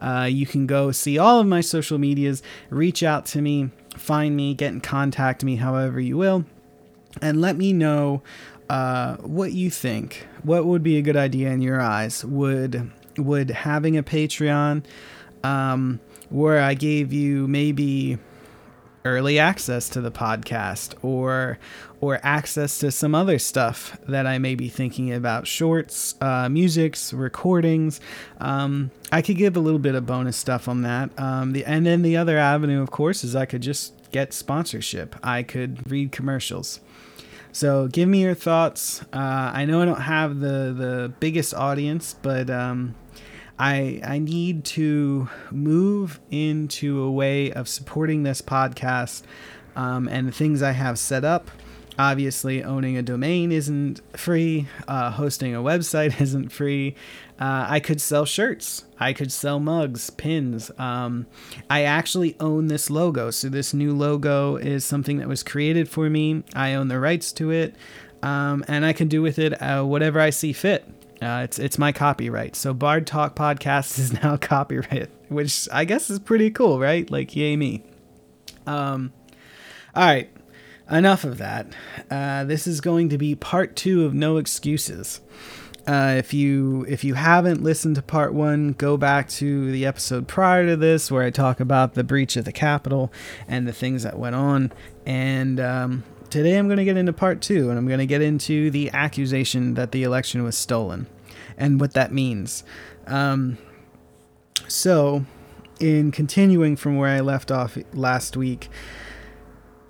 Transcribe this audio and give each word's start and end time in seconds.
Uh, 0.00 0.28
you 0.28 0.46
can 0.46 0.66
go 0.66 0.90
see 0.90 1.16
all 1.16 1.38
of 1.38 1.46
my 1.46 1.60
social 1.60 1.98
medias, 1.98 2.42
reach 2.70 3.04
out 3.04 3.24
to 3.26 3.40
me, 3.40 3.70
find 3.96 4.34
me, 4.34 4.52
get 4.52 4.72
in 4.72 4.80
contact 4.80 5.44
me, 5.44 5.54
however 5.54 6.00
you 6.00 6.16
will 6.16 6.44
and 7.22 7.40
let 7.40 7.56
me 7.56 7.72
know 7.72 8.22
uh, 8.68 9.16
what 9.16 9.52
you 9.52 9.70
think. 9.70 10.26
What 10.42 10.66
would 10.66 10.82
be 10.82 10.98
a 10.98 11.02
good 11.02 11.16
idea 11.16 11.50
in 11.50 11.60
your 11.60 11.80
eyes? 11.80 12.24
Would 12.24 12.90
would 13.18 13.50
having 13.50 13.96
a 13.96 14.02
Patreon 14.02 14.84
um, 15.42 16.00
where 16.28 16.60
I 16.60 16.74
gave 16.74 17.12
you 17.12 17.48
maybe 17.48 18.18
early 19.06 19.38
access 19.38 19.88
to 19.88 20.00
the 20.00 20.10
podcast 20.10 20.92
or 21.02 21.58
or 22.00 22.20
access 22.22 22.78
to 22.78 22.90
some 22.90 23.14
other 23.14 23.38
stuff 23.38 23.98
that 24.06 24.26
I 24.26 24.38
may 24.38 24.54
be 24.54 24.68
thinking 24.68 25.14
about 25.14 25.46
shorts, 25.46 26.14
uh, 26.20 26.48
musics, 26.48 27.12
recordings. 27.12 28.00
Um, 28.38 28.90
I 29.10 29.22
could 29.22 29.38
give 29.38 29.56
a 29.56 29.60
little 29.60 29.78
bit 29.78 29.94
of 29.94 30.04
bonus 30.04 30.36
stuff 30.36 30.68
on 30.68 30.82
that. 30.82 31.18
Um, 31.18 31.52
the 31.52 31.64
and 31.64 31.86
then 31.86 32.02
the 32.02 32.16
other 32.16 32.36
avenue, 32.36 32.82
of 32.82 32.90
course, 32.90 33.24
is 33.24 33.34
I 33.34 33.46
could 33.46 33.62
just 33.62 33.94
get 34.10 34.32
sponsorship. 34.32 35.16
I 35.22 35.42
could 35.42 35.90
read 35.90 36.12
commercials. 36.12 36.80
So 37.56 37.88
give 37.88 38.06
me 38.06 38.20
your 38.20 38.34
thoughts. 38.34 39.00
Uh, 39.14 39.50
I 39.54 39.64
know 39.64 39.80
I 39.80 39.86
don't 39.86 40.02
have 40.02 40.40
the 40.40 40.74
the 40.76 41.12
biggest 41.20 41.54
audience, 41.54 42.14
but 42.20 42.50
um, 42.50 42.94
I 43.58 43.98
I 44.04 44.18
need 44.18 44.66
to 44.76 45.30
move 45.50 46.20
into 46.30 47.02
a 47.02 47.10
way 47.10 47.50
of 47.50 47.66
supporting 47.66 48.24
this 48.24 48.42
podcast 48.42 49.22
um, 49.74 50.06
and 50.06 50.28
the 50.28 50.32
things 50.32 50.62
I 50.62 50.72
have 50.72 50.98
set 50.98 51.24
up. 51.24 51.50
Obviously, 51.98 52.62
owning 52.62 52.98
a 52.98 53.02
domain 53.02 53.50
isn't 53.50 54.02
free. 54.18 54.66
Uh, 54.86 55.10
hosting 55.10 55.54
a 55.54 55.60
website 55.60 56.20
isn't 56.20 56.50
free. 56.50 56.94
Uh, 57.38 57.66
I 57.68 57.80
could 57.80 58.00
sell 58.00 58.24
shirts. 58.24 58.84
I 58.98 59.12
could 59.12 59.30
sell 59.30 59.60
mugs, 59.60 60.08
pins. 60.10 60.70
Um, 60.78 61.26
I 61.68 61.82
actually 61.82 62.34
own 62.40 62.68
this 62.68 62.88
logo. 62.88 63.30
So, 63.30 63.48
this 63.48 63.74
new 63.74 63.94
logo 63.94 64.56
is 64.56 64.84
something 64.84 65.18
that 65.18 65.28
was 65.28 65.42
created 65.42 65.88
for 65.88 66.08
me. 66.08 66.44
I 66.54 66.74
own 66.74 66.88
the 66.88 66.98
rights 66.98 67.32
to 67.32 67.50
it. 67.50 67.74
Um, 68.22 68.64
and 68.68 68.84
I 68.84 68.92
can 68.92 69.08
do 69.08 69.22
with 69.22 69.38
it 69.38 69.60
uh, 69.60 69.84
whatever 69.84 70.20
I 70.20 70.30
see 70.30 70.52
fit. 70.52 70.88
Uh, 71.20 71.42
it's 71.44 71.58
it's 71.58 71.78
my 71.78 71.92
copyright. 71.92 72.56
So 72.56 72.74
Bard 72.74 73.06
Talk 73.06 73.36
Podcast 73.36 73.98
is 73.98 74.12
now 74.12 74.36
copyright, 74.36 75.10
which 75.28 75.68
I 75.72 75.84
guess 75.84 76.10
is 76.10 76.18
pretty 76.18 76.50
cool, 76.50 76.78
right? 76.78 77.10
Like 77.10 77.34
yay 77.36 77.56
me. 77.56 77.82
Um, 78.66 79.12
all 79.94 80.04
right, 80.04 80.30
enough 80.90 81.24
of 81.24 81.38
that. 81.38 81.68
Uh, 82.10 82.44
this 82.44 82.66
is 82.66 82.80
going 82.80 83.08
to 83.10 83.18
be 83.18 83.34
part 83.34 83.76
two 83.76 84.04
of 84.04 84.12
No 84.12 84.36
Excuses. 84.36 85.20
Uh, 85.86 86.16
if 86.18 86.34
you 86.34 86.84
if 86.88 87.04
you 87.04 87.14
haven't 87.14 87.62
listened 87.62 87.94
to 87.94 88.02
part 88.02 88.34
one, 88.34 88.72
go 88.72 88.96
back 88.96 89.28
to 89.28 89.70
the 89.70 89.86
episode 89.86 90.26
prior 90.26 90.66
to 90.66 90.76
this 90.76 91.12
where 91.12 91.22
I 91.22 91.30
talk 91.30 91.60
about 91.60 91.94
the 91.94 92.02
breach 92.02 92.36
of 92.36 92.44
the 92.44 92.52
Capitol 92.52 93.12
and 93.46 93.68
the 93.68 93.72
things 93.72 94.02
that 94.02 94.18
went 94.18 94.34
on. 94.34 94.72
And 95.04 95.60
um, 95.60 96.02
today 96.28 96.58
I'm 96.58 96.66
going 96.66 96.78
to 96.78 96.84
get 96.84 96.96
into 96.96 97.12
part 97.12 97.40
two, 97.40 97.70
and 97.70 97.78
I'm 97.78 97.86
going 97.86 98.00
to 98.00 98.06
get 98.06 98.20
into 98.20 98.70
the 98.70 98.90
accusation 98.90 99.74
that 99.74 99.92
the 99.92 100.02
election 100.02 100.42
was 100.42 100.58
stolen 100.58 101.06
and 101.56 101.80
what 101.80 101.92
that 101.92 102.12
means. 102.12 102.64
Um, 103.06 103.58
so, 104.66 105.24
in 105.78 106.10
continuing 106.10 106.74
from 106.74 106.96
where 106.96 107.10
I 107.10 107.20
left 107.20 107.52
off 107.52 107.78
last 107.92 108.36
week, 108.36 108.68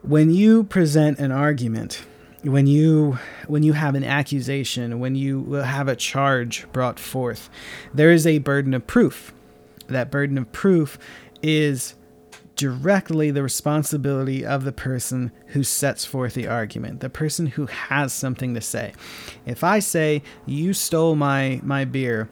when 0.03 0.31
you 0.31 0.65
present 0.65 1.19
an 1.19 1.33
argument 1.33 2.05
when 2.47 2.67
you 2.67 3.19
when 3.47 3.63
you 3.63 3.73
have 3.73 3.95
an 3.95 4.05
accusation, 4.05 4.99
when 5.01 5.15
you 5.15 5.53
have 5.55 5.89
a 5.89 5.97
charge 5.97 6.67
brought 6.73 6.99
forth, 6.99 7.51
there 7.93 8.11
is 8.11 8.27
a 8.27 8.39
burden 8.39 8.75
of 8.75 8.87
proof. 8.87 9.33
That 9.89 10.11
burden 10.11 10.39
of 10.39 10.51
proof 10.53 10.99
is 11.43 11.95
directly 12.57 13.31
the 13.31 13.43
responsibility 13.43 14.45
of 14.45 14.65
the 14.65 14.73
person 14.73 15.31
who 15.49 15.63
sets 15.63 16.05
forth 16.05 16.35
the 16.35 16.49
argument, 16.49 17.01
the 17.01 17.11
person 17.11 17.47
who 17.47 17.67
has 17.67 18.13
something 18.13 18.55
to 18.55 18.61
say. 18.61 18.93
If 19.45 19.63
I 19.63 19.79
say 19.79 20.23
you 20.47 20.73
stole 20.73 21.15
my 21.17 21.61
my 21.63 21.85
beer, 21.85 22.29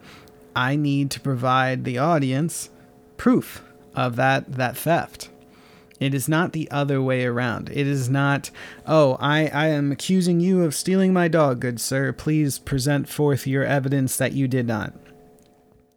I 0.56 0.76
need 0.76 1.10
to 1.12 1.20
provide 1.20 1.84
the 1.84 1.98
audience 1.98 2.70
proof 3.16 3.62
of 3.94 4.16
that 4.16 4.52
that 4.52 4.76
theft. 4.76 5.28
It 6.04 6.12
is 6.12 6.28
not 6.28 6.52
the 6.52 6.70
other 6.70 7.00
way 7.00 7.24
around. 7.24 7.70
It 7.70 7.86
is 7.86 8.10
not, 8.10 8.50
oh, 8.86 9.16
I, 9.20 9.46
I 9.48 9.68
am 9.68 9.90
accusing 9.90 10.38
you 10.38 10.62
of 10.62 10.74
stealing 10.74 11.14
my 11.14 11.28
dog, 11.28 11.60
good 11.60 11.80
sir. 11.80 12.12
Please 12.12 12.58
present 12.58 13.08
forth 13.08 13.46
your 13.46 13.64
evidence 13.64 14.18
that 14.18 14.34
you 14.34 14.46
did 14.46 14.66
not. 14.66 14.92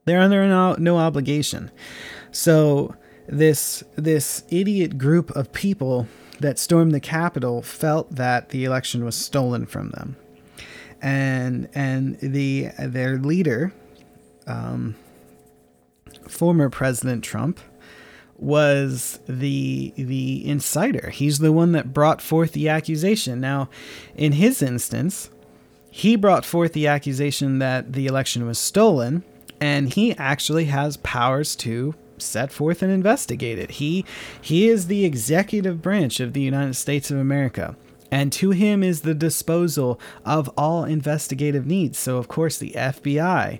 They're 0.05 0.21
under 0.21 0.47
no, 0.47 0.75
no 0.79 0.97
obligation. 0.97 1.71
So 2.31 2.95
this 3.27 3.83
this 3.97 4.45
idiot 4.49 4.97
group 4.97 5.29
of 5.31 5.51
people 5.51 6.07
that 6.39 6.57
stormed 6.57 6.93
the 6.93 7.01
Capitol 7.01 7.61
felt 7.61 8.15
that 8.15 8.49
the 8.49 8.63
election 8.63 9.03
was 9.03 9.15
stolen 9.15 9.65
from 9.65 9.89
them, 9.89 10.15
and 11.01 11.67
and 11.73 12.17
the 12.21 12.69
their 12.79 13.17
leader, 13.17 13.73
um, 14.45 14.95
former 16.29 16.69
President 16.69 17.25
Trump, 17.25 17.59
was 18.39 19.19
the 19.27 19.93
the 19.95 20.43
inciter. 20.45 21.09
He's 21.09 21.39
the 21.39 21.51
one 21.51 21.71
that 21.71 21.93
brought 21.93 22.21
forth 22.21 22.51
the 22.51 22.69
accusation. 22.69 23.39
Now, 23.39 23.69
in 24.15 24.33
his 24.33 24.61
instance, 24.61 25.29
he 25.89 26.15
brought 26.15 26.45
forth 26.45 26.73
the 26.73 26.87
accusation 26.87 27.59
that 27.59 27.93
the 27.93 28.05
election 28.05 28.45
was 28.45 28.59
stolen, 28.59 29.23
and 29.59 29.91
he 29.93 30.15
actually 30.17 30.65
has 30.65 30.97
powers 30.97 31.55
to 31.57 31.95
set 32.19 32.51
forth 32.51 32.81
and 32.81 32.91
investigate 32.91 33.59
it. 33.59 33.71
He 33.71 34.05
he 34.41 34.67
is 34.67 34.87
the 34.87 35.05
executive 35.05 35.81
branch 35.81 36.19
of 36.19 36.33
the 36.33 36.41
United 36.41 36.75
States 36.75 37.09
of 37.11 37.17
America. 37.17 37.75
And 38.09 38.31
to 38.33 38.51
him 38.51 38.83
is 38.83 39.01
the 39.01 39.13
disposal 39.13 39.99
of 40.23 40.49
all 40.57 40.85
investigative 40.85 41.65
needs. 41.65 41.99
So, 41.99 42.15
of 42.17 42.29
course, 42.29 42.57
the 42.57 42.71
FBI, 42.71 43.59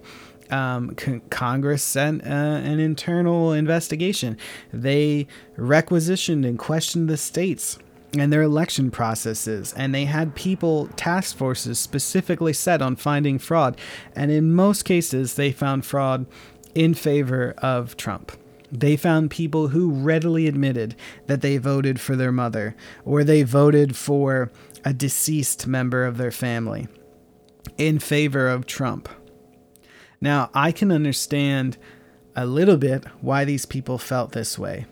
um, 0.52 0.92
con- 0.96 1.22
Congress 1.30 1.84
sent 1.84 2.24
uh, 2.24 2.28
an 2.28 2.80
internal 2.80 3.54
investigation. 3.54 4.38
They 4.72 5.28
requisitioned 5.56 6.46
and 6.46 6.58
questioned 6.58 7.10
the 7.10 7.18
states 7.18 7.78
and 8.18 8.32
their 8.32 8.42
election 8.42 8.90
processes, 8.90 9.74
and 9.74 9.94
they 9.94 10.06
had 10.06 10.34
people, 10.34 10.88
task 10.96 11.36
forces 11.36 11.78
specifically 11.78 12.54
set 12.54 12.82
on 12.82 12.96
finding 12.96 13.38
fraud. 13.38 13.78
And 14.16 14.32
in 14.32 14.54
most 14.54 14.84
cases, 14.84 15.36
they 15.36 15.52
found 15.52 15.86
fraud 15.86 16.26
in 16.74 16.94
favor 16.94 17.54
of 17.58 17.98
Trump. 17.98 18.32
They 18.72 18.98
found 18.98 19.32
people 19.32 19.70
who 19.70 19.92
readily 19.92 20.48
admitted 20.48 20.96
that 21.28 21.42
they 21.42 21.58
voted 21.58 22.00
for 22.00 22.16
their 22.16 22.32
mother 22.32 22.76
or 23.06 23.24
they 23.24 23.44
voted 23.44 23.96
for 23.96 24.52
a 24.84 24.94
deceased 24.94 25.68
member 25.68 26.06
of 26.06 26.18
their 26.18 26.32
family 26.32 26.88
in 27.78 28.00
favor 28.00 28.50
of 28.50 28.66
Trump. 28.66 29.10
Now, 30.20 30.50
I 30.54 30.72
can 30.72 30.92
understand 30.92 31.78
a 32.36 32.46
little 32.46 32.78
bit 32.78 33.06
why 33.22 33.46
these 33.46 33.66
people 33.66 33.98
felt 33.98 34.32
this 34.32 34.58
way. 34.58 34.86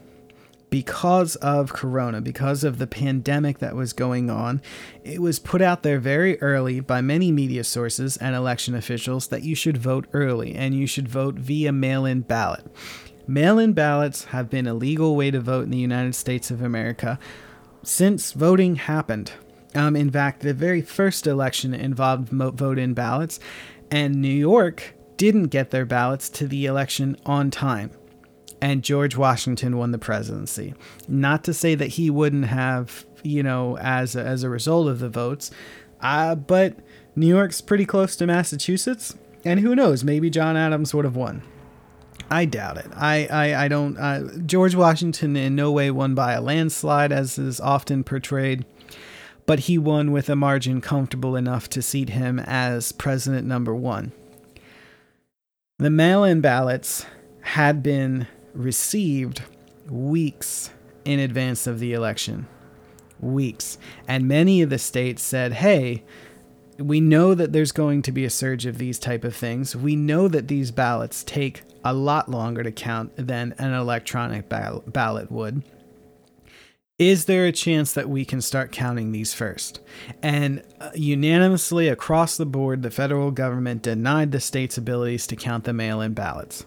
Because 0.69 1.35
of 1.37 1.71
Corona, 1.71 2.19
because 2.19 2.63
of 2.63 2.79
the 2.79 2.87
pandemic 2.87 3.59
that 3.59 3.75
was 3.75 3.93
going 3.93 4.29
on, 4.29 4.61
it 5.03 5.21
was 5.21 5.39
put 5.39 5.61
out 5.61 5.83
there 5.83 5.99
very 5.99 6.41
early 6.41 6.79
by 6.79 7.01
many 7.01 7.31
media 7.31 7.63
sources 7.63 8.17
and 8.17 8.35
election 8.35 8.75
officials 8.75 9.27
that 9.27 9.43
you 9.43 9.55
should 9.55 9.77
vote 9.77 10.07
early 10.11 10.53
and 10.53 10.75
you 10.75 10.85
should 10.85 11.07
vote 11.07 11.35
via 11.35 11.71
mail 11.71 12.05
in 12.05 12.21
ballot. 12.21 12.65
Mail 13.27 13.57
in 13.57 13.73
ballots 13.73 14.25
have 14.25 14.49
been 14.49 14.67
a 14.67 14.73
legal 14.73 15.15
way 15.15 15.31
to 15.31 15.39
vote 15.39 15.63
in 15.63 15.71
the 15.71 15.77
United 15.77 16.13
States 16.13 16.51
of 16.51 16.61
America 16.61 17.17
since 17.83 18.33
voting 18.33 18.75
happened. 18.75 19.31
Um, 19.75 19.95
in 19.95 20.09
fact, 20.09 20.41
the 20.41 20.53
very 20.53 20.81
first 20.81 21.27
election 21.27 21.73
involved 21.73 22.29
vote 22.29 22.79
in 22.79 22.93
ballots, 22.93 23.39
and 23.91 24.15
New 24.15 24.27
York 24.27 24.95
didn't 25.17 25.47
get 25.47 25.71
their 25.71 25.85
ballots 25.85 26.29
to 26.29 26.47
the 26.47 26.65
election 26.65 27.17
on 27.25 27.51
time. 27.51 27.91
And 28.61 28.83
George 28.83 29.15
Washington 29.15 29.77
won 29.77 29.91
the 29.91 29.97
presidency. 29.97 30.73
Not 31.07 31.43
to 31.43 31.53
say 31.53 31.75
that 31.75 31.89
he 31.89 32.09
wouldn't 32.09 32.45
have, 32.45 33.05
you 33.23 33.43
know, 33.43 33.77
as 33.77 34.15
a, 34.15 34.23
as 34.23 34.43
a 34.43 34.49
result 34.49 34.87
of 34.87 34.99
the 34.99 35.09
votes, 35.09 35.51
uh, 36.01 36.35
but 36.35 36.77
New 37.15 37.27
York's 37.27 37.61
pretty 37.61 37.85
close 37.85 38.15
to 38.15 38.27
Massachusetts, 38.27 39.15
and 39.43 39.59
who 39.59 39.75
knows, 39.75 40.03
maybe 40.03 40.29
John 40.29 40.57
Adams 40.57 40.93
would 40.93 41.05
have 41.05 41.15
won. 41.15 41.43
I 42.29 42.45
doubt 42.45 42.77
it. 42.77 42.87
I, 42.95 43.27
I, 43.27 43.65
I 43.65 43.67
don't. 43.67 43.97
Uh, 43.97 44.23
George 44.45 44.75
Washington 44.75 45.35
in 45.35 45.55
no 45.55 45.71
way 45.71 45.91
won 45.91 46.15
by 46.15 46.33
a 46.33 46.41
landslide, 46.41 47.11
as 47.11 47.37
is 47.37 47.59
often 47.59 48.03
portrayed, 48.03 48.65
but 49.45 49.59
he 49.61 49.77
won 49.77 50.11
with 50.11 50.29
a 50.29 50.35
margin 50.35 50.81
comfortable 50.81 51.35
enough 51.35 51.69
to 51.69 51.81
seat 51.81 52.09
him 52.09 52.39
as 52.39 52.91
president 52.91 53.47
number 53.47 53.75
one. 53.75 54.11
The 55.77 55.89
mail 55.89 56.23
in 56.23 56.39
ballots 56.39 57.05
had 57.41 57.83
been 57.83 58.27
received 58.53 59.41
weeks 59.89 60.69
in 61.03 61.19
advance 61.19 61.67
of 61.67 61.79
the 61.79 61.91
election. 61.91 62.47
Weeks. 63.19 63.77
And 64.07 64.25
many 64.25 64.61
of 64.61 64.69
the 64.69 64.77
states 64.77 65.21
said, 65.21 65.51
hey, 65.51 66.05
we 66.77 67.01
know 67.01 67.33
that 67.33 67.51
there's 67.51 67.73
going 67.73 68.03
to 68.03 68.13
be 68.13 68.23
a 68.23 68.29
surge 68.29 68.65
of 68.65 68.77
these 68.77 68.97
type 68.97 69.25
of 69.25 69.35
things. 69.35 69.75
We 69.75 69.97
know 69.97 70.29
that 70.29 70.47
these 70.47 70.71
ballots 70.71 71.25
take 71.25 71.63
a 71.83 71.93
lot 71.93 72.31
longer 72.31 72.63
to 72.63 72.71
count 72.71 73.11
than 73.17 73.53
an 73.57 73.73
electronic 73.73 74.47
ballot 74.47 75.29
would 75.29 75.61
is 76.97 77.25
there 77.25 77.45
a 77.45 77.51
chance 77.51 77.91
that 77.91 78.09
we 78.09 78.23
can 78.23 78.39
start 78.39 78.71
counting 78.71 79.11
these 79.11 79.33
first? 79.33 79.81
And 80.21 80.63
uh, 80.79 80.91
unanimously 80.95 81.89
across 81.89 82.37
the 82.37 82.45
board, 82.45 82.83
the 82.83 82.91
federal 82.91 83.31
government 83.31 83.81
denied 83.81 84.31
the 84.31 84.39
state's 84.39 84.77
abilities 84.77 85.27
to 85.27 85.35
count 85.35 85.65
the 85.65 85.73
mail 85.73 85.99
in 85.99 86.13
ballots. 86.13 86.65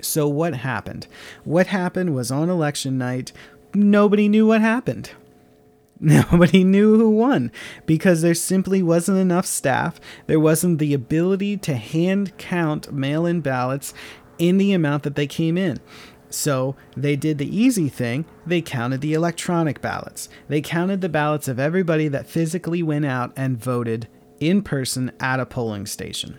So, 0.00 0.26
what 0.28 0.54
happened? 0.54 1.06
What 1.44 1.68
happened 1.68 2.14
was 2.14 2.30
on 2.30 2.50
election 2.50 2.98
night, 2.98 3.32
nobody 3.74 4.28
knew 4.28 4.46
what 4.46 4.60
happened. 4.60 5.10
Nobody 6.00 6.62
knew 6.62 6.96
who 6.96 7.10
won 7.10 7.50
because 7.84 8.22
there 8.22 8.32
simply 8.32 8.84
wasn't 8.84 9.18
enough 9.18 9.46
staff. 9.46 10.00
There 10.28 10.38
wasn't 10.38 10.78
the 10.78 10.94
ability 10.94 11.56
to 11.56 11.74
hand 11.74 12.38
count 12.38 12.92
mail 12.92 13.26
in 13.26 13.40
ballots 13.40 13.92
in 14.38 14.58
the 14.58 14.72
amount 14.72 15.02
that 15.02 15.16
they 15.16 15.26
came 15.26 15.58
in. 15.58 15.80
So 16.30 16.76
they 16.96 17.16
did 17.16 17.38
the 17.38 17.56
easy 17.56 17.88
thing. 17.88 18.24
They 18.46 18.60
counted 18.60 19.00
the 19.00 19.14
electronic 19.14 19.80
ballots. 19.80 20.28
They 20.48 20.60
counted 20.60 21.00
the 21.00 21.08
ballots 21.08 21.48
of 21.48 21.58
everybody 21.58 22.08
that 22.08 22.28
physically 22.28 22.82
went 22.82 23.06
out 23.06 23.32
and 23.36 23.58
voted 23.58 24.08
in 24.40 24.62
person 24.62 25.12
at 25.20 25.40
a 25.40 25.46
polling 25.46 25.86
station. 25.86 26.38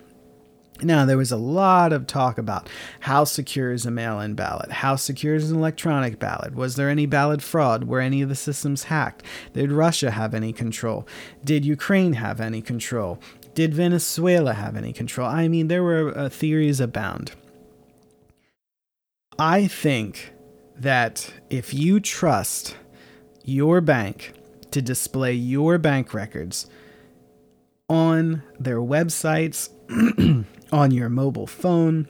Now, 0.82 1.04
there 1.04 1.18
was 1.18 1.32
a 1.32 1.36
lot 1.36 1.92
of 1.92 2.06
talk 2.06 2.38
about 2.38 2.68
how 3.00 3.24
secure 3.24 3.70
is 3.70 3.84
a 3.84 3.90
mail 3.90 4.18
in 4.20 4.34
ballot? 4.34 4.72
How 4.72 4.96
secure 4.96 5.34
is 5.34 5.50
an 5.50 5.58
electronic 5.58 6.18
ballot? 6.18 6.54
Was 6.54 6.76
there 6.76 6.88
any 6.88 7.04
ballot 7.04 7.42
fraud? 7.42 7.84
Were 7.84 8.00
any 8.00 8.22
of 8.22 8.30
the 8.30 8.34
systems 8.34 8.84
hacked? 8.84 9.22
Did 9.52 9.72
Russia 9.72 10.10
have 10.10 10.32
any 10.32 10.54
control? 10.54 11.06
Did 11.44 11.66
Ukraine 11.66 12.14
have 12.14 12.40
any 12.40 12.62
control? 12.62 13.18
Did 13.54 13.74
Venezuela 13.74 14.54
have 14.54 14.74
any 14.74 14.94
control? 14.94 15.28
I 15.28 15.48
mean, 15.48 15.68
there 15.68 15.82
were 15.82 16.16
uh, 16.16 16.28
theories 16.30 16.80
abound. 16.80 17.32
I 19.40 19.68
think 19.68 20.34
that 20.76 21.32
if 21.48 21.72
you 21.72 21.98
trust 21.98 22.76
your 23.42 23.80
bank 23.80 24.34
to 24.70 24.82
display 24.82 25.32
your 25.32 25.78
bank 25.78 26.12
records 26.12 26.66
on 27.88 28.42
their 28.58 28.80
websites, 28.80 29.70
on 30.72 30.90
your 30.90 31.08
mobile 31.08 31.46
phone, 31.46 32.06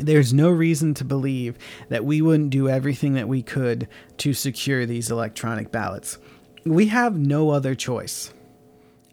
there's 0.00 0.34
no 0.34 0.50
reason 0.50 0.92
to 0.94 1.04
believe 1.04 1.56
that 1.88 2.04
we 2.04 2.20
wouldn't 2.20 2.50
do 2.50 2.68
everything 2.68 3.14
that 3.14 3.28
we 3.28 3.44
could 3.44 3.86
to 4.16 4.32
secure 4.32 4.84
these 4.86 5.08
electronic 5.08 5.70
ballots. 5.70 6.18
We 6.64 6.88
have 6.88 7.16
no 7.16 7.50
other 7.50 7.76
choice. 7.76 8.34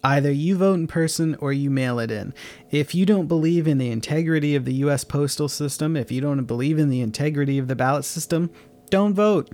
Either 0.08 0.32
you 0.32 0.56
vote 0.56 0.76
in 0.76 0.88
person 0.88 1.36
or 1.42 1.52
you 1.52 1.70
mail 1.70 2.00
it 2.00 2.10
in. 2.10 2.34
If 2.72 2.96
you 2.96 3.06
don't 3.06 3.28
believe 3.28 3.68
in 3.68 3.78
the 3.78 3.92
integrity 3.92 4.56
of 4.56 4.64
the 4.64 4.76
US 4.76 5.04
postal 5.04 5.50
system, 5.50 5.98
if 5.98 6.14
you 6.14 6.22
don't 6.22 6.46
believe 6.46 6.80
in 6.80 6.88
the 6.88 7.02
integrity 7.02 7.58
of 7.58 7.68
the 7.68 7.76
ballot 7.76 8.06
system, 8.06 8.50
don't 8.90 9.14
vote. 9.14 9.52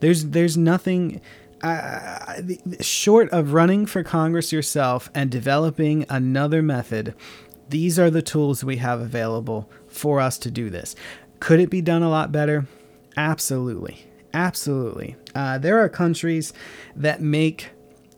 There's 0.00 0.26
there's 0.28 0.56
nothing 0.56 1.20
uh, 1.62 2.40
short 2.80 3.28
of 3.32 3.52
running 3.52 3.84
for 3.84 4.02
Congress 4.02 4.50
yourself 4.50 5.10
and 5.14 5.30
developing 5.30 6.06
another 6.08 6.62
method. 6.62 7.14
These 7.68 7.98
are 7.98 8.08
the 8.08 8.22
tools 8.22 8.64
we 8.64 8.78
have 8.78 8.98
available 9.02 9.70
for 9.88 10.20
us 10.20 10.38
to 10.38 10.50
do 10.50 10.70
this. 10.70 10.96
Could 11.38 11.60
it 11.60 11.68
be 11.68 11.82
done 11.82 12.02
a 12.02 12.08
lot 12.08 12.32
better? 12.32 12.64
Absolutely. 13.14 14.06
Absolutely. 14.32 15.16
Uh, 15.34 15.58
there 15.58 15.78
are 15.80 15.90
countries 15.90 16.54
that 16.96 17.20
make 17.20 17.72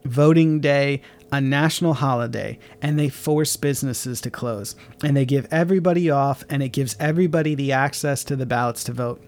voting 0.05 0.61
day 0.61 1.03
a 1.33 1.41
national 1.41 1.95
holiday 1.95 2.59
and 2.83 2.99
they 2.99 3.09
force 3.09 3.57
businesses 3.57 4.21
to 4.21 4.31
close 4.31 4.77
and 5.03 5.17
they 5.17 5.25
give 5.25 5.49
everybody 5.51 6.11
off 6.11 6.45
and 6.51 6.63
it 6.63 6.69
gives 6.69 6.95
everybody 7.01 7.55
the 7.55 7.73
access 7.73 8.23
to 8.23 8.37
the 8.37 8.47
ballots 8.47 8.85
to 8.85 8.93
vote. 8.93 9.21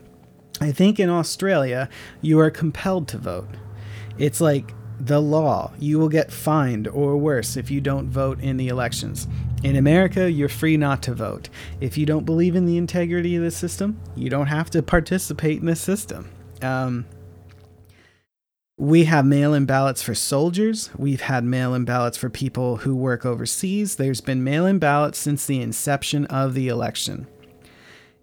I 0.61 0.71
think 0.71 1.01
in 1.01 1.09
Australia, 1.09 1.89
you 2.21 2.39
are 2.39 2.51
compelled 2.51 3.09
to 3.09 3.19
vote. 3.19 3.49
It's 4.19 4.41
like 4.41 4.73
the 5.01 5.21
law. 5.21 5.73
You 5.79 5.99
will 5.99 6.11
get 6.11 6.31
fined 6.31 6.87
or 6.89 7.17
worse 7.17 7.57
if 7.57 7.71
you 7.71 7.81
don't 7.81 8.09
vote 8.09 8.39
in 8.41 8.59
the 8.59 8.69
elections. 8.69 9.27
In 9.65 9.77
America, 9.77 10.31
you're 10.31 10.49
free 10.51 10.77
not 10.77 11.03
to 11.05 11.15
vote. 11.15 11.49
If 11.81 11.97
you 11.97 12.05
don't 12.05 12.27
believe 12.27 12.55
in 12.55 12.67
the 12.67 12.77
integrity 12.77 13.35
of 13.35 13.43
the 13.43 13.51
system, 13.51 13.99
you 14.15 14.29
don't 14.29 14.47
have 14.47 14.71
to 14.71 14.83
participate 14.83 15.61
in 15.61 15.67
the 15.67 15.75
system. 15.75 16.31
Um, 16.63 17.07
we 18.77 19.05
have 19.05 19.25
mail 19.25 19.55
in 19.55 19.67
ballots 19.67 20.03
for 20.03 20.15
soldiers. 20.15 20.91
We've 20.97 21.21
had 21.21 21.45
mail 21.45 21.75
in 21.75 21.85
ballots 21.85 22.17
for 22.17 22.29
people 22.29 22.79
who 22.79 22.97
work 22.97 23.25
overseas. 23.25 23.97
There's 23.97 24.21
been 24.21 24.43
mail 24.43 24.67
in 24.67 24.79
ballots 24.79 25.19
since 25.19 25.47
the 25.47 25.61
inception 25.61 26.27
of 26.27 26.55
the 26.55 26.69
election. 26.69 27.29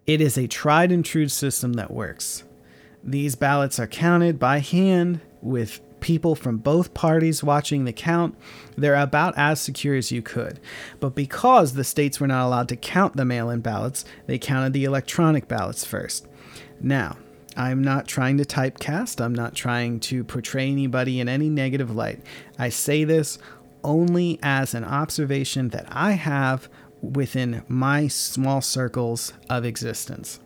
It 0.05 0.19
is 0.19 0.37
a 0.37 0.47
tried 0.47 0.91
and 0.91 1.05
true 1.05 1.29
system 1.29 1.73
that 1.73 1.91
works. 1.91 2.43
These 3.03 3.35
ballots 3.35 3.79
are 3.79 3.87
counted 3.87 4.39
by 4.39 4.59
hand 4.59 5.21
with 5.41 5.79
people 6.01 6.35
from 6.35 6.57
both 6.57 6.93
parties 6.93 7.43
watching 7.43 7.85
the 7.85 7.93
count. 7.93 8.35
They're 8.75 8.95
about 8.95 9.37
as 9.37 9.61
secure 9.61 9.95
as 9.95 10.11
you 10.11 10.21
could. 10.21 10.59
But 10.99 11.15
because 11.15 11.73
the 11.73 11.83
states 11.83 12.19
were 12.19 12.27
not 12.27 12.45
allowed 12.45 12.69
to 12.69 12.75
count 12.75 13.15
the 13.15 13.23
mail 13.23 13.49
in 13.49 13.61
ballots, 13.61 14.03
they 14.25 14.37
counted 14.37 14.73
the 14.73 14.83
electronic 14.83 15.47
ballots 15.47 15.85
first. 15.85 16.27
Now, 16.81 17.17
I'm 17.57 17.83
not 17.83 18.07
trying 18.07 18.37
to 18.37 18.45
typecast. 18.45 19.23
I'm 19.23 19.35
not 19.35 19.55
trying 19.55 19.99
to 20.01 20.23
portray 20.23 20.71
anybody 20.71 21.19
in 21.19 21.27
any 21.27 21.49
negative 21.49 21.93
light. 21.93 22.21
I 22.57 22.69
say 22.69 23.03
this 23.03 23.37
only 23.83 24.39
as 24.41 24.73
an 24.73 24.83
observation 24.83 25.69
that 25.69 25.85
I 25.89 26.13
have 26.13 26.69
within 27.01 27.63
my 27.67 28.07
small 28.07 28.61
circles 28.61 29.33
of 29.49 29.65
existence. 29.65 30.39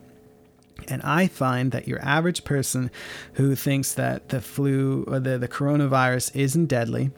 And 0.87 1.01
I 1.03 1.27
find 1.27 1.71
that 1.71 1.87
your 1.87 2.03
average 2.03 2.43
person 2.43 2.91
who 3.33 3.55
thinks 3.55 3.93
that 3.93 4.29
the 4.29 4.41
flu 4.41 5.03
or 5.07 5.19
the, 5.19 5.37
the 5.37 5.47
coronavirus 5.47 6.35
isn't 6.35 6.67
deadly 6.67 7.11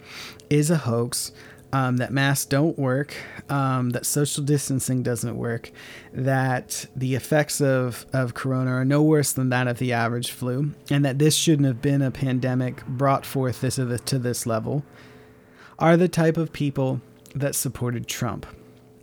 is 0.50 0.70
a 0.70 0.78
hoax 0.78 1.32
um, 1.78 1.98
that 1.98 2.12
masks 2.12 2.46
don't 2.46 2.78
work, 2.80 3.16
um, 3.50 3.92
that 3.92 4.04
social 4.04 4.44
distancing 4.44 5.04
doesn't 5.04 5.38
work, 5.38 5.72
that 6.12 6.88
the 6.96 7.14
effects 7.14 7.62
of, 7.62 8.08
of 8.12 8.34
corona 8.34 8.72
are 8.72 8.86
no 8.86 9.04
worse 9.04 9.32
than 9.32 9.50
that 9.50 9.68
of 9.68 9.78
the 9.78 9.94
average 9.94 10.32
flu, 10.32 10.72
and 10.90 11.06
that 11.06 11.20
this 11.20 11.36
shouldn't 11.36 11.68
have 11.68 11.82
been 11.82 12.02
a 12.02 12.10
pandemic 12.10 12.84
brought 12.88 13.28
forth 13.28 13.62
this, 13.62 13.76
to 13.76 14.18
this 14.18 14.48
level, 14.48 14.84
are 15.78 15.96
the 15.96 16.08
type 16.08 16.36
of 16.36 16.52
people 16.52 17.00
that 17.36 17.54
supported 17.54 18.08
Trump. 18.08 18.48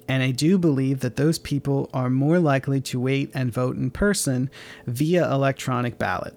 And 0.09 0.25
I 0.25 0.33
do 0.33 0.59
believe 0.59 0.99
that 1.01 1.15
those 1.15 1.39
people 1.39 1.89
are 1.95 2.11
more 2.11 2.41
likely 2.41 2.81
to 2.81 2.99
wait 2.99 3.31
and 3.35 3.53
vote 3.53 3.77
in 3.77 3.93
person 3.93 4.51
via 4.85 5.31
electronic 5.31 5.97
ballot. 5.97 6.35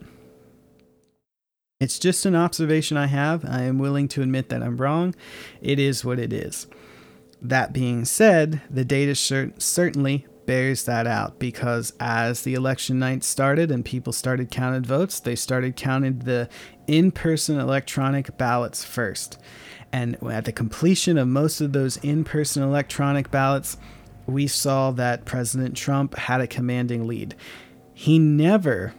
It's 1.80 2.00
just 2.00 2.26
an 2.26 2.36
observation 2.36 2.98
I 2.98 3.06
have. 3.06 3.46
I 3.46 3.62
am 3.62 3.78
willing 3.78 4.08
to 4.10 4.24
admit 4.24 4.50
that 4.50 4.64
I'm 4.64 4.78
wrong. 4.78 5.14
It 5.62 5.78
is 5.78 6.04
what 6.04 6.18
it 6.18 6.34
is. 6.34 6.66
That 7.40 7.72
being 7.72 8.04
said, 8.04 8.62
the 8.68 8.84
data 8.84 9.14
cer- 9.14 9.54
certainly 9.60 10.26
bears 10.48 10.86
that 10.86 11.06
out 11.06 11.38
because 11.38 11.94
as 12.00 12.42
the 12.42 12.56
election 12.56 12.98
night 12.98 13.24
started 13.24 13.70
and 13.70 13.86
people 13.86 14.12
started 14.12 14.50
counted 14.50 14.88
votes, 14.88 15.20
they 15.20 15.36
started 15.36 15.76
counting 15.76 16.18
the 16.20 16.50
in 16.88 17.12
person 17.12 17.60
electronic 17.60 18.36
ballots 18.40 18.84
first. 18.84 19.38
And 19.94 20.18
at 20.32 20.46
the 20.46 20.52
completion 20.52 21.20
of 21.20 21.28
most 21.28 21.62
of 21.62 21.74
those 21.74 21.98
in 21.98 22.24
person 22.24 22.64
electronic 22.64 23.30
ballots, 23.30 23.78
we 24.26 24.48
saw 24.48 24.90
that 24.92 25.26
President 25.26 25.78
Trump 25.78 26.18
had 26.18 26.42
a 26.42 26.48
commanding 26.48 27.06
lead. 27.06 27.36
He 27.94 28.18
never, 28.18 28.96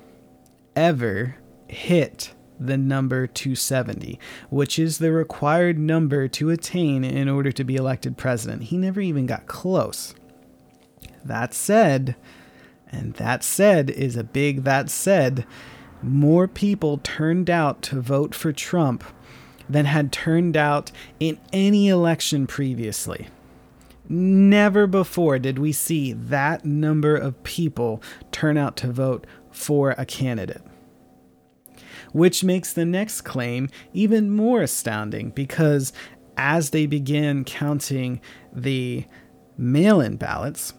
ever 0.77 1.35
hit 1.67 2.35
the 2.59 2.77
number 2.77 3.27
270, 3.27 4.19
which 4.51 4.79
is 4.79 4.99
the 4.99 5.13
required 5.13 5.79
number 5.79 6.29
to 6.29 6.51
attain 6.51 7.05
in 7.05 7.29
order 7.29 7.53
to 7.53 7.65
be 7.65 7.77
elected 7.77 8.17
president. 8.17 8.65
He 8.65 8.77
never 8.77 9.01
even 9.01 9.27
got 9.27 9.47
close. 9.47 10.15
That 11.25 11.55
said, 11.55 12.17
and 12.91 13.15
that 13.15 13.45
said 13.45 13.91
is 13.91 14.17
a 14.17 14.25
big 14.25 14.65
that 14.65 14.91
said, 14.91 15.47
more 16.03 16.49
people 16.49 16.99
turned 16.99 17.51
out 17.51 17.83
to 17.83 18.01
vote 18.01 18.35
for 18.35 18.53
Trump 18.53 19.05
than 19.69 19.85
had 19.85 20.13
turned 20.13 20.57
out 20.57 20.91
in 21.21 21.39
any 21.53 21.89
election 21.89 22.47
previously. 22.47 23.29
Never 24.09 24.87
before 24.87 25.39
did 25.39 25.59
we 25.59 25.73
see 25.73 26.15
that 26.15 26.65
number 26.65 27.15
of 27.15 27.43
people 27.43 28.03
turn 28.33 28.57
out 28.57 28.77
to 28.79 28.91
vote 28.91 29.27
for 29.51 29.91
a 29.99 30.07
candidate. 30.07 30.63
Which 32.19 32.43
makes 32.43 32.73
the 32.73 32.85
next 32.85 33.21
claim 33.21 33.69
even 33.93 34.29
more 34.29 34.61
astounding 34.63 35.31
because 35.31 35.93
as 36.37 36.71
they 36.71 36.85
begin 36.85 37.45
counting 37.45 38.21
the 38.53 39.05
mail 39.57 40.01
in 40.01 40.17
ballots, 40.17 40.75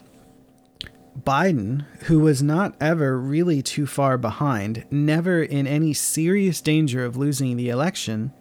Biden, 1.18 1.86
who 2.04 2.20
was 2.20 2.44
not 2.44 2.76
ever 2.82 3.18
really 3.18 3.62
too 3.62 3.88
far 3.88 4.18
behind, 4.18 4.84
never 4.92 5.42
in 5.42 5.66
any 5.66 5.94
serious 5.94 6.60
danger 6.60 7.06
of 7.06 7.16
losing 7.16 7.56
the 7.56 7.70
election, 7.70 8.34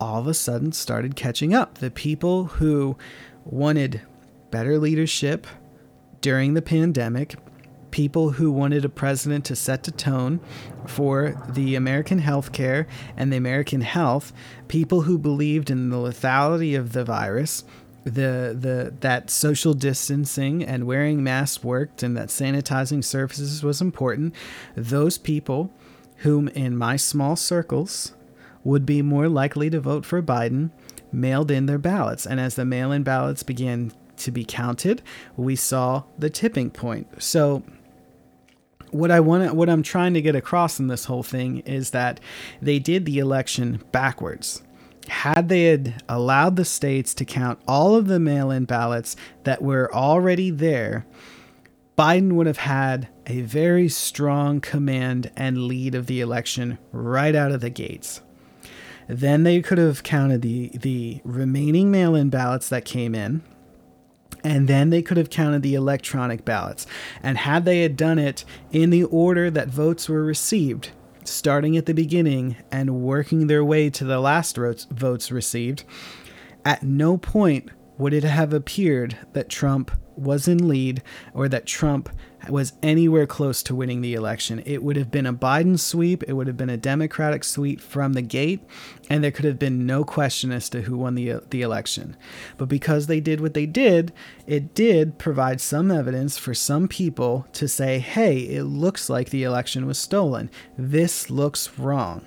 all 0.00 0.18
of 0.18 0.26
a 0.26 0.34
sudden 0.34 0.72
started 0.72 1.14
catching 1.14 1.54
up. 1.54 1.78
The 1.78 1.92
people 1.92 2.46
who 2.46 2.98
wanted 3.44 4.00
better 4.50 4.76
leadership 4.76 5.46
during 6.20 6.54
the 6.54 6.62
pandemic, 6.62 7.36
people 7.92 8.30
who 8.30 8.50
wanted 8.50 8.84
a 8.84 8.88
president 8.88 9.44
to 9.44 9.54
set 9.54 9.84
the 9.84 9.92
tone 9.92 10.40
for 10.86 11.40
the 11.48 11.76
American 11.76 12.20
healthcare 12.20 12.86
and 13.16 13.32
the 13.32 13.36
American 13.36 13.82
health, 13.82 14.32
people 14.66 15.02
who 15.02 15.16
believed 15.16 15.70
in 15.70 15.90
the 15.90 15.96
lethality 15.96 16.76
of 16.76 16.92
the 16.92 17.04
virus, 17.04 17.62
the 18.04 18.56
the 18.58 18.92
that 19.00 19.30
social 19.30 19.74
distancing 19.74 20.64
and 20.64 20.88
wearing 20.88 21.22
masks 21.22 21.62
worked 21.62 22.02
and 22.02 22.16
that 22.16 22.28
sanitizing 22.28 23.04
surfaces 23.04 23.62
was 23.62 23.80
important, 23.80 24.34
those 24.74 25.18
people 25.18 25.72
whom 26.18 26.48
in 26.48 26.76
my 26.76 26.96
small 26.96 27.36
circles 27.36 28.12
would 28.64 28.86
be 28.86 29.02
more 29.02 29.28
likely 29.28 29.70
to 29.70 29.80
vote 29.80 30.04
for 30.04 30.22
Biden 30.22 30.70
mailed 31.12 31.50
in 31.50 31.66
their 31.66 31.78
ballots. 31.78 32.26
And 32.26 32.40
as 32.40 32.54
the 32.54 32.64
mail 32.64 32.90
in 32.90 33.02
ballots 33.02 33.42
began 33.42 33.92
to 34.18 34.30
be 34.30 34.44
counted, 34.44 35.02
we 35.36 35.56
saw 35.56 36.04
the 36.18 36.30
tipping 36.30 36.70
point. 36.70 37.22
So, 37.22 37.62
what 38.92 39.10
I 39.10 39.20
want 39.20 39.54
what 39.54 39.68
I'm 39.68 39.82
trying 39.82 40.14
to 40.14 40.22
get 40.22 40.36
across 40.36 40.78
in 40.78 40.86
this 40.86 41.06
whole 41.06 41.22
thing 41.22 41.58
is 41.60 41.90
that 41.90 42.20
they 42.60 42.78
did 42.78 43.04
the 43.04 43.18
election 43.18 43.82
backwards. 43.90 44.62
Had 45.08 45.48
they 45.48 45.64
had 45.64 46.02
allowed 46.08 46.56
the 46.56 46.64
states 46.64 47.12
to 47.14 47.24
count 47.24 47.58
all 47.66 47.96
of 47.96 48.06
the 48.06 48.20
mail-in 48.20 48.66
ballots 48.66 49.16
that 49.42 49.60
were 49.60 49.92
already 49.92 50.50
there, 50.50 51.04
Biden 51.98 52.34
would 52.34 52.46
have 52.46 52.58
had 52.58 53.08
a 53.26 53.40
very 53.40 53.88
strong 53.88 54.60
command 54.60 55.30
and 55.36 55.66
lead 55.66 55.94
of 55.94 56.06
the 56.06 56.20
election 56.20 56.78
right 56.92 57.34
out 57.34 57.50
of 57.50 57.60
the 57.60 57.70
gates. 57.70 58.20
Then 59.08 59.42
they 59.42 59.60
could 59.60 59.78
have 59.78 60.02
counted 60.02 60.42
the 60.42 60.70
the 60.74 61.20
remaining 61.24 61.90
mail-in 61.90 62.30
ballots 62.30 62.68
that 62.68 62.84
came 62.84 63.14
in. 63.14 63.42
And 64.44 64.68
then 64.68 64.90
they 64.90 65.02
could 65.02 65.16
have 65.16 65.30
counted 65.30 65.62
the 65.62 65.74
electronic 65.74 66.44
ballots. 66.44 66.86
And 67.22 67.38
had 67.38 67.64
they 67.64 67.82
had 67.82 67.96
done 67.96 68.18
it 68.18 68.44
in 68.72 68.90
the 68.90 69.04
order 69.04 69.50
that 69.50 69.68
votes 69.68 70.08
were 70.08 70.24
received, 70.24 70.90
starting 71.24 71.76
at 71.76 71.86
the 71.86 71.94
beginning 71.94 72.56
and 72.70 73.02
working 73.02 73.46
their 73.46 73.64
way 73.64 73.88
to 73.90 74.04
the 74.04 74.20
last 74.20 74.56
votes 74.56 75.30
received, 75.30 75.84
at 76.64 76.82
no 76.82 77.16
point 77.16 77.70
would 77.98 78.12
it 78.12 78.24
have 78.24 78.52
appeared 78.52 79.16
that 79.32 79.48
Trump 79.48 79.90
was 80.16 80.48
in 80.48 80.68
lead 80.68 81.02
or 81.34 81.48
that 81.48 81.66
Trump 81.66 82.08
was 82.48 82.72
anywhere 82.82 83.26
close 83.26 83.62
to 83.64 83.74
winning 83.74 84.00
the 84.00 84.14
election. 84.14 84.62
It 84.64 84.82
would 84.82 84.96
have 84.96 85.10
been 85.10 85.26
a 85.26 85.32
Biden 85.32 85.78
sweep, 85.78 86.22
it 86.26 86.32
would 86.32 86.46
have 86.46 86.56
been 86.56 86.70
a 86.70 86.76
Democratic 86.76 87.44
sweep 87.44 87.80
from 87.80 88.12
the 88.12 88.22
gate, 88.22 88.60
and 89.08 89.22
there 89.22 89.30
could 89.30 89.44
have 89.44 89.58
been 89.58 89.86
no 89.86 90.04
question 90.04 90.50
as 90.52 90.68
to 90.70 90.82
who 90.82 90.96
won 90.96 91.14
the 91.14 91.40
the 91.50 91.62
election. 91.62 92.16
But 92.56 92.68
because 92.68 93.06
they 93.06 93.20
did 93.20 93.40
what 93.40 93.54
they 93.54 93.66
did, 93.66 94.12
it 94.46 94.74
did 94.74 95.18
provide 95.18 95.60
some 95.60 95.90
evidence 95.90 96.38
for 96.38 96.54
some 96.54 96.88
people 96.88 97.46
to 97.52 97.68
say, 97.68 97.98
"Hey, 97.98 98.38
it 98.40 98.64
looks 98.64 99.08
like 99.08 99.30
the 99.30 99.44
election 99.44 99.86
was 99.86 99.98
stolen. 99.98 100.50
This 100.76 101.30
looks 101.30 101.78
wrong." 101.78 102.22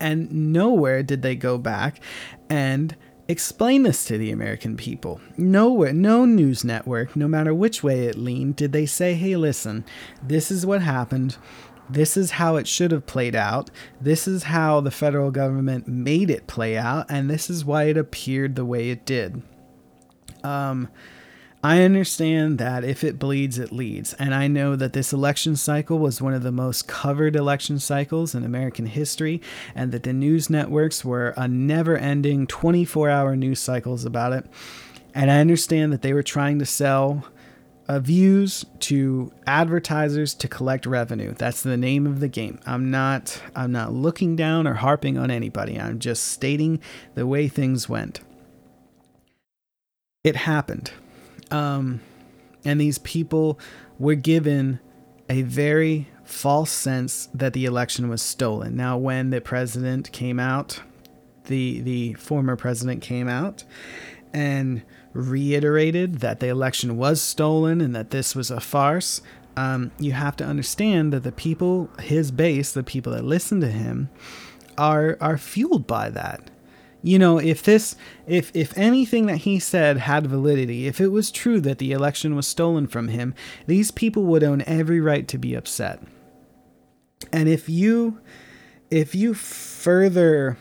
And 0.00 0.52
nowhere 0.52 1.02
did 1.02 1.22
they 1.22 1.36
go 1.36 1.58
back 1.58 2.00
and 2.48 2.96
explain 3.28 3.82
this 3.82 4.04
to 4.06 4.18
the 4.18 4.30
American 4.30 4.76
people. 4.76 5.20
Nowhere, 5.36 5.92
no 5.92 6.24
news 6.24 6.64
network, 6.64 7.16
no 7.16 7.28
matter 7.28 7.54
which 7.54 7.82
way 7.82 8.06
it 8.06 8.16
leaned, 8.16 8.56
did 8.56 8.72
they 8.72 8.86
say, 8.86 9.14
hey, 9.14 9.36
listen, 9.36 9.84
this 10.22 10.50
is 10.50 10.66
what 10.66 10.82
happened. 10.82 11.36
This 11.88 12.16
is 12.16 12.32
how 12.32 12.56
it 12.56 12.66
should 12.66 12.92
have 12.92 13.06
played 13.06 13.34
out. 13.34 13.70
This 14.00 14.26
is 14.26 14.44
how 14.44 14.80
the 14.80 14.90
federal 14.90 15.30
government 15.30 15.86
made 15.86 16.30
it 16.30 16.46
play 16.46 16.76
out. 16.76 17.06
And 17.10 17.28
this 17.28 17.50
is 17.50 17.64
why 17.64 17.84
it 17.84 17.96
appeared 17.96 18.56
the 18.56 18.64
way 18.64 18.90
it 18.90 19.04
did. 19.04 19.42
Um, 20.42 20.88
I 21.64 21.80
understand 21.80 22.58
that 22.58 22.84
if 22.84 23.02
it 23.02 23.18
bleeds, 23.18 23.58
it 23.58 23.72
leads. 23.72 24.12
And 24.12 24.34
I 24.34 24.48
know 24.48 24.76
that 24.76 24.92
this 24.92 25.14
election 25.14 25.56
cycle 25.56 25.98
was 25.98 26.20
one 26.20 26.34
of 26.34 26.42
the 26.42 26.52
most 26.52 26.86
covered 26.86 27.34
election 27.34 27.78
cycles 27.78 28.34
in 28.34 28.44
American 28.44 28.84
history, 28.84 29.40
and 29.74 29.90
that 29.90 30.02
the 30.02 30.12
news 30.12 30.50
networks 30.50 31.06
were 31.06 31.32
a 31.38 31.48
never 31.48 31.96
ending 31.96 32.46
24 32.46 33.08
hour 33.08 33.34
news 33.34 33.60
cycles 33.60 34.04
about 34.04 34.34
it. 34.34 34.44
And 35.14 35.30
I 35.30 35.38
understand 35.40 35.90
that 35.94 36.02
they 36.02 36.12
were 36.12 36.22
trying 36.22 36.58
to 36.58 36.66
sell 36.66 37.24
uh, 37.88 37.98
views 37.98 38.66
to 38.80 39.32
advertisers 39.46 40.34
to 40.34 40.48
collect 40.48 40.84
revenue. 40.84 41.32
That's 41.32 41.62
the 41.62 41.78
name 41.78 42.06
of 42.06 42.20
the 42.20 42.28
game. 42.28 42.60
I'm 42.66 42.90
not 42.90 43.40
I'm 43.56 43.72
not 43.72 43.90
looking 43.90 44.36
down 44.36 44.66
or 44.66 44.74
harping 44.74 45.16
on 45.16 45.30
anybody. 45.30 45.80
I'm 45.80 45.98
just 45.98 46.24
stating 46.24 46.80
the 47.14 47.26
way 47.26 47.48
things 47.48 47.88
went. 47.88 48.20
It 50.24 50.36
happened. 50.36 50.92
Um, 51.54 52.00
and 52.64 52.80
these 52.80 52.98
people 52.98 53.58
were 53.98 54.16
given 54.16 54.80
a 55.28 55.42
very 55.42 56.08
false 56.24 56.70
sense 56.70 57.28
that 57.32 57.52
the 57.52 57.64
election 57.64 58.08
was 58.08 58.22
stolen. 58.22 58.74
Now, 58.76 58.96
when 58.98 59.30
the 59.30 59.40
president 59.40 60.10
came 60.12 60.40
out, 60.40 60.80
the 61.44 61.80
the 61.82 62.14
former 62.14 62.56
president 62.56 63.02
came 63.02 63.28
out 63.28 63.64
and 64.32 64.82
reiterated 65.12 66.16
that 66.16 66.40
the 66.40 66.48
election 66.48 66.96
was 66.96 67.22
stolen 67.22 67.80
and 67.80 67.94
that 67.94 68.10
this 68.10 68.34
was 68.34 68.50
a 68.50 68.60
farce. 68.60 69.20
Um, 69.56 69.92
you 70.00 70.12
have 70.12 70.34
to 70.36 70.44
understand 70.44 71.12
that 71.12 71.22
the 71.22 71.30
people, 71.30 71.88
his 72.00 72.32
base, 72.32 72.72
the 72.72 72.82
people 72.82 73.12
that 73.12 73.24
listen 73.24 73.60
to 73.60 73.70
him, 73.70 74.08
are 74.76 75.16
are 75.20 75.38
fueled 75.38 75.86
by 75.86 76.10
that 76.10 76.50
you 77.04 77.18
know 77.18 77.38
if 77.38 77.62
this 77.62 77.94
if 78.26 78.50
if 78.56 78.76
anything 78.76 79.26
that 79.26 79.38
he 79.38 79.60
said 79.60 79.98
had 79.98 80.26
validity 80.26 80.88
if 80.88 81.00
it 81.00 81.08
was 81.08 81.30
true 81.30 81.60
that 81.60 81.78
the 81.78 81.92
election 81.92 82.34
was 82.34 82.46
stolen 82.46 82.86
from 82.86 83.08
him 83.08 83.34
these 83.66 83.90
people 83.90 84.24
would 84.24 84.42
own 84.42 84.62
every 84.66 85.00
right 85.00 85.28
to 85.28 85.38
be 85.38 85.54
upset. 85.54 86.02
And 87.32 87.48
if 87.48 87.68
you 87.68 88.20
if 88.90 89.14
you 89.14 89.34
further 89.34 90.56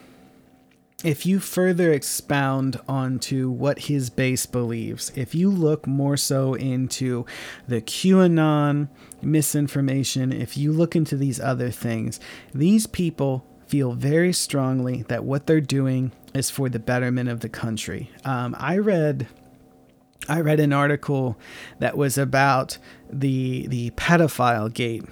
if 1.04 1.26
you 1.26 1.40
further 1.40 1.92
expound 1.92 2.80
onto 2.88 3.50
what 3.50 3.80
his 3.80 4.10
base 4.10 4.46
believes, 4.46 5.12
if 5.16 5.36
you 5.36 5.50
look 5.50 5.86
more 5.86 6.16
so 6.16 6.54
into 6.54 7.26
the 7.68 7.82
QAnon 7.82 8.88
misinformation, 9.22 10.32
if 10.32 10.56
you 10.56 10.72
look 10.72 10.96
into 10.96 11.18
these 11.18 11.42
other 11.42 11.72
things, 11.72 12.22
these 12.54 12.88
people 12.88 13.46
feel 13.74 13.94
very 13.94 14.32
strongly 14.32 15.02
that 15.08 15.24
what 15.24 15.48
they're 15.48 15.60
doing 15.60 16.12
is 16.36 16.52
for 16.52 16.70
the 16.70 16.78
betterment 16.78 17.28
of 17.28 17.40
the 17.40 17.50
country. 17.50 18.08
Um, 18.24 18.56
I 18.60 18.78
read 18.78 19.26
I 20.30 20.42
read 20.42 20.60
an 20.60 20.72
article 20.72 21.40
that 21.80 21.98
was 21.98 22.16
about 22.16 22.78
the 23.10 23.66
the 23.66 23.90
pedophile 23.98 24.72
gate 24.72 25.06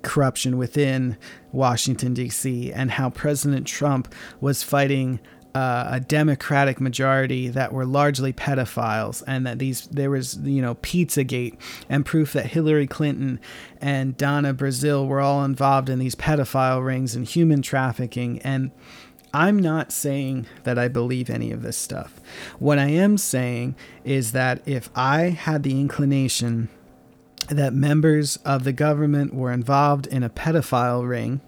corruption 0.00 0.56
within 0.56 1.18
Washington 1.52 2.14
D.C. 2.14 2.72
and 2.72 2.92
how 2.92 3.10
President 3.10 3.66
Trump 3.66 4.14
was 4.40 4.62
fighting 4.62 5.20
uh, 5.54 5.88
a 5.90 6.00
Democratic 6.00 6.80
majority 6.80 7.48
that 7.48 7.72
were 7.72 7.84
largely 7.84 8.32
pedophiles, 8.32 9.22
and 9.26 9.46
that 9.46 9.58
these 9.58 9.86
there 9.88 10.10
was 10.10 10.36
you 10.38 10.62
know 10.62 10.76
Pizzagate 10.76 11.56
and 11.88 12.06
proof 12.06 12.32
that 12.32 12.46
Hillary 12.46 12.86
Clinton 12.86 13.38
and 13.80 14.16
Donna 14.16 14.54
Brazile 14.54 15.06
were 15.06 15.20
all 15.20 15.44
involved 15.44 15.88
in 15.88 15.98
these 15.98 16.14
pedophile 16.14 16.84
rings 16.84 17.14
and 17.14 17.26
human 17.26 17.60
trafficking. 17.60 18.40
And 18.40 18.70
I'm 19.34 19.58
not 19.58 19.92
saying 19.92 20.46
that 20.64 20.78
I 20.78 20.88
believe 20.88 21.30
any 21.30 21.52
of 21.52 21.62
this 21.62 21.76
stuff. 21.76 22.20
What 22.58 22.78
I 22.78 22.88
am 22.88 23.18
saying 23.18 23.74
is 24.04 24.32
that 24.32 24.62
if 24.66 24.90
I 24.94 25.30
had 25.30 25.62
the 25.62 25.80
inclination 25.80 26.68
that 27.48 27.72
members 27.72 28.36
of 28.38 28.64
the 28.64 28.72
government 28.72 29.34
were 29.34 29.52
involved 29.52 30.06
in 30.06 30.22
a 30.22 30.30
pedophile 30.30 31.06
ring, 31.06 31.40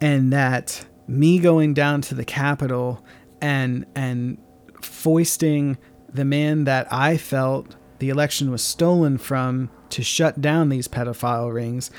and 0.00 0.32
that 0.32 0.86
me 1.10 1.38
going 1.38 1.74
down 1.74 2.00
to 2.02 2.14
the 2.14 2.24
Capitol 2.24 3.04
and 3.40 3.84
and 3.94 4.38
foisting 4.80 5.76
the 6.12 6.24
man 6.24 6.64
that 6.64 6.90
I 6.92 7.16
felt 7.16 7.76
the 7.98 8.08
election 8.08 8.50
was 8.50 8.62
stolen 8.62 9.18
from 9.18 9.70
to 9.90 10.02
shut 10.02 10.40
down 10.40 10.68
these 10.68 10.88
pedophile 10.88 11.52
rings, 11.52 11.90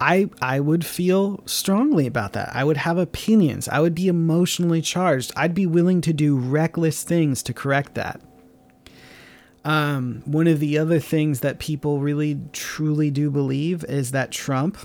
I 0.00 0.30
I 0.40 0.60
would 0.60 0.86
feel 0.86 1.42
strongly 1.46 2.06
about 2.06 2.32
that. 2.32 2.54
I 2.54 2.64
would 2.64 2.78
have 2.78 2.96
opinions. 2.96 3.68
I 3.68 3.80
would 3.80 3.94
be 3.94 4.08
emotionally 4.08 4.80
charged. 4.80 5.32
I'd 5.36 5.54
be 5.54 5.66
willing 5.66 6.00
to 6.02 6.12
do 6.12 6.38
reckless 6.38 7.02
things 7.02 7.42
to 7.44 7.52
correct 7.52 7.94
that. 7.94 8.20
Um, 9.62 10.22
one 10.24 10.46
of 10.46 10.58
the 10.58 10.78
other 10.78 10.98
things 10.98 11.40
that 11.40 11.58
people 11.58 12.00
really 12.00 12.40
truly 12.52 13.10
do 13.10 13.30
believe 13.30 13.84
is 13.84 14.12
that 14.12 14.30
Trump 14.30 14.78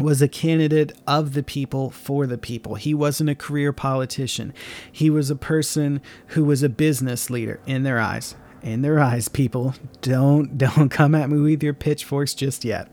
was 0.00 0.20
a 0.20 0.28
candidate 0.28 0.92
of 1.06 1.34
the 1.34 1.42
people 1.42 1.90
for 1.90 2.26
the 2.26 2.38
people. 2.38 2.74
He 2.74 2.94
wasn't 2.94 3.30
a 3.30 3.34
career 3.34 3.72
politician. 3.72 4.52
He 4.90 5.10
was 5.10 5.30
a 5.30 5.36
person 5.36 6.00
who 6.28 6.44
was 6.44 6.62
a 6.62 6.68
business 6.68 7.30
leader 7.30 7.60
in 7.66 7.82
their 7.82 8.00
eyes. 8.00 8.34
In 8.62 8.82
their 8.82 8.98
eyes, 8.98 9.28
people. 9.28 9.74
Don't 10.00 10.56
don't 10.58 10.88
come 10.88 11.14
at 11.14 11.30
me 11.30 11.38
with 11.38 11.62
your 11.62 11.74
pitchforks 11.74 12.34
just 12.34 12.64
yet. 12.64 12.88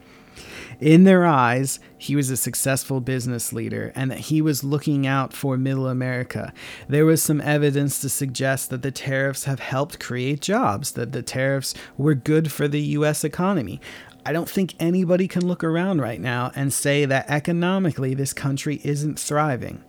In 0.80 1.04
their 1.04 1.28
eyes, 1.28 1.80
he 1.96 2.16
was 2.16 2.32
a 2.32 2.38
successful 2.38 3.02
business 3.02 3.54
leader 3.54 3.92
and 3.94 4.10
that 4.10 4.18
he 4.18 4.42
was 4.42 4.64
looking 4.64 5.06
out 5.06 5.32
for 5.32 5.56
middle 5.56 5.88
America. 5.88 6.52
There 6.88 7.06
was 7.06 7.22
some 7.22 7.40
evidence 7.40 8.02
to 8.02 8.10
suggest 8.10 8.72
that 8.72 8.82
the 8.82 8.90
tariffs 8.90 9.44
have 9.44 9.60
helped 9.60 10.00
create 10.00 10.42
jobs, 10.42 10.94
that 10.94 11.12
the 11.12 11.22
tariffs 11.22 11.76
were 11.98 12.16
good 12.16 12.52
for 12.52 12.68
the 12.68 12.82
US 12.82 13.24
economy. 13.24 13.80
I 14.26 14.34
don't 14.34 14.50
think 14.50 14.76
anybody 14.80 15.28
can 15.28 15.48
look 15.48 15.64
around 15.64 16.02
right 16.02 16.22
now 16.22 16.52
and 16.56 16.72
say 16.72 17.06
that 17.06 17.30
economically 17.30 18.14
this 18.14 18.34
country 18.34 18.80
isn't 18.84 19.20
thriving. 19.20 19.84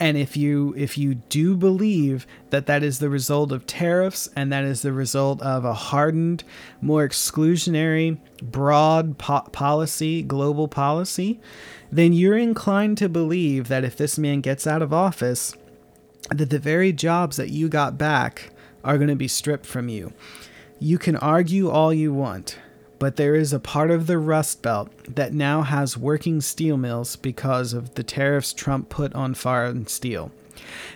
And 0.00 0.16
if 0.16 0.36
you 0.36 0.74
if 0.76 0.98
you 0.98 1.14
do 1.14 1.56
believe 1.56 2.26
that 2.50 2.66
that 2.66 2.82
is 2.82 2.98
the 2.98 3.08
result 3.08 3.52
of 3.52 3.64
tariffs 3.64 4.28
and 4.34 4.52
that 4.52 4.64
is 4.64 4.82
the 4.82 4.92
result 4.92 5.40
of 5.40 5.64
a 5.64 5.72
hardened, 5.72 6.42
more 6.80 7.08
exclusionary, 7.08 8.18
broad 8.42 9.18
po- 9.18 9.48
policy, 9.52 10.22
global 10.22 10.66
policy, 10.66 11.40
then 11.92 12.12
you're 12.12 12.36
inclined 12.36 12.98
to 12.98 13.08
believe 13.08 13.68
that 13.68 13.84
if 13.84 13.96
this 13.96 14.18
man 14.18 14.40
gets 14.40 14.66
out 14.66 14.82
of 14.82 14.92
office, 14.92 15.54
that 16.30 16.50
the 16.50 16.58
very 16.58 16.92
jobs 16.92 17.36
that 17.36 17.50
you 17.50 17.68
got 17.68 17.96
back 17.96 18.50
are 18.82 18.98
going 18.98 19.08
to 19.08 19.16
be 19.16 19.28
stripped 19.28 19.64
from 19.64 19.88
you. 19.88 20.12
You 20.80 20.98
can 20.98 21.14
argue 21.16 21.70
all 21.70 21.94
you 21.94 22.12
want 22.12 22.58
but 23.04 23.16
there 23.16 23.34
is 23.34 23.52
a 23.52 23.60
part 23.60 23.90
of 23.90 24.06
the 24.06 24.16
Rust 24.16 24.62
Belt 24.62 24.90
that 25.14 25.34
now 25.34 25.60
has 25.60 25.94
working 25.94 26.40
steel 26.40 26.78
mills 26.78 27.16
because 27.16 27.74
of 27.74 27.96
the 27.96 28.02
tariffs 28.02 28.54
Trump 28.54 28.88
put 28.88 29.14
on 29.14 29.34
foreign 29.34 29.86
steel. 29.86 30.32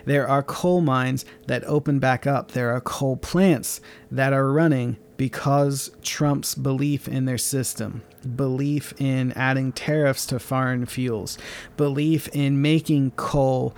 There 0.05 0.27
are 0.27 0.41
coal 0.41 0.81
mines 0.81 1.23
that 1.45 1.63
open 1.65 1.99
back 1.99 2.25
up. 2.25 2.53
There 2.53 2.71
are 2.71 2.81
coal 2.81 3.15
plants 3.15 3.79
that 4.09 4.33
are 4.33 4.51
running 4.51 4.97
because 5.17 5.91
Trump's 6.01 6.55
belief 6.55 7.07
in 7.07 7.25
their 7.25 7.37
system, 7.37 8.01
belief 8.35 8.91
in 8.99 9.31
adding 9.33 9.71
tariffs 9.71 10.25
to 10.25 10.39
foreign 10.39 10.87
fuels, 10.87 11.37
belief 11.77 12.27
in 12.29 12.59
making 12.59 13.11
coal 13.11 13.75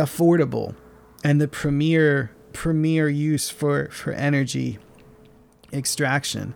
affordable 0.00 0.74
and 1.22 1.40
the 1.40 1.46
premier 1.46 2.32
premier 2.52 3.08
use 3.08 3.50
for, 3.50 3.88
for 3.92 4.10
energy 4.10 4.80
extraction. 5.72 6.54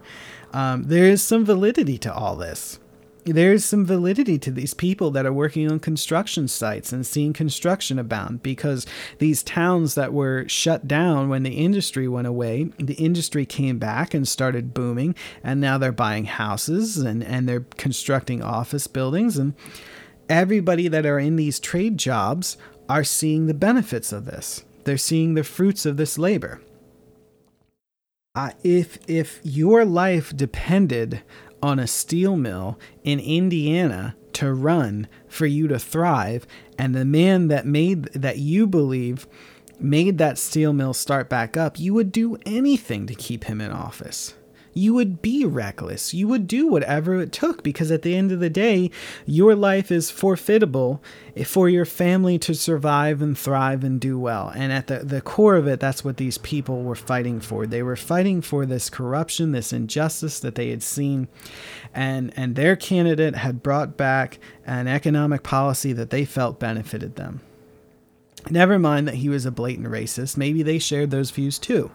Um, 0.52 0.84
there 0.84 1.06
is 1.06 1.22
some 1.22 1.44
validity 1.44 1.98
to 1.98 2.12
all 2.12 2.36
this. 2.36 2.78
There's 3.24 3.64
some 3.64 3.84
validity 3.84 4.38
to 4.38 4.50
these 4.50 4.72
people 4.72 5.10
that 5.10 5.26
are 5.26 5.32
working 5.32 5.70
on 5.70 5.78
construction 5.78 6.48
sites 6.48 6.92
and 6.92 7.06
seeing 7.06 7.32
construction 7.32 7.98
abound 7.98 8.42
because 8.42 8.86
these 9.18 9.42
towns 9.42 9.94
that 9.94 10.12
were 10.12 10.48
shut 10.48 10.88
down 10.88 11.28
when 11.28 11.42
the 11.42 11.50
industry 11.50 12.08
went 12.08 12.26
away, 12.26 12.70
the 12.78 12.94
industry 12.94 13.44
came 13.44 13.78
back 13.78 14.14
and 14.14 14.26
started 14.26 14.72
booming, 14.72 15.14
and 15.44 15.60
now 15.60 15.76
they're 15.76 15.92
buying 15.92 16.24
houses 16.24 16.96
and, 16.96 17.22
and 17.22 17.48
they're 17.48 17.66
constructing 17.76 18.42
office 18.42 18.86
buildings. 18.86 19.36
And 19.36 19.54
everybody 20.28 20.88
that 20.88 21.04
are 21.04 21.18
in 21.18 21.36
these 21.36 21.60
trade 21.60 21.98
jobs 21.98 22.56
are 22.88 23.04
seeing 23.04 23.46
the 23.46 23.54
benefits 23.54 24.12
of 24.12 24.24
this, 24.24 24.64
they're 24.84 24.96
seeing 24.96 25.34
the 25.34 25.44
fruits 25.44 25.84
of 25.84 25.98
this 25.98 26.18
labor 26.18 26.60
uh, 28.34 28.50
if 28.62 28.98
if 29.08 29.40
your 29.42 29.84
life 29.84 30.36
depended 30.36 31.22
on 31.62 31.78
a 31.78 31.86
steel 31.86 32.36
mill 32.36 32.78
in 33.04 33.18
Indiana 33.20 34.14
to 34.32 34.52
run 34.52 35.08
for 35.28 35.46
you 35.46 35.68
to 35.68 35.78
thrive, 35.78 36.46
and 36.78 36.94
the 36.94 37.04
man 37.04 37.48
that 37.48 37.66
made 37.66 38.04
that 38.12 38.38
you 38.38 38.66
believe 38.66 39.26
made 39.78 40.18
that 40.18 40.38
steel 40.38 40.72
mill 40.72 40.92
start 40.92 41.28
back 41.28 41.56
up, 41.56 41.78
you 41.78 41.94
would 41.94 42.12
do 42.12 42.36
anything 42.46 43.06
to 43.06 43.14
keep 43.14 43.44
him 43.44 43.60
in 43.60 43.70
office 43.70 44.34
you 44.72 44.94
would 44.94 45.20
be 45.20 45.44
reckless. 45.44 46.14
You 46.14 46.28
would 46.28 46.46
do 46.46 46.66
whatever 46.66 47.20
it 47.20 47.32
took 47.32 47.62
because 47.62 47.90
at 47.90 48.02
the 48.02 48.14
end 48.14 48.32
of 48.32 48.40
the 48.40 48.50
day, 48.50 48.90
your 49.26 49.54
life 49.54 49.90
is 49.90 50.10
forfeitable 50.10 51.02
for 51.44 51.68
your 51.68 51.84
family 51.84 52.38
to 52.38 52.54
survive 52.54 53.22
and 53.22 53.36
thrive 53.36 53.84
and 53.84 54.00
do 54.00 54.18
well. 54.18 54.52
And 54.54 54.72
at 54.72 54.86
the, 54.86 55.00
the 55.00 55.20
core 55.20 55.56
of 55.56 55.66
it, 55.66 55.80
that's 55.80 56.04
what 56.04 56.16
these 56.16 56.38
people 56.38 56.82
were 56.82 56.94
fighting 56.94 57.40
for. 57.40 57.66
They 57.66 57.82
were 57.82 57.96
fighting 57.96 58.40
for 58.40 58.66
this 58.66 58.90
corruption, 58.90 59.52
this 59.52 59.72
injustice 59.72 60.40
that 60.40 60.54
they 60.54 60.70
had 60.70 60.82
seen. 60.82 61.28
And, 61.94 62.32
and 62.36 62.54
their 62.54 62.76
candidate 62.76 63.36
had 63.36 63.62
brought 63.62 63.96
back 63.96 64.38
an 64.64 64.86
economic 64.86 65.42
policy 65.42 65.92
that 65.94 66.10
they 66.10 66.24
felt 66.24 66.60
benefited 66.60 67.16
them. 67.16 67.40
Never 68.48 68.78
mind 68.78 69.06
that 69.06 69.16
he 69.16 69.28
was 69.28 69.44
a 69.44 69.50
blatant 69.50 69.88
racist. 69.88 70.36
Maybe 70.36 70.62
they 70.62 70.78
shared 70.78 71.10
those 71.10 71.30
views 71.30 71.58
too. 71.58 71.90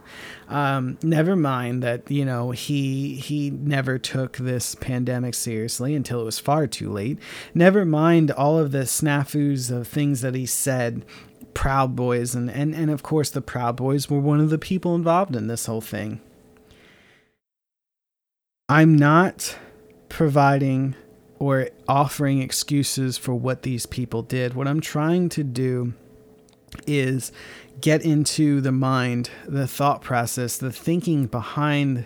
Um, 0.47 0.97
never 1.01 1.35
mind 1.35 1.81
that 1.81 2.09
you 2.11 2.23
know 2.23 2.51
he 2.51 3.15
he 3.15 3.49
never 3.49 3.97
took 3.97 4.37
this 4.37 4.75
pandemic 4.75 5.33
seriously 5.33 5.95
until 5.95 6.21
it 6.21 6.25
was 6.25 6.39
far 6.39 6.67
too 6.67 6.91
late. 6.91 7.17
Never 7.53 7.83
mind 7.83 8.31
all 8.31 8.59
of 8.59 8.71
the 8.71 8.79
snafus 8.79 9.71
of 9.71 9.87
things 9.87 10.21
that 10.21 10.35
he 10.35 10.45
said. 10.45 11.05
Proud 11.53 11.95
Boys 11.95 12.35
and 12.35 12.51
and 12.51 12.75
and 12.75 12.91
of 12.91 13.01
course 13.01 13.29
the 13.29 13.41
Proud 13.41 13.77
Boys 13.77 14.09
were 14.09 14.19
one 14.19 14.41
of 14.41 14.49
the 14.49 14.57
people 14.57 14.93
involved 14.93 15.35
in 15.35 15.47
this 15.47 15.65
whole 15.65 15.81
thing. 15.81 16.19
I'm 18.67 18.97
not 18.97 19.57
providing 20.09 20.95
or 21.39 21.69
offering 21.87 22.41
excuses 22.41 23.17
for 23.17 23.33
what 23.33 23.61
these 23.63 23.85
people 23.85 24.21
did. 24.21 24.53
What 24.53 24.67
I'm 24.67 24.81
trying 24.81 25.29
to 25.29 25.43
do 25.43 25.93
is 26.87 27.31
get 27.81 28.03
into 28.03 28.61
the 28.61 28.71
mind, 28.71 29.29
the 29.47 29.67
thought 29.67 30.01
process, 30.01 30.57
the 30.57 30.71
thinking 30.71 31.27
behind 31.27 32.05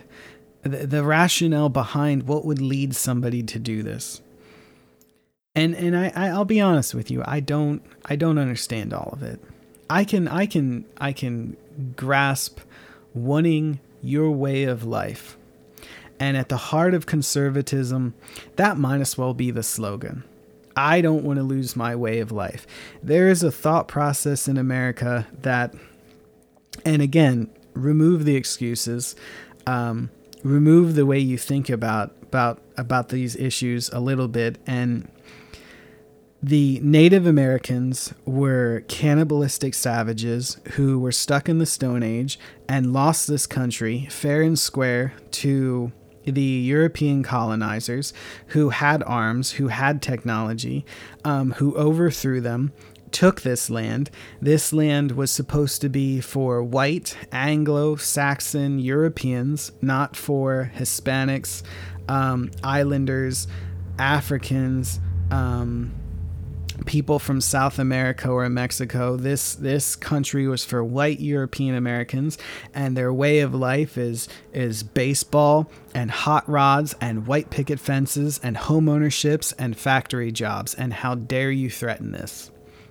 the, 0.62 0.86
the 0.86 1.04
rationale 1.04 1.68
behind 1.68 2.24
what 2.24 2.44
would 2.44 2.60
lead 2.60 2.94
somebody 2.94 3.42
to 3.42 3.58
do 3.58 3.82
this. 3.82 4.20
And 5.54 5.74
and 5.74 5.96
I, 5.96 6.12
I'll 6.14 6.44
be 6.44 6.60
honest 6.60 6.94
with 6.94 7.10
you, 7.10 7.22
I 7.26 7.40
don't 7.40 7.82
I 8.04 8.16
don't 8.16 8.38
understand 8.38 8.92
all 8.92 9.10
of 9.12 9.22
it. 9.22 9.40
I 9.88 10.04
can 10.04 10.28
I 10.28 10.46
can 10.46 10.84
I 10.98 11.12
can 11.12 11.56
grasp 11.96 12.60
wanting 13.14 13.80
your 14.02 14.30
way 14.30 14.64
of 14.64 14.84
life. 14.84 15.36
And 16.20 16.36
at 16.36 16.50
the 16.50 16.56
heart 16.56 16.92
of 16.94 17.06
conservatism, 17.06 18.14
that 18.56 18.76
might 18.76 19.00
as 19.00 19.16
well 19.16 19.32
be 19.32 19.50
the 19.50 19.62
slogan. 19.62 20.22
I 20.76 21.00
don't 21.00 21.24
want 21.24 21.38
to 21.38 21.42
lose 21.42 21.76
my 21.76 21.94
way 21.96 22.20
of 22.20 22.32
life. 22.32 22.66
There 23.02 23.28
is 23.28 23.42
a 23.42 23.50
thought 23.50 23.88
process 23.88 24.48
in 24.48 24.56
America 24.56 25.26
that, 25.42 25.74
and 26.84 27.02
again, 27.02 27.50
remove 27.74 28.24
the 28.24 28.36
excuses, 28.36 29.16
um, 29.66 30.10
remove 30.42 30.94
the 30.94 31.06
way 31.06 31.18
you 31.18 31.36
think 31.36 31.68
about 31.68 32.14
about 32.22 32.62
about 32.76 33.08
these 33.08 33.34
issues 33.36 33.88
a 33.90 33.98
little 33.98 34.28
bit, 34.28 34.58
and 34.66 35.10
the 36.42 36.80
Native 36.82 37.26
Americans 37.26 38.14
were 38.24 38.84
cannibalistic 38.88 39.74
savages 39.74 40.58
who 40.72 40.98
were 40.98 41.12
stuck 41.12 41.48
in 41.48 41.58
the 41.58 41.66
Stone 41.66 42.02
Age 42.02 42.38
and 42.66 42.92
lost 42.92 43.26
this 43.26 43.46
country 43.46 44.06
fair 44.10 44.40
and 44.40 44.58
square 44.58 45.12
to 45.32 45.92
the 46.24 46.42
European 46.42 47.22
colonizers 47.22 48.12
who 48.48 48.70
had 48.70 49.02
arms, 49.04 49.52
who 49.52 49.68
had 49.68 50.02
technology, 50.02 50.84
um, 51.24 51.52
who 51.52 51.76
overthrew 51.76 52.40
them, 52.40 52.72
took 53.10 53.40
this 53.40 53.70
land. 53.70 54.10
This 54.40 54.72
land 54.72 55.12
was 55.12 55.30
supposed 55.30 55.80
to 55.80 55.88
be 55.88 56.20
for 56.20 56.62
white, 56.62 57.16
Anglo 57.32 57.96
Saxon 57.96 58.78
Europeans, 58.78 59.72
not 59.80 60.16
for 60.16 60.70
Hispanics, 60.76 61.62
um, 62.08 62.50
Islanders, 62.62 63.48
Africans, 63.98 65.00
um, 65.30 65.92
people 66.90 67.20
from 67.20 67.40
South 67.40 67.78
America 67.78 68.28
or 68.28 68.48
Mexico. 68.48 69.16
This 69.16 69.54
this 69.54 69.94
country 69.94 70.48
was 70.48 70.64
for 70.64 70.82
white 70.82 71.20
European 71.20 71.76
Americans, 71.76 72.36
and 72.74 72.96
their 72.96 73.12
way 73.12 73.38
of 73.38 73.54
life 73.54 73.96
is 73.96 74.28
is 74.52 74.82
baseball 74.82 75.70
and 75.94 76.10
hot 76.10 76.48
rods 76.48 76.96
and 77.00 77.28
white 77.28 77.48
picket 77.48 77.78
fences 77.78 78.40
and 78.42 78.56
home 78.56 78.88
ownerships 78.88 79.52
and 79.52 79.76
factory 79.76 80.32
jobs. 80.32 80.74
And 80.74 80.92
how 80.92 81.14
dare 81.14 81.52
you 81.52 81.70
threaten 81.70 82.10
this? 82.10 82.50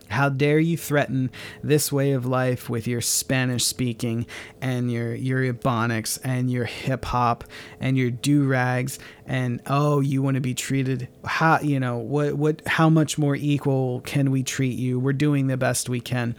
How 0.09 0.29
dare 0.29 0.59
you 0.59 0.77
threaten 0.77 1.29
this 1.63 1.91
way 1.91 2.11
of 2.11 2.25
life 2.25 2.69
with 2.69 2.87
your 2.87 3.01
Spanish 3.01 3.65
speaking 3.65 4.25
and 4.61 4.91
your 4.91 5.13
your 5.13 5.41
ebonics 5.41 6.19
and 6.23 6.51
your 6.51 6.65
hip 6.65 7.05
hop 7.05 7.43
and 7.79 7.97
your 7.97 8.11
do 8.11 8.45
rags 8.45 8.99
and 9.25 9.61
oh 9.67 9.99
you 9.99 10.21
want 10.21 10.35
to 10.35 10.41
be 10.41 10.53
treated 10.53 11.07
how 11.23 11.59
you 11.59 11.79
know 11.79 11.97
what 11.97 12.33
what 12.33 12.61
how 12.67 12.89
much 12.89 13.17
more 13.17 13.35
equal 13.35 14.01
can 14.01 14.31
we 14.31 14.43
treat 14.43 14.77
you? 14.77 14.99
We're 14.99 15.13
doing 15.13 15.47
the 15.47 15.57
best 15.57 15.89
we 15.89 15.99
can. 15.99 16.35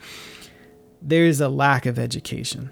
There 1.01 1.25
is 1.25 1.41
a 1.41 1.49
lack 1.49 1.87
of 1.87 1.99
education 1.99 2.71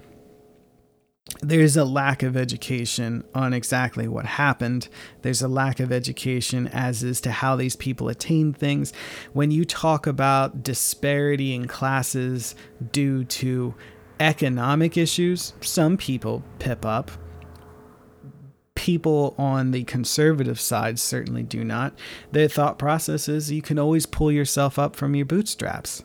there's 1.41 1.77
a 1.77 1.85
lack 1.85 2.23
of 2.23 2.35
education 2.35 3.23
on 3.33 3.53
exactly 3.53 4.07
what 4.07 4.25
happened. 4.25 4.89
There's 5.21 5.41
a 5.41 5.47
lack 5.47 5.79
of 5.79 5.91
education 5.91 6.67
as 6.67 7.03
is 7.03 7.21
to 7.21 7.31
how 7.31 7.55
these 7.55 7.75
people 7.75 8.09
attain 8.09 8.53
things. 8.53 8.91
When 9.33 9.51
you 9.51 9.65
talk 9.65 10.07
about 10.07 10.63
disparity 10.63 11.53
in 11.53 11.67
classes 11.67 12.55
due 12.91 13.23
to 13.25 13.73
economic 14.19 14.97
issues, 14.97 15.53
some 15.61 15.97
people 15.97 16.43
pip 16.59 16.85
up. 16.85 17.11
People 18.75 19.35
on 19.37 19.71
the 19.71 19.83
conservative 19.83 20.59
side 20.59 20.99
certainly 20.99 21.43
do 21.43 21.63
not. 21.63 21.97
Their 22.31 22.47
thought 22.47 22.79
process 22.79 23.27
is 23.27 23.51
you 23.51 23.61
can 23.61 23.77
always 23.77 24.05
pull 24.05 24.31
yourself 24.31 24.79
up 24.79 24.95
from 24.95 25.15
your 25.15 25.25
bootstraps 25.25 26.03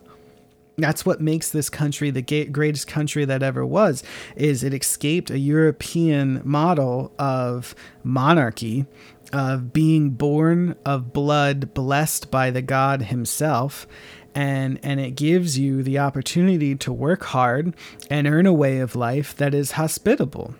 that's 0.77 1.07
what 1.07 1.21
makes 1.21 1.51
this 1.51 1.71
country 1.71 2.11
the 2.11 2.47
greatest 2.47 2.87
country 2.87 3.25
that 3.25 3.43
ever 3.43 3.65
was 3.65 4.03
is 4.37 4.63
it 4.63 4.75
escaped 4.75 5.31
a 5.31 5.39
european 5.39 6.41
model 6.45 7.13
of 7.19 7.75
monarchy 8.03 8.87
of 9.33 9.73
being 9.73 10.11
born 10.11 10.75
of 10.85 11.13
blood 11.13 11.73
blessed 11.75 12.31
by 12.31 12.51
the 12.51 12.63
god 12.63 13.03
himself 13.03 13.87
and 14.35 14.81
and 14.83 14.99
it 14.99 15.13
gives 15.13 15.59
you 15.59 15.83
the 15.83 15.99
opportunity 15.99 16.75
to 16.75 16.93
work 16.93 17.25
hard 17.25 17.75
and 18.11 18.27
earn 18.27 18.47
a 18.47 18.53
way 18.53 18.81
of 18.81 18.97
life 18.97 19.37
that 19.37 19.55
is 19.55 19.73
hospitable 19.73 20.55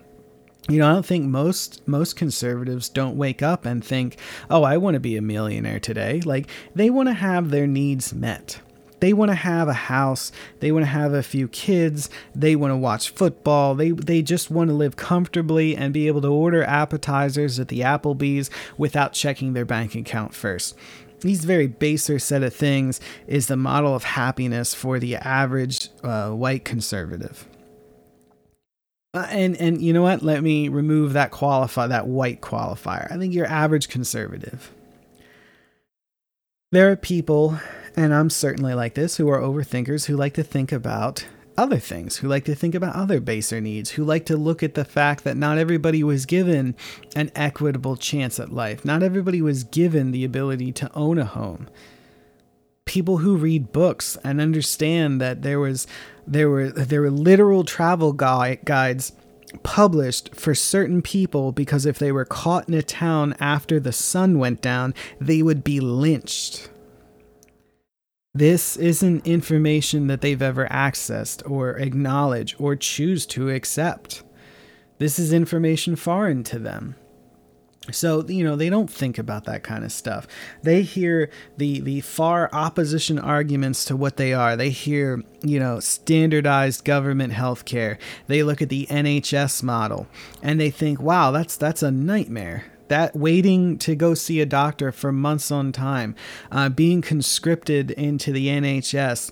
you 0.67 0.79
know, 0.79 0.89
I 0.89 0.95
don't 0.95 1.05
think 1.05 1.27
most 1.27 1.87
most 1.87 2.17
conservatives 2.17 2.89
don't 2.89 3.19
wake 3.19 3.43
up 3.43 3.67
and 3.67 3.85
think, 3.85 4.17
"Oh, 4.49 4.63
I 4.63 4.79
want 4.79 4.95
to 4.95 5.01
be 5.01 5.15
a 5.15 5.21
millionaire 5.21 5.79
today." 5.79 6.23
Like 6.25 6.47
they 6.75 6.89
want 6.89 7.11
to 7.11 7.13
have 7.13 7.51
their 7.51 7.67
needs 7.67 8.15
met 8.15 8.61
they 9.05 9.13
want 9.13 9.31
to 9.31 9.35
have 9.35 9.69
a 9.69 9.75
house, 9.75 10.33
they 10.61 10.73
want 10.73 10.83
to 10.83 10.91
have 10.91 11.13
a 11.13 11.23
few 11.23 11.47
kids, 11.47 12.09
they 12.35 12.57
want 12.57 12.71
to 12.71 12.77
watch 12.77 13.11
football, 13.11 13.75
they 13.75 13.91
they 13.91 14.23
just 14.23 14.51
want 14.51 14.71
to 14.71 14.75
live 14.75 14.97
comfortably 14.97 15.77
and 15.77 15.93
be 15.93 16.07
able 16.07 16.23
to 16.23 16.29
order 16.29 16.65
appetizers 16.65 17.61
at 17.61 17.69
the 17.69 17.81
Applebee's 17.81 18.49
without 18.79 19.13
checking 19.13 19.53
their 19.53 19.67
bank 19.67 19.95
account 19.95 20.33
first. 20.35 20.75
These 21.21 21.45
very 21.45 21.67
baser 21.67 22.19
set 22.19 22.43
of 22.43 22.55
things 22.55 22.99
is 23.27 23.47
the 23.47 23.59
model 23.59 23.95
of 23.95 24.05
happiness 24.05 24.73
for 24.73 24.99
the 24.99 25.17
average 25.17 25.91
uh, 26.03 26.31
white 26.31 26.65
conservative. 26.65 27.47
Uh, 29.13 29.27
and 29.29 29.55
and 29.59 29.83
you 29.83 29.93
know 29.93 30.01
what? 30.01 30.23
Let 30.23 30.43
me 30.43 30.71
remove 30.71 31.13
that 31.13 31.31
qualify 31.31 31.89
that 31.89 32.07
white 32.07 32.41
qualifier. 32.41 33.13
I 33.13 33.19
think 33.19 33.35
you're 33.35 33.45
average 33.45 33.91
conservative. 33.91 34.73
There 36.73 36.91
are 36.91 36.97
people 36.97 37.61
and 37.97 38.13
I'm 38.13 38.31
certainly 38.31 38.75
like 38.75 38.95
this, 38.95 39.17
who 39.17 39.29
are 39.29 39.41
overthinkers 39.41 40.07
who 40.07 40.17
like 40.17 40.35
to 40.35 40.43
think 40.43 40.73
about 40.73 41.27
other 41.57 41.79
things, 41.79 42.17
who 42.17 42.29
like 42.29 42.45
to 42.45 42.55
think 42.55 42.75
about 42.75 42.97
other 42.97 43.21
baser 43.21 43.61
needs, 43.61 43.91
who 43.91 44.05
like 44.05 44.27
to 44.27 44.37
look 44.37 44.63
at 44.63 44.75
the 44.75 44.85
fact 44.85 45.25
that 45.25 45.37
not 45.37 45.59
everybody 45.59 46.03
was 46.03 46.27
given 46.27 46.75
an 47.15 47.31
equitable 47.37 47.97
chance 47.97 48.41
at 48.41 48.53
life. 48.53 48.85
Not 48.85 49.03
everybody 49.03 49.41
was 49.41 49.65
given 49.65 50.11
the 50.11 50.25
ability 50.25 50.73
to 50.73 50.93
own 50.95 51.19
a 51.19 51.25
home. 51.25 51.69
People 52.85 53.19
who 53.19 53.37
read 53.37 53.73
books 53.73 54.19
and 54.25 54.41
understand 54.41 55.21
that 55.21 55.43
there 55.43 55.61
was 55.61 55.87
there 56.27 56.51
were 56.51 56.71
there 56.71 57.03
were 57.03 57.11
literal 57.11 57.65
travel 57.65 58.13
gui- 58.13 58.59
guides 58.65 59.13
published 59.63 60.35
for 60.35 60.55
certain 60.55 61.01
people 61.01 61.53
because 61.53 61.87
if 61.87 61.99
they 61.99 62.11
were 62.11 62.25
caught 62.25 62.69
in 62.69 62.75
a 62.75 62.83
town 62.83 63.35
after 63.39 63.79
the 63.79 63.93
sun 63.93 64.39
went 64.39 64.61
down, 64.61 64.93
they 65.21 65.43
would 65.43 65.63
be 65.63 65.81
lynched 65.81 66.69
this 68.35 68.77
isn't 68.77 69.27
information 69.27 70.09
that 70.09 70.21
they've 70.21 70.43
ever 70.43 70.67
accessed 70.67 71.49
or 71.49 71.77
acknowledged 71.77 72.57
or 72.59 72.75
choose 72.75 73.27
to 73.27 73.51
accept. 73.51 74.25
This 74.99 75.19
is 75.19 75.33
information 75.33 75.95
foreign 75.95 76.43
to 76.45 76.59
them. 76.59 76.97
So, 77.93 78.27
you 78.27 78.43
know, 78.43 78.57
they 78.57 78.71
don't 78.71 78.91
think 78.91 79.19
about 79.19 79.45
that 79.45 79.63
kind 79.63 79.85
of 79.85 79.93
stuff. 79.93 80.27
They 80.63 80.83
hear 80.83 81.29
the 81.59 81.81
the 81.81 82.01
far 82.01 82.49
opposition 82.51 83.19
arguments 83.19 83.85
to 83.85 83.97
what 83.97 84.17
they 84.17 84.33
are. 84.33 84.57
They 84.57 84.71
hear, 84.71 85.23
you 85.43 85.61
know, 85.61 85.81
standardized 85.81 86.85
government 86.85 87.35
healthcare. 87.35 87.99
They 88.27 88.43
look 88.43 88.63
at 88.63 88.71
the 88.71 88.87
NHS 88.89 89.63
model 89.63 90.07
and 90.43 90.59
they 90.59 90.71
think, 90.71 90.99
"Wow, 90.99 91.31
that's 91.31 91.59
that's 91.59 91.83
a 91.83 91.91
nightmare 91.91 92.65
that 92.89 93.17
waiting 93.17 93.79
to 93.79 93.95
go 93.95 94.15
see 94.15 94.41
a 94.41 94.47
doctor 94.47 94.93
for 94.93 95.13
months 95.13 95.51
on 95.51 95.73
time, 95.73 96.15
uh, 96.51 96.69
being 96.69 97.03
conscripted 97.03 97.91
into 97.93 98.33
the 98.33 98.49
NHS, 98.49 99.31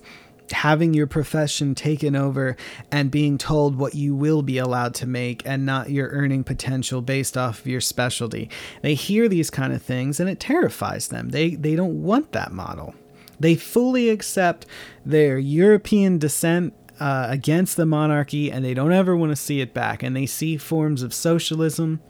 having 0.52 0.94
your 0.94 1.06
profession 1.06 1.74
taken 1.74 2.14
over 2.14 2.56
and 2.90 3.10
being 3.10 3.38
told 3.38 3.76
what 3.76 3.94
you 3.94 4.14
will 4.14 4.42
be 4.42 4.58
allowed 4.58 4.94
to 4.94 5.06
make 5.06 5.42
and 5.46 5.64
not 5.64 5.90
your 5.90 6.08
earning 6.10 6.44
potential 6.44 7.00
based 7.00 7.36
off 7.36 7.60
of 7.60 7.66
your 7.66 7.80
specialty. 7.80 8.50
They 8.82 8.94
hear 8.94 9.28
these 9.28 9.50
kind 9.50 9.72
of 9.72 9.82
things 9.82 10.20
and 10.20 10.28
it 10.28 10.40
terrifies 10.40 11.08
them. 11.08 11.30
They 11.30 11.54
they 11.54 11.74
don't 11.74 12.02
want 12.02 12.32
that 12.32 12.52
model. 12.52 12.94
They 13.40 13.56
fully 13.56 14.08
accept 14.08 14.66
their 15.04 15.38
European 15.38 16.18
descent 16.18 16.74
uh, 17.02 17.26
against 17.30 17.76
the 17.76 17.84
monarchy 17.84 18.52
and 18.52 18.64
they 18.64 18.74
don't 18.74 18.92
ever 18.92 19.16
want 19.16 19.30
to 19.30 19.36
see 19.36 19.60
it 19.60 19.74
back 19.74 20.04
and 20.04 20.14
they 20.14 20.24
see 20.24 20.56
forms 20.56 21.02
of 21.02 21.12
socialism 21.12 22.00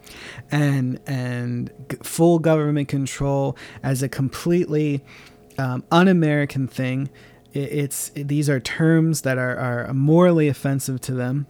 and 0.51 0.99
and 1.07 1.71
full 2.03 2.37
government 2.37 2.87
control 2.87 3.57
as 3.81 4.03
a 4.03 4.07
completely 4.07 5.03
um, 5.57 5.83
un-american 5.91 6.67
thing. 6.67 7.09
It, 7.53 7.71
it's 7.71 8.11
these 8.13 8.47
are 8.51 8.59
terms 8.59 9.23
that 9.23 9.39
are, 9.39 9.57
are 9.57 9.93
morally 9.95 10.47
offensive 10.47 11.01
to 11.01 11.15
them. 11.15 11.47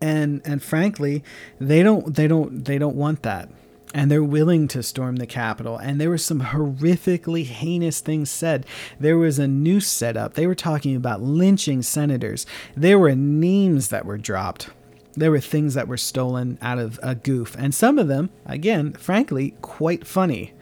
And 0.00 0.42
and 0.44 0.60
frankly 0.60 1.22
they 1.60 1.84
don't 1.84 2.12
they 2.16 2.26
don't 2.26 2.64
they 2.64 2.76
don't 2.76 2.96
want 2.96 3.22
that 3.22 3.48
and 3.94 4.10
they're 4.10 4.22
willing 4.22 4.68
to 4.68 4.82
storm 4.82 5.16
the 5.16 5.26
Capitol. 5.26 5.78
And 5.78 6.00
there 6.00 6.10
were 6.10 6.18
some 6.18 6.40
horrifically 6.40 7.44
heinous 7.44 8.00
things 8.00 8.30
said. 8.30 8.66
There 9.00 9.16
was 9.16 9.38
a 9.38 9.48
noose 9.48 9.88
set 9.88 10.16
up. 10.16 10.34
They 10.34 10.46
were 10.46 10.54
talking 10.54 10.94
about 10.94 11.22
lynching 11.22 11.82
senators. 11.82 12.46
There 12.76 12.98
were 12.98 13.14
names 13.14 13.88
that 13.88 14.04
were 14.04 14.18
dropped. 14.18 14.70
There 15.14 15.30
were 15.30 15.40
things 15.40 15.74
that 15.74 15.88
were 15.88 15.96
stolen 15.96 16.58
out 16.62 16.78
of 16.78 17.00
a 17.02 17.14
goof. 17.14 17.56
And 17.58 17.74
some 17.74 17.98
of 17.98 18.08
them, 18.08 18.30
again, 18.46 18.92
frankly, 18.92 19.54
quite 19.62 20.06
funny. 20.06 20.52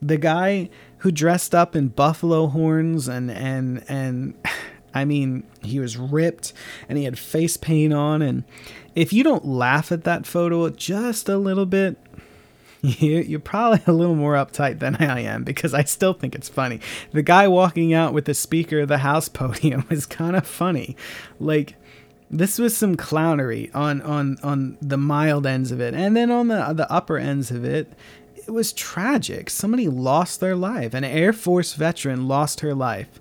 The 0.00 0.16
guy 0.16 0.70
who 0.98 1.10
dressed 1.10 1.54
up 1.54 1.74
in 1.76 1.88
buffalo 1.88 2.46
horns 2.46 3.08
and, 3.08 3.30
and, 3.30 3.84
and, 3.88 4.34
I 4.94 5.04
mean, 5.06 5.44
he 5.62 5.80
was 5.80 5.96
ripped 5.96 6.52
and 6.88 6.98
he 6.98 7.04
had 7.04 7.18
face 7.18 7.56
paint 7.56 7.94
on. 7.94 8.20
And 8.20 8.44
if 8.94 9.12
you 9.12 9.24
don't 9.24 9.46
laugh 9.46 9.90
at 9.90 10.04
that 10.04 10.26
photo 10.26 10.68
just 10.68 11.30
a 11.30 11.38
little 11.38 11.66
bit, 11.66 11.96
you're 12.98 13.38
probably 13.38 13.80
a 13.86 13.92
little 13.92 14.16
more 14.16 14.34
uptight 14.34 14.80
than 14.80 14.96
I 14.96 15.20
am 15.20 15.44
because 15.44 15.72
I 15.72 15.84
still 15.84 16.12
think 16.12 16.34
it's 16.34 16.48
funny. 16.48 16.80
The 17.12 17.22
guy 17.22 17.46
walking 17.46 17.94
out 17.94 18.12
with 18.12 18.24
the 18.24 18.34
Speaker 18.34 18.80
of 18.80 18.88
the 18.88 18.98
House 18.98 19.28
podium 19.28 19.86
is 19.88 20.04
kind 20.04 20.34
of 20.34 20.46
funny. 20.46 20.96
Like, 21.38 21.76
this 22.28 22.58
was 22.58 22.76
some 22.76 22.96
clownery 22.96 23.70
on, 23.72 24.02
on, 24.02 24.38
on 24.42 24.78
the 24.82 24.96
mild 24.96 25.46
ends 25.46 25.70
of 25.70 25.80
it. 25.80 25.94
And 25.94 26.16
then 26.16 26.30
on 26.32 26.48
the, 26.48 26.72
the 26.72 26.90
upper 26.90 27.18
ends 27.18 27.52
of 27.52 27.64
it, 27.64 27.92
it 28.34 28.50
was 28.50 28.72
tragic. 28.72 29.48
Somebody 29.48 29.86
lost 29.86 30.40
their 30.40 30.56
life. 30.56 30.92
An 30.92 31.04
Air 31.04 31.32
Force 31.32 31.74
veteran 31.74 32.26
lost 32.26 32.60
her 32.60 32.74
life 32.74 33.20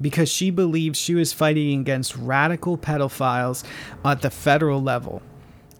because 0.00 0.30
she 0.30 0.50
believed 0.50 0.96
she 0.96 1.14
was 1.14 1.34
fighting 1.34 1.78
against 1.80 2.16
radical 2.16 2.78
pedophiles 2.78 3.64
at 4.02 4.22
the 4.22 4.30
federal 4.30 4.80
level 4.80 5.20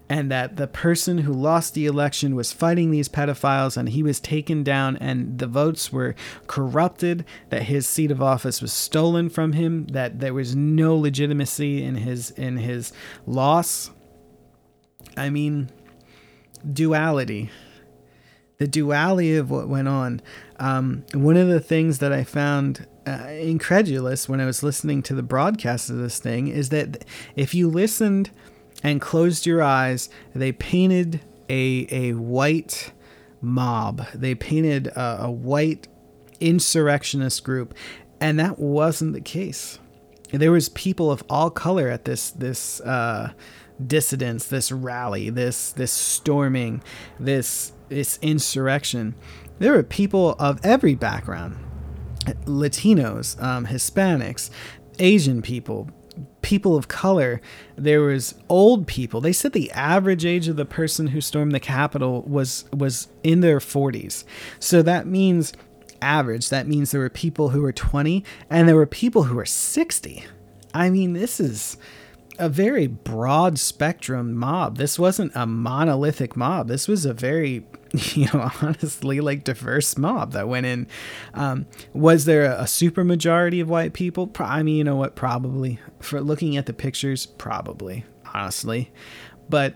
and 0.09 0.31
that 0.31 0.57
the 0.57 0.67
person 0.67 1.19
who 1.19 1.31
lost 1.31 1.75
the 1.75 1.85
election 1.85 2.35
was 2.35 2.51
fighting 2.51 2.89
these 2.89 3.07
pedophiles 3.07 3.77
and 3.77 3.89
he 3.89 4.01
was 4.01 4.19
taken 4.19 4.63
down 4.63 4.97
and 4.97 5.37
the 5.37 5.45
votes 5.45 5.93
were 5.93 6.15
corrupted 6.47 7.23
that 7.49 7.63
his 7.63 7.87
seat 7.87 8.09
of 8.09 8.21
office 8.21 8.61
was 8.61 8.73
stolen 8.73 9.29
from 9.29 9.53
him 9.53 9.85
that 9.87 10.19
there 10.19 10.33
was 10.33 10.55
no 10.55 10.95
legitimacy 10.97 11.83
in 11.83 11.95
his 11.95 12.31
in 12.31 12.57
his 12.57 12.91
loss. 13.27 13.91
I 15.15 15.29
mean 15.29 15.69
duality. 16.73 17.51
The 18.57 18.67
duality 18.67 19.37
of 19.37 19.49
what 19.49 19.69
went 19.69 19.87
on. 19.87 20.21
Um, 20.59 21.05
one 21.13 21.37
of 21.37 21.47
the 21.47 21.61
things 21.61 21.99
that 21.99 22.11
i 22.11 22.23
found 22.23 22.85
uh, 23.07 23.27
incredulous 23.29 24.27
when 24.27 24.41
i 24.41 24.45
was 24.45 24.61
listening 24.61 25.01
to 25.03 25.15
the 25.15 25.23
broadcast 25.23 25.89
of 25.89 25.95
this 25.97 26.19
thing 26.19 26.49
is 26.49 26.67
that 26.67 27.05
if 27.37 27.53
you 27.53 27.69
listened 27.69 28.29
and 28.83 29.01
closed 29.01 29.45
your 29.45 29.61
eyes, 29.61 30.09
they 30.33 30.51
painted 30.51 31.21
a, 31.49 31.87
a 31.89 32.13
white 32.13 32.91
mob. 33.41 34.05
They 34.13 34.35
painted 34.35 34.87
a, 34.87 35.25
a 35.25 35.31
white 35.31 35.87
insurrectionist 36.39 37.43
group, 37.43 37.73
and 38.19 38.39
that 38.39 38.59
wasn't 38.59 39.13
the 39.13 39.21
case. 39.21 39.79
There 40.31 40.51
was 40.51 40.69
people 40.69 41.11
of 41.11 41.23
all 41.29 41.49
color 41.49 41.87
at 41.89 42.05
this 42.05 42.29
this 42.31 42.81
uh, 42.81 43.31
dissidence, 43.85 44.47
this 44.47 44.71
rally, 44.71 45.29
this 45.29 45.71
this 45.71 45.91
storming, 45.91 46.83
this 47.19 47.73
this 47.89 48.19
insurrection. 48.21 49.15
There 49.57 49.73
were 49.73 49.83
people 49.83 50.35
of 50.39 50.59
every 50.63 50.95
background, 50.95 51.57
Latinos, 52.45 53.41
um, 53.41 53.65
Hispanics, 53.65 54.49
Asian 54.99 55.41
people, 55.41 55.89
people 56.41 56.75
of 56.75 56.87
color. 56.87 57.41
There 57.75 58.01
was 58.01 58.35
old 58.49 58.87
people. 58.87 59.21
They 59.21 59.33
said 59.33 59.53
the 59.53 59.71
average 59.71 60.25
age 60.25 60.47
of 60.47 60.55
the 60.55 60.65
person 60.65 61.07
who 61.07 61.21
stormed 61.21 61.51
the 61.51 61.59
Capitol 61.59 62.23
was 62.23 62.65
was 62.73 63.07
in 63.23 63.41
their 63.41 63.59
40s. 63.59 64.23
So 64.59 64.81
that 64.81 65.07
means 65.07 65.53
average. 66.01 66.49
That 66.49 66.67
means 66.67 66.91
there 66.91 67.01
were 67.01 67.09
people 67.09 67.49
who 67.49 67.61
were 67.61 67.73
20 67.73 68.23
and 68.49 68.67
there 68.67 68.75
were 68.75 68.85
people 68.85 69.23
who 69.23 69.35
were 69.35 69.45
60. 69.45 70.23
I 70.73 70.89
mean, 70.89 71.13
this 71.13 71.39
is 71.39 71.77
a 72.39 72.49
very 72.49 72.87
broad 72.87 73.59
spectrum 73.59 74.33
mob. 74.33 74.77
This 74.77 74.97
wasn't 74.97 75.31
a 75.35 75.45
monolithic 75.45 76.35
mob. 76.35 76.67
This 76.67 76.87
was 76.87 77.05
a 77.05 77.13
very, 77.13 77.65
you 78.13 78.27
know, 78.33 78.49
honestly, 78.61 79.19
like 79.19 79.43
diverse 79.43 79.97
mob 79.97 80.31
that 80.31 80.47
went 80.47 80.65
in. 80.65 80.87
Um, 81.33 81.65
was 81.93 82.25
there 82.25 82.45
a, 82.45 82.61
a 82.61 82.67
super 82.67 83.03
majority 83.03 83.59
of 83.59 83.69
white 83.69 83.93
people? 83.93 84.31
I 84.39 84.63
mean, 84.63 84.77
you 84.77 84.83
know 84.83 84.95
what? 84.95 85.15
Probably. 85.15 85.79
For 85.99 86.21
looking 86.21 86.57
at 86.57 86.65
the 86.65 86.73
pictures, 86.73 87.25
probably, 87.25 88.05
honestly. 88.33 88.91
But 89.49 89.75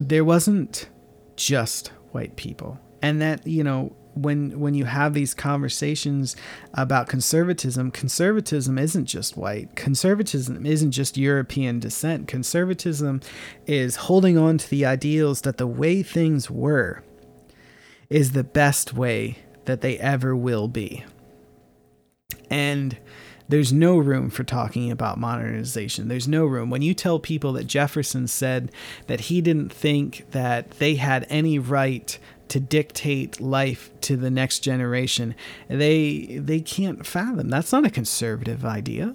there 0.00 0.24
wasn't 0.24 0.88
just 1.36 1.88
white 2.12 2.36
people. 2.36 2.78
And 3.02 3.20
that, 3.20 3.46
you 3.46 3.64
know, 3.64 3.94
when 4.22 4.60
when 4.60 4.74
you 4.74 4.84
have 4.84 5.14
these 5.14 5.34
conversations 5.34 6.36
about 6.74 7.08
conservatism, 7.08 7.90
conservatism 7.90 8.78
isn't 8.78 9.06
just 9.06 9.36
white. 9.36 9.74
Conservatism 9.76 10.64
isn't 10.66 10.92
just 10.92 11.16
European 11.16 11.80
descent. 11.80 12.28
Conservatism 12.28 13.20
is 13.66 13.96
holding 13.96 14.36
on 14.36 14.58
to 14.58 14.70
the 14.70 14.84
ideals 14.84 15.42
that 15.42 15.56
the 15.56 15.66
way 15.66 16.02
things 16.02 16.50
were 16.50 17.02
is 18.10 18.32
the 18.32 18.44
best 18.44 18.94
way 18.94 19.38
that 19.66 19.80
they 19.80 19.98
ever 19.98 20.34
will 20.34 20.68
be. 20.68 21.04
And 22.50 22.96
there's 23.48 23.72
no 23.72 23.96
room 23.96 24.28
for 24.28 24.44
talking 24.44 24.90
about 24.90 25.18
modernization. 25.18 26.08
There's 26.08 26.28
no 26.28 26.44
room. 26.44 26.68
When 26.68 26.82
you 26.82 26.92
tell 26.92 27.18
people 27.18 27.54
that 27.54 27.66
Jefferson 27.66 28.28
said 28.28 28.70
that 29.06 29.22
he 29.22 29.40
didn't 29.40 29.72
think 29.72 30.30
that 30.32 30.72
they 30.72 30.96
had 30.96 31.26
any 31.30 31.58
right 31.58 32.18
to 32.48 32.60
dictate 32.60 33.40
life 33.40 33.90
to 34.02 34.16
the 34.16 34.30
next 34.30 34.60
generation. 34.60 35.34
They 35.68 36.38
they 36.40 36.60
can't 36.60 37.06
fathom. 37.06 37.48
That's 37.48 37.72
not 37.72 37.86
a 37.86 37.90
conservative 37.90 38.64
idea. 38.64 39.14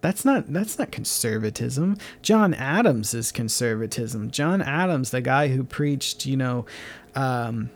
That's 0.00 0.24
not 0.24 0.52
that's 0.52 0.78
not 0.78 0.92
conservatism. 0.92 1.96
John 2.22 2.54
Adams 2.54 3.14
is 3.14 3.32
conservatism. 3.32 4.30
John 4.30 4.62
Adams, 4.62 5.10
the 5.10 5.20
guy 5.20 5.48
who 5.48 5.64
preached, 5.64 6.24
you 6.24 6.36
know, 6.36 6.66
um, 7.14 7.70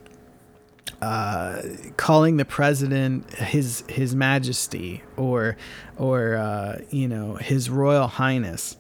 uh, 1.01 1.63
calling 1.97 2.37
the 2.37 2.45
president 2.45 3.29
his 3.35 3.83
his 3.89 4.15
majesty 4.15 5.03
or 5.17 5.57
or 5.97 6.37
uh, 6.37 6.79
you 6.91 7.09
know 7.09 7.35
his 7.35 7.69
royal 7.69 8.07
highness. 8.07 8.77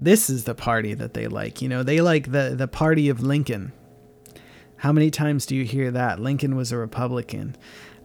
This 0.00 0.30
is 0.30 0.44
the 0.44 0.54
party 0.54 0.94
that 0.94 1.14
they 1.14 1.28
like. 1.28 1.62
You 1.62 1.68
know, 1.68 1.82
they 1.82 2.00
like 2.00 2.32
the 2.32 2.54
the 2.56 2.68
party 2.68 3.08
of 3.08 3.20
Lincoln. 3.20 3.72
How 4.80 4.92
many 4.92 5.10
times 5.10 5.44
do 5.44 5.54
you 5.54 5.64
hear 5.64 5.90
that? 5.90 6.20
Lincoln 6.20 6.56
was 6.56 6.72
a 6.72 6.78
Republican. 6.78 7.54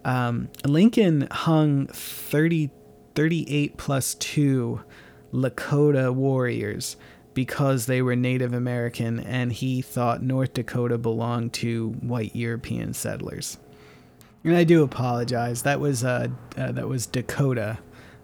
Um, 0.03 0.49
Lincoln 0.65 1.25
hung 1.31 1.87
30, 1.87 2.69
38 3.15 3.77
plus 3.77 4.15
2 4.15 4.81
Lakota 5.31 6.13
warriors 6.13 6.97
because 7.33 7.85
they 7.85 8.01
were 8.01 8.17
Native 8.17 8.51
American 8.53 9.21
and 9.21 9.53
he 9.53 9.81
thought 9.81 10.21
North 10.21 10.53
Dakota 10.53 10.97
belonged 10.97 11.53
to 11.53 11.91
white 12.01 12.35
European 12.35 12.93
settlers. 12.93 13.57
And 14.43 14.53
I 14.53 14.65
do 14.65 14.83
apologize. 14.83 15.61
That 15.61 15.79
was 15.79 16.03
uh, 16.03 16.27
uh 16.57 16.73
that 16.73 16.89
was 16.89 17.07
Dakota, 17.07 17.79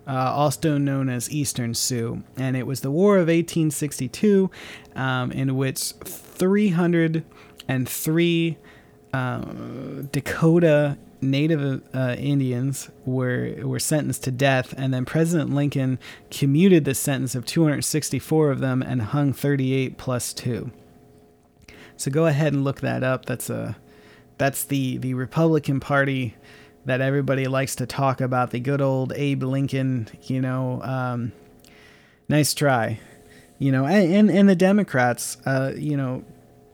uh, 0.06 0.12
also 0.12 0.78
known 0.78 1.08
as 1.08 1.32
Eastern 1.32 1.74
Sioux, 1.74 2.22
and 2.36 2.58
it 2.58 2.68
was 2.68 2.82
the 2.82 2.92
War 2.92 3.16
of 3.16 3.28
1862, 3.28 4.52
um, 4.96 5.32
in 5.32 5.56
which 5.56 5.94
300 6.04 7.24
and 7.72 7.88
three 7.88 8.58
uh, 9.14 9.40
Dakota 10.12 10.98
Native 11.22 11.82
uh, 11.94 12.16
Indians 12.18 12.90
were 13.06 13.56
were 13.62 13.80
sentenced 13.80 14.24
to 14.26 14.32
death, 14.32 14.74
and 14.76 14.94
then 14.94 15.06
President 15.06 15.54
Lincoln 15.54 15.98
commuted 16.30 16.84
the 16.84 16.96
sentence 16.96 17.34
of 17.34 17.46
264 17.46 18.52
of 18.52 18.60
them 18.60 18.82
and 18.82 19.02
hung 19.02 19.32
38 19.32 19.98
plus 19.98 20.34
two. 20.34 20.72
So 21.96 22.12
go 22.12 22.26
ahead 22.26 22.52
and 22.52 22.64
look 22.64 22.82
that 22.82 23.04
up. 23.04 23.26
That's 23.26 23.50
a 23.50 23.78
that's 24.38 24.66
the 24.66 24.98
the 24.98 25.14
Republican 25.14 25.80
Party 25.80 26.36
that 26.84 27.00
everybody 27.00 27.46
likes 27.46 27.76
to 27.78 27.86
talk 27.86 28.20
about. 28.20 28.52
The 28.52 28.60
good 28.60 28.82
old 28.82 29.14
Abe 29.16 29.44
Lincoln, 29.44 30.10
you 30.24 30.42
know. 30.42 30.82
Um, 30.82 31.32
nice 32.28 32.54
try, 32.54 33.00
you 33.60 33.72
know, 33.72 33.86
and 33.86 34.14
and, 34.14 34.30
and 34.30 34.50
the 34.50 34.56
Democrats, 34.56 35.38
uh, 35.46 35.72
you 35.78 35.96
know 35.96 36.26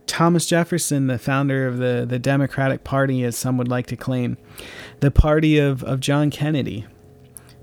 Thomas 0.07 0.45
Jefferson, 0.45 1.07
the 1.07 1.19
founder 1.19 1.67
of 1.67 1.77
the, 1.77 2.05
the 2.07 2.17
Democratic 2.17 2.83
Party, 2.83 3.23
as 3.23 3.35
some 3.37 3.57
would 3.57 3.67
like 3.67 3.85
to 3.87 3.95
claim, 3.95 4.37
the 5.01 5.11
party 5.11 5.59
of, 5.59 5.83
of 5.83 5.99
John 5.99 6.31
Kennedy. 6.31 6.85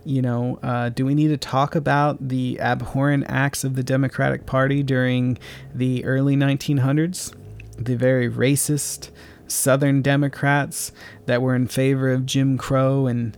You 0.04 0.20
know, 0.20 0.58
uh, 0.62 0.90
do 0.90 1.06
we 1.06 1.14
need 1.14 1.28
to 1.28 1.38
talk 1.38 1.74
about 1.74 2.28
the 2.28 2.60
abhorrent 2.60 3.24
acts 3.26 3.64
of 3.64 3.74
the 3.74 3.82
Democratic 3.82 4.44
Party 4.44 4.82
during 4.82 5.38
the 5.74 6.04
early 6.04 6.36
1900s? 6.36 7.34
The 7.78 7.96
very 7.96 8.30
racist 8.30 9.10
Southern 9.46 10.02
Democrats 10.02 10.92
that 11.26 11.40
were 11.42 11.54
in 11.54 11.66
favor 11.66 12.12
of 12.12 12.26
Jim 12.26 12.58
Crow 12.58 13.06
and 13.06 13.36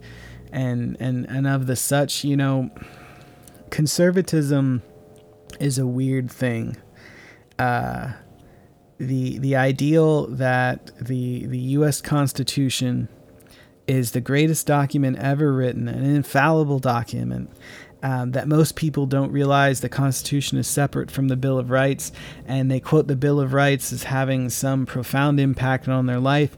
and 0.52 0.96
and 1.00 1.26
and 1.28 1.46
of 1.46 1.66
the 1.66 1.76
such. 1.76 2.24
You 2.24 2.36
know, 2.36 2.70
conservatism 3.70 4.82
is 5.60 5.78
a 5.78 5.86
weird 5.86 6.30
thing. 6.30 6.76
Uh, 7.58 8.12
the 8.98 9.38
the 9.38 9.56
ideal 9.56 10.26
that 10.28 10.90
the 10.98 11.46
the 11.46 11.58
U.S. 11.58 12.00
Constitution 12.00 13.08
is 13.86 14.12
the 14.12 14.20
greatest 14.20 14.66
document 14.66 15.18
ever 15.18 15.52
written, 15.52 15.88
an 15.88 16.04
infallible 16.04 16.78
document. 16.78 17.50
Um, 18.02 18.32
that 18.32 18.46
most 18.46 18.76
people 18.76 19.06
don't 19.06 19.32
realize 19.32 19.80
the 19.80 19.88
Constitution 19.88 20.58
is 20.58 20.68
separate 20.68 21.10
from 21.10 21.28
the 21.28 21.36
Bill 21.36 21.58
of 21.58 21.70
Rights, 21.70 22.12
and 22.46 22.70
they 22.70 22.78
quote 22.78 23.08
the 23.08 23.16
Bill 23.16 23.40
of 23.40 23.52
Rights 23.52 23.92
as 23.92 24.04
having 24.04 24.50
some 24.50 24.86
profound 24.86 25.40
impact 25.40 25.88
on 25.88 26.06
their 26.06 26.20
life. 26.20 26.54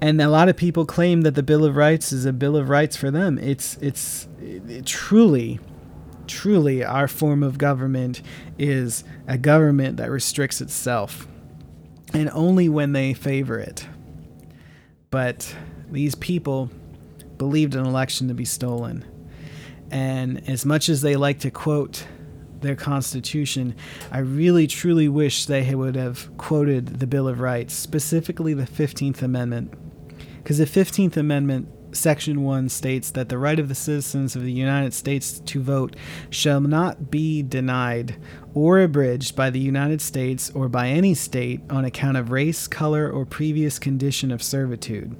And 0.00 0.20
a 0.22 0.28
lot 0.28 0.48
of 0.48 0.56
people 0.56 0.86
claim 0.86 1.22
that 1.22 1.34
the 1.34 1.42
Bill 1.42 1.64
of 1.64 1.76
Rights 1.76 2.12
is 2.12 2.24
a 2.24 2.32
Bill 2.32 2.56
of 2.56 2.68
Rights 2.68 2.96
for 2.96 3.10
them. 3.10 3.38
It's 3.38 3.76
it's 3.78 4.28
it, 4.40 4.86
truly, 4.86 5.58
truly 6.26 6.84
our 6.84 7.08
form 7.08 7.42
of 7.42 7.58
government 7.58 8.22
is 8.56 9.02
a 9.26 9.36
government 9.36 9.96
that 9.96 10.10
restricts 10.10 10.60
itself 10.60 11.26
and 12.14 12.30
only 12.32 12.68
when 12.68 12.92
they 12.92 13.12
favor 13.12 13.58
it. 13.58 13.86
But 15.10 15.54
these 15.90 16.14
people 16.14 16.70
believed 17.36 17.74
an 17.74 17.84
election 17.84 18.28
to 18.28 18.34
be 18.34 18.44
stolen. 18.44 19.04
And 19.90 20.48
as 20.48 20.64
much 20.64 20.88
as 20.88 21.02
they 21.02 21.16
like 21.16 21.40
to 21.40 21.50
quote 21.50 22.06
their 22.60 22.76
Constitution, 22.76 23.74
I 24.10 24.18
really 24.18 24.66
truly 24.66 25.08
wish 25.08 25.46
they 25.46 25.74
would 25.74 25.96
have 25.96 26.34
quoted 26.38 27.00
the 27.00 27.06
Bill 27.06 27.28
of 27.28 27.40
Rights, 27.40 27.74
specifically 27.74 28.54
the 28.54 28.64
15th 28.64 29.20
Amendment. 29.20 29.74
Because 30.38 30.58
the 30.58 30.64
15th 30.64 31.16
Amendment 31.16 31.68
Section 31.96 32.42
1 32.42 32.68
states 32.68 33.10
that 33.12 33.28
the 33.28 33.38
right 33.38 33.58
of 33.58 33.68
the 33.68 33.74
citizens 33.74 34.36
of 34.36 34.42
the 34.42 34.52
United 34.52 34.92
States 34.92 35.40
to 35.40 35.62
vote 35.62 35.96
shall 36.30 36.60
not 36.60 37.10
be 37.10 37.42
denied 37.42 38.16
or 38.54 38.80
abridged 38.80 39.36
by 39.36 39.50
the 39.50 39.60
United 39.60 40.00
States 40.00 40.50
or 40.50 40.68
by 40.68 40.88
any 40.88 41.14
state 41.14 41.60
on 41.70 41.84
account 41.84 42.16
of 42.16 42.30
race, 42.30 42.66
color, 42.66 43.10
or 43.10 43.24
previous 43.24 43.78
condition 43.78 44.30
of 44.30 44.42
servitude. 44.42 45.16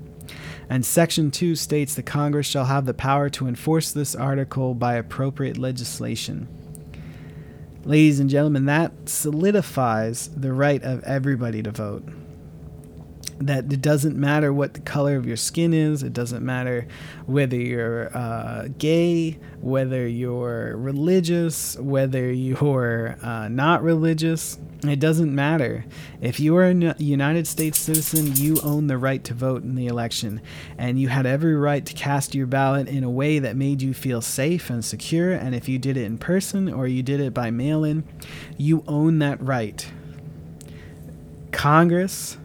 And 0.68 0.84
Section 0.84 1.30
2 1.30 1.56
states 1.56 1.94
the 1.94 2.02
Congress 2.02 2.46
shall 2.46 2.64
have 2.64 2.86
the 2.86 2.94
power 2.94 3.28
to 3.30 3.46
enforce 3.46 3.92
this 3.92 4.14
article 4.14 4.74
by 4.74 4.94
appropriate 4.94 5.58
legislation. 5.58 6.48
Ladies 7.84 8.18
and 8.18 8.30
gentlemen, 8.30 8.64
that 8.64 8.92
solidifies 9.04 10.28
the 10.28 10.52
right 10.52 10.82
of 10.82 11.04
everybody 11.04 11.62
to 11.62 11.70
vote 11.70 12.08
that 13.38 13.72
it 13.72 13.82
doesn't 13.82 14.16
matter 14.16 14.52
what 14.52 14.74
the 14.74 14.80
color 14.80 15.16
of 15.16 15.26
your 15.26 15.36
skin 15.36 15.72
is. 15.72 16.02
It 16.02 16.12
doesn't 16.12 16.44
matter 16.44 16.86
whether 17.26 17.56
you're 17.56 18.16
uh, 18.16 18.68
gay, 18.78 19.38
whether 19.60 20.06
you're 20.06 20.76
religious, 20.76 21.76
whether 21.78 22.32
you're 22.32 23.18
uh, 23.22 23.48
not 23.48 23.82
religious. 23.82 24.58
It 24.82 25.00
doesn't 25.00 25.34
matter. 25.34 25.84
If 26.20 26.38
you 26.38 26.56
are 26.56 26.64
a 26.68 26.94
United 26.98 27.46
States 27.46 27.78
citizen, 27.78 28.36
you 28.36 28.58
own 28.62 28.86
the 28.86 28.98
right 28.98 29.24
to 29.24 29.34
vote 29.34 29.62
in 29.62 29.74
the 29.74 29.86
election, 29.86 30.40
and 30.76 31.00
you 31.00 31.08
had 31.08 31.26
every 31.26 31.54
right 31.54 31.84
to 31.86 31.94
cast 31.94 32.34
your 32.34 32.46
ballot 32.46 32.88
in 32.88 33.02
a 33.02 33.10
way 33.10 33.38
that 33.38 33.56
made 33.56 33.82
you 33.82 33.94
feel 33.94 34.20
safe 34.20 34.70
and 34.70 34.84
secure. 34.84 35.32
And 35.32 35.54
if 35.54 35.68
you 35.68 35.78
did 35.78 35.96
it 35.96 36.04
in 36.04 36.18
person 36.18 36.72
or 36.72 36.86
you 36.86 37.02
did 37.02 37.20
it 37.20 37.32
by 37.32 37.50
mail 37.50 37.82
in, 37.84 38.04
you 38.58 38.84
own 38.86 39.18
that 39.20 39.40
right. 39.42 39.90
Congress 41.50 42.36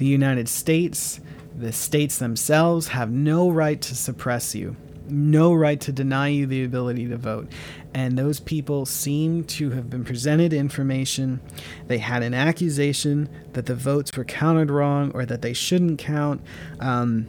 the 0.00 0.06
United 0.06 0.48
States, 0.48 1.20
the 1.54 1.72
states 1.72 2.16
themselves 2.16 2.88
have 2.88 3.10
no 3.10 3.50
right 3.50 3.78
to 3.82 3.94
suppress 3.94 4.54
you, 4.54 4.74
no 5.10 5.52
right 5.52 5.78
to 5.78 5.92
deny 5.92 6.28
you 6.28 6.46
the 6.46 6.64
ability 6.64 7.06
to 7.08 7.18
vote. 7.18 7.48
And 7.92 8.16
those 8.16 8.40
people 8.40 8.86
seem 8.86 9.44
to 9.44 9.72
have 9.72 9.90
been 9.90 10.02
presented 10.02 10.54
information. 10.54 11.42
They 11.86 11.98
had 11.98 12.22
an 12.22 12.32
accusation 12.32 13.28
that 13.52 13.66
the 13.66 13.74
votes 13.74 14.16
were 14.16 14.24
counted 14.24 14.70
wrong 14.70 15.10
or 15.12 15.26
that 15.26 15.42
they 15.42 15.52
shouldn't 15.52 15.98
count. 15.98 16.40
Um, 16.80 17.26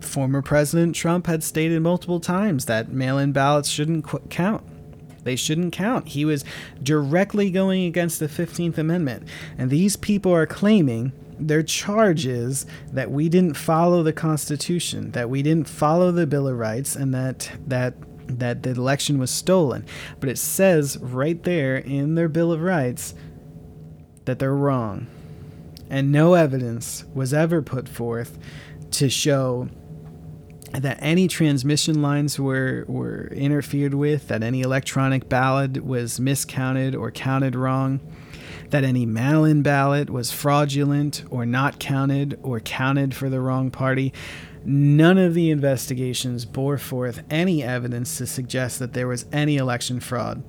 former 0.00 0.42
President 0.42 0.96
Trump 0.96 1.28
had 1.28 1.44
stated 1.44 1.80
multiple 1.82 2.18
times 2.18 2.64
that 2.64 2.90
mail 2.90 3.16
in 3.16 3.30
ballots 3.30 3.68
shouldn't 3.68 4.02
qu- 4.02 4.26
count. 4.28 4.64
They 5.22 5.36
shouldn't 5.36 5.72
count. 5.72 6.08
He 6.08 6.24
was 6.24 6.44
directly 6.82 7.50
going 7.50 7.84
against 7.84 8.18
the 8.18 8.26
15th 8.26 8.78
Amendment. 8.78 9.28
And 9.56 9.70
these 9.70 9.94
people 9.94 10.34
are 10.34 10.46
claiming 10.46 11.12
their 11.38 11.62
charge 11.62 12.26
is 12.26 12.66
that 12.92 13.10
we 13.10 13.28
didn't 13.28 13.54
follow 13.54 14.02
the 14.02 14.12
Constitution, 14.12 15.12
that 15.12 15.30
we 15.30 15.42
didn't 15.42 15.68
follow 15.68 16.10
the 16.10 16.26
Bill 16.26 16.48
of 16.48 16.58
Rights, 16.58 16.96
and 16.96 17.14
that 17.14 17.50
that 17.66 17.94
that 18.26 18.62
the 18.62 18.70
election 18.70 19.18
was 19.18 19.30
stolen. 19.30 19.86
But 20.20 20.28
it 20.28 20.38
says 20.38 20.98
right 20.98 21.42
there 21.42 21.76
in 21.76 22.14
their 22.14 22.28
Bill 22.28 22.52
of 22.52 22.60
Rights 22.60 23.14
that 24.26 24.38
they're 24.38 24.54
wrong. 24.54 25.06
And 25.90 26.12
no 26.12 26.34
evidence 26.34 27.04
was 27.14 27.32
ever 27.32 27.62
put 27.62 27.88
forth 27.88 28.38
to 28.90 29.08
show 29.08 29.68
that 30.72 30.98
any 31.00 31.28
transmission 31.28 32.02
lines 32.02 32.38
were, 32.38 32.84
were 32.88 33.28
interfered 33.28 33.94
with, 33.94 34.28
that 34.28 34.42
any 34.42 34.60
electronic 34.60 35.30
ballot 35.30 35.82
was 35.82 36.20
miscounted 36.20 36.94
or 36.94 37.10
counted 37.10 37.54
wrong 37.54 38.00
that 38.70 38.84
any 38.84 39.06
mail 39.06 39.44
in 39.44 39.62
ballot 39.62 40.10
was 40.10 40.30
fraudulent 40.30 41.24
or 41.30 41.46
not 41.46 41.78
counted 41.78 42.38
or 42.42 42.60
counted 42.60 43.14
for 43.14 43.28
the 43.28 43.40
wrong 43.40 43.70
party. 43.70 44.12
None 44.64 45.18
of 45.18 45.34
the 45.34 45.50
investigations 45.50 46.44
bore 46.44 46.78
forth 46.78 47.22
any 47.30 47.62
evidence 47.62 48.18
to 48.18 48.26
suggest 48.26 48.78
that 48.78 48.92
there 48.92 49.08
was 49.08 49.26
any 49.32 49.56
election 49.56 50.00
fraud, 50.00 50.42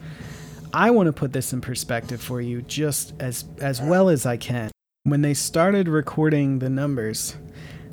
I 0.73 0.91
want 0.91 1.09
to 1.09 1.13
put 1.13 1.33
this 1.33 1.53
in 1.53 1.61
perspective 1.61 2.21
for 2.21 2.41
you 2.41 2.63
just 2.63 3.13
as 3.19 3.45
as 3.59 3.83
well 3.83 4.09
as 4.09 4.25
I 4.25 4.37
can. 4.37 4.71
When 5.03 5.23
they 5.23 5.35
started 5.35 5.89
recording 5.89 6.61
the 6.61 6.71
numbers, 6.71 7.37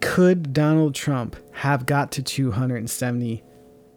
could 0.00 0.52
Donald 0.52 0.94
Trump 0.94 1.36
have 1.52 1.86
got 1.86 2.10
to 2.12 2.22
270 2.22 3.42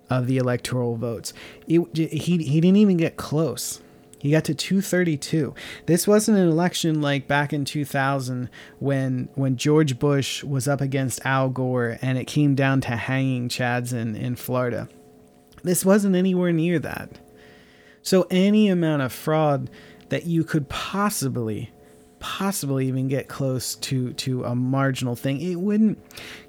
of 0.09 0.27
the 0.27 0.37
electoral 0.37 0.95
votes. 0.95 1.33
It, 1.67 1.95
he, 1.95 2.37
he 2.37 2.61
didn't 2.61 2.77
even 2.77 2.97
get 2.97 3.15
close. 3.15 3.81
He 4.19 4.31
got 4.31 4.45
to 4.45 4.55
232. 4.55 5.53
This 5.85 6.07
wasn't 6.07 6.37
an 6.37 6.47
election 6.47 7.01
like 7.01 7.27
back 7.27 7.51
in 7.51 7.65
2000 7.65 8.49
when 8.79 9.27
when 9.35 9.57
George 9.57 9.99
Bush 9.99 10.43
was 10.43 10.65
up 10.65 10.79
against 10.79 11.25
Al 11.25 11.49
Gore 11.49 11.97
and 12.01 12.17
it 12.17 12.25
came 12.25 12.55
down 12.55 12.79
to 12.81 12.95
hanging 12.95 13.49
Chads 13.49 13.91
in, 13.91 14.15
in 14.15 14.37
Florida. 14.37 14.87
This 15.63 15.83
wasn't 15.83 16.15
anywhere 16.15 16.53
near 16.53 16.79
that. 16.79 17.19
So 18.03 18.27
any 18.29 18.69
amount 18.69 19.01
of 19.01 19.11
fraud 19.11 19.69
that 20.09 20.25
you 20.25 20.43
could 20.43 20.69
possibly 20.69 21.71
possibly 22.23 22.87
even 22.87 23.09
get 23.09 23.27
close 23.27 23.75
to 23.75 24.13
to 24.13 24.45
a 24.45 24.55
marginal 24.55 25.13
thing. 25.13 25.41
It 25.41 25.59
wouldn't. 25.59 25.99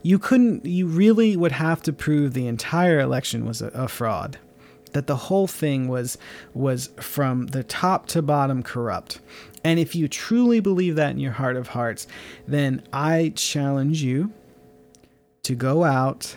You 0.03 0.21
couldn't. 0.21 0.65
You 0.65 0.87
really 0.87 1.37
would 1.37 1.51
have 1.51 1.83
to 1.83 1.93
prove 1.93 2.33
the 2.33 2.47
entire 2.47 3.01
election 3.01 3.45
was 3.45 3.61
a, 3.61 3.67
a 3.69 3.89
fraud, 3.89 4.39
that 4.93 5.09
the 5.09 5.17
whole 5.17 5.49
thing 5.49 5.89
was 5.89 6.17
was 6.55 6.91
from 7.01 7.49
the 7.49 7.65
top 7.65 8.07
to 8.09 8.23
bottom 8.23 8.63
corrupt. 8.63 9.21
And 9.65 9.81
if 9.81 9.97
you 9.97 10.07
truly 10.07 10.61
believe 10.61 10.95
that 10.95 11.11
in 11.11 11.19
your 11.19 11.33
heart 11.33 11.57
of 11.57 11.69
hearts, 11.69 12.07
then 12.47 12.83
I 12.93 13.33
challenge 13.35 14.01
you 14.01 14.33
to 15.43 15.57
go 15.57 15.83
out 15.83 16.37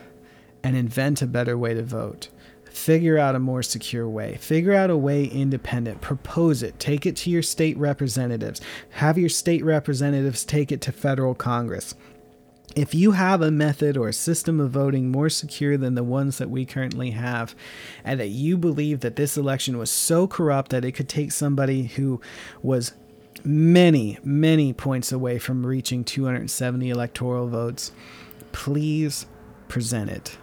and 0.64 0.76
invent 0.76 1.22
a 1.22 1.28
better 1.28 1.56
way 1.56 1.76
to 1.76 1.84
vote 1.84 2.30
figure 2.78 3.18
out 3.18 3.36
a 3.36 3.40
more 3.40 3.64
secure 3.64 4.08
way. 4.08 4.38
Figure 4.40 4.74
out 4.74 4.90
a 4.90 4.96
way 4.96 5.26
independent. 5.26 6.00
Propose 6.00 6.64
it. 6.64 6.80
Take 6.80 7.06
it 7.06 7.16
to 7.18 7.30
your 7.30 7.42
state 7.42 7.78
representatives. 7.78 8.62
Have 8.92 9.18
your 9.18 9.30
state 9.30 9.66
representatives 9.66 10.46
take 10.46 10.72
it 10.72 10.80
to 10.82 10.92
federal 10.92 11.36
congress. 11.36 11.96
If 12.76 12.94
you 12.94 13.12
have 13.12 13.42
a 13.42 13.50
method 13.50 13.98
or 13.98 14.08
a 14.08 14.14
system 14.14 14.60
of 14.60 14.72
voting 14.72 15.10
more 15.10 15.30
secure 15.30 15.78
than 15.78 15.96
the 15.96 16.04
ones 16.04 16.38
that 16.38 16.50
we 16.50 16.66
currently 16.66 17.12
have, 17.12 17.56
and 18.04 18.20
that 18.20 18.28
you 18.28 18.58
believe 18.58 19.00
that 19.00 19.16
this 19.16 19.36
election 19.36 19.78
was 19.78 19.90
so 19.90 20.28
corrupt 20.28 20.70
that 20.72 20.86
it 20.86 20.92
could 20.92 21.10
take 21.10 21.32
somebody 21.32 21.88
who 21.88 22.22
was 22.62 22.94
many, 23.44 24.20
many 24.24 24.74
points 24.74 25.12
away 25.12 25.40
from 25.40 25.66
reaching 25.66 26.04
270 26.04 26.90
electoral 26.90 27.48
votes, 27.48 27.92
please 28.52 29.26
present 29.68 30.12
it. 30.12 30.38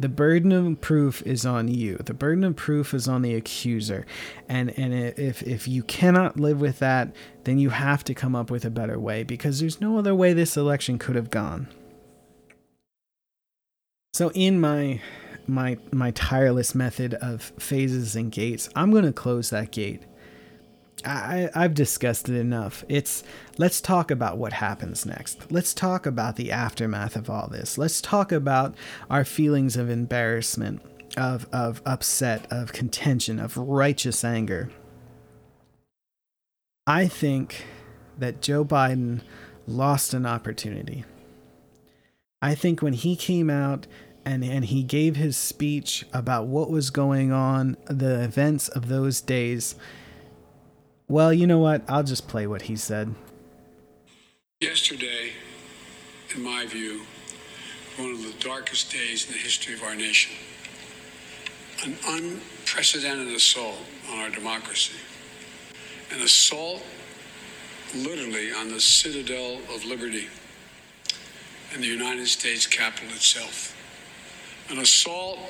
The 0.00 0.08
burden 0.08 0.50
of 0.50 0.80
proof 0.80 1.22
is 1.26 1.44
on 1.44 1.68
you. 1.68 1.98
The 1.98 2.14
burden 2.14 2.42
of 2.44 2.56
proof 2.56 2.94
is 2.94 3.06
on 3.06 3.20
the 3.20 3.34
accuser. 3.34 4.06
And 4.48 4.76
and 4.78 4.94
if 4.94 5.42
if 5.42 5.68
you 5.68 5.82
cannot 5.82 6.40
live 6.40 6.58
with 6.58 6.78
that, 6.78 7.14
then 7.44 7.58
you 7.58 7.68
have 7.68 8.02
to 8.04 8.14
come 8.14 8.34
up 8.34 8.50
with 8.50 8.64
a 8.64 8.70
better 8.70 8.98
way 8.98 9.24
because 9.24 9.60
there's 9.60 9.78
no 9.78 9.98
other 9.98 10.14
way 10.14 10.32
this 10.32 10.56
election 10.56 10.98
could 10.98 11.16
have 11.16 11.28
gone. 11.28 11.68
So 14.14 14.30
in 14.30 14.58
my 14.58 15.02
my 15.46 15.76
my 15.92 16.12
tireless 16.12 16.74
method 16.74 17.12
of 17.14 17.52
phases 17.58 18.16
and 18.16 18.32
gates, 18.32 18.70
I'm 18.74 18.90
going 18.90 19.04
to 19.04 19.12
close 19.12 19.50
that 19.50 19.70
gate 19.70 20.02
I, 21.04 21.48
I've 21.54 21.74
discussed 21.74 22.28
it 22.28 22.36
enough. 22.36 22.84
It's 22.88 23.22
let's 23.58 23.80
talk 23.80 24.10
about 24.10 24.38
what 24.38 24.54
happens 24.54 25.06
next. 25.06 25.50
Let's 25.50 25.72
talk 25.72 26.06
about 26.06 26.36
the 26.36 26.52
aftermath 26.52 27.16
of 27.16 27.30
all 27.30 27.48
this. 27.48 27.78
Let's 27.78 28.00
talk 28.00 28.32
about 28.32 28.74
our 29.08 29.24
feelings 29.24 29.76
of 29.76 29.88
embarrassment, 29.88 30.82
of, 31.16 31.46
of 31.52 31.80
upset, 31.86 32.46
of 32.50 32.72
contention, 32.72 33.38
of 33.38 33.56
righteous 33.56 34.24
anger. 34.24 34.70
I 36.86 37.08
think 37.08 37.64
that 38.18 38.42
Joe 38.42 38.64
Biden 38.64 39.20
lost 39.66 40.12
an 40.12 40.26
opportunity. 40.26 41.04
I 42.42 42.54
think 42.54 42.82
when 42.82 42.94
he 42.94 43.16
came 43.16 43.50
out 43.50 43.86
and, 44.24 44.44
and 44.44 44.64
he 44.64 44.82
gave 44.82 45.16
his 45.16 45.36
speech 45.36 46.04
about 46.12 46.46
what 46.46 46.70
was 46.70 46.90
going 46.90 47.32
on, 47.32 47.76
the 47.86 48.22
events 48.22 48.68
of 48.68 48.88
those 48.88 49.20
days, 49.20 49.74
well, 51.10 51.32
you 51.32 51.44
know 51.44 51.58
what? 51.58 51.82
I'll 51.88 52.04
just 52.04 52.28
play 52.28 52.46
what 52.46 52.62
he 52.62 52.76
said. 52.76 53.12
Yesterday, 54.60 55.32
in 56.36 56.42
my 56.42 56.66
view, 56.66 57.00
one 57.96 58.12
of 58.12 58.22
the 58.22 58.32
darkest 58.38 58.92
days 58.92 59.26
in 59.26 59.32
the 59.32 59.38
history 59.38 59.74
of 59.74 59.82
our 59.82 59.96
nation. 59.96 60.32
An 61.84 61.96
unprecedented 62.06 63.34
assault 63.34 63.78
on 64.12 64.20
our 64.20 64.30
democracy. 64.30 64.98
An 66.14 66.22
assault 66.22 66.80
literally 67.92 68.52
on 68.52 68.68
the 68.68 68.80
citadel 68.80 69.58
of 69.74 69.84
liberty 69.84 70.28
in 71.74 71.80
the 71.80 71.88
United 71.88 72.28
States 72.28 72.68
Capitol 72.68 73.08
itself. 73.08 73.76
An 74.70 74.78
assault 74.78 75.40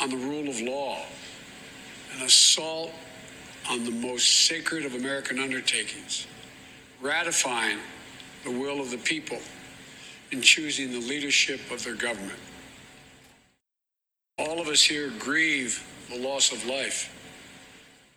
on 0.00 0.08
the 0.08 0.16
rule 0.16 0.48
of 0.48 0.58
law. 0.62 0.96
An 2.16 2.22
assault 2.22 2.92
on 3.70 3.84
the 3.84 3.90
most 3.90 4.46
sacred 4.46 4.84
of 4.84 4.94
American 4.94 5.38
undertakings, 5.38 6.26
ratifying 7.00 7.78
the 8.44 8.50
will 8.50 8.80
of 8.80 8.90
the 8.90 8.98
people 8.98 9.38
and 10.32 10.42
choosing 10.42 10.90
the 10.90 10.98
leadership 10.98 11.60
of 11.70 11.82
their 11.84 11.94
government. 11.94 12.38
All 14.38 14.60
of 14.60 14.66
us 14.66 14.82
here 14.82 15.12
grieve 15.18 15.86
the 16.10 16.18
loss 16.18 16.50
of 16.50 16.64
life, 16.66 17.14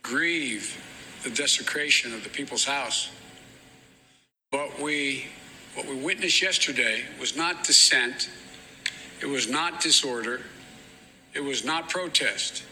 grieve 0.02 0.82
the 1.24 1.30
desecration 1.30 2.14
of 2.14 2.24
the 2.24 2.30
people's 2.30 2.66
house. 2.66 3.12
But 4.52 4.80
we, 4.80 5.28
what 5.76 5.88
we 5.88 5.96
witnessed 5.96 6.42
yesterday 6.42 7.04
was 7.20 7.36
not 7.36 7.64
dissent, 7.64 8.30
it 9.22 9.28
was 9.28 9.48
not 9.48 9.82
disorder, 9.82 10.42
it 11.36 11.44
was 11.44 11.64
not 11.64 11.90
protest, 11.90 12.64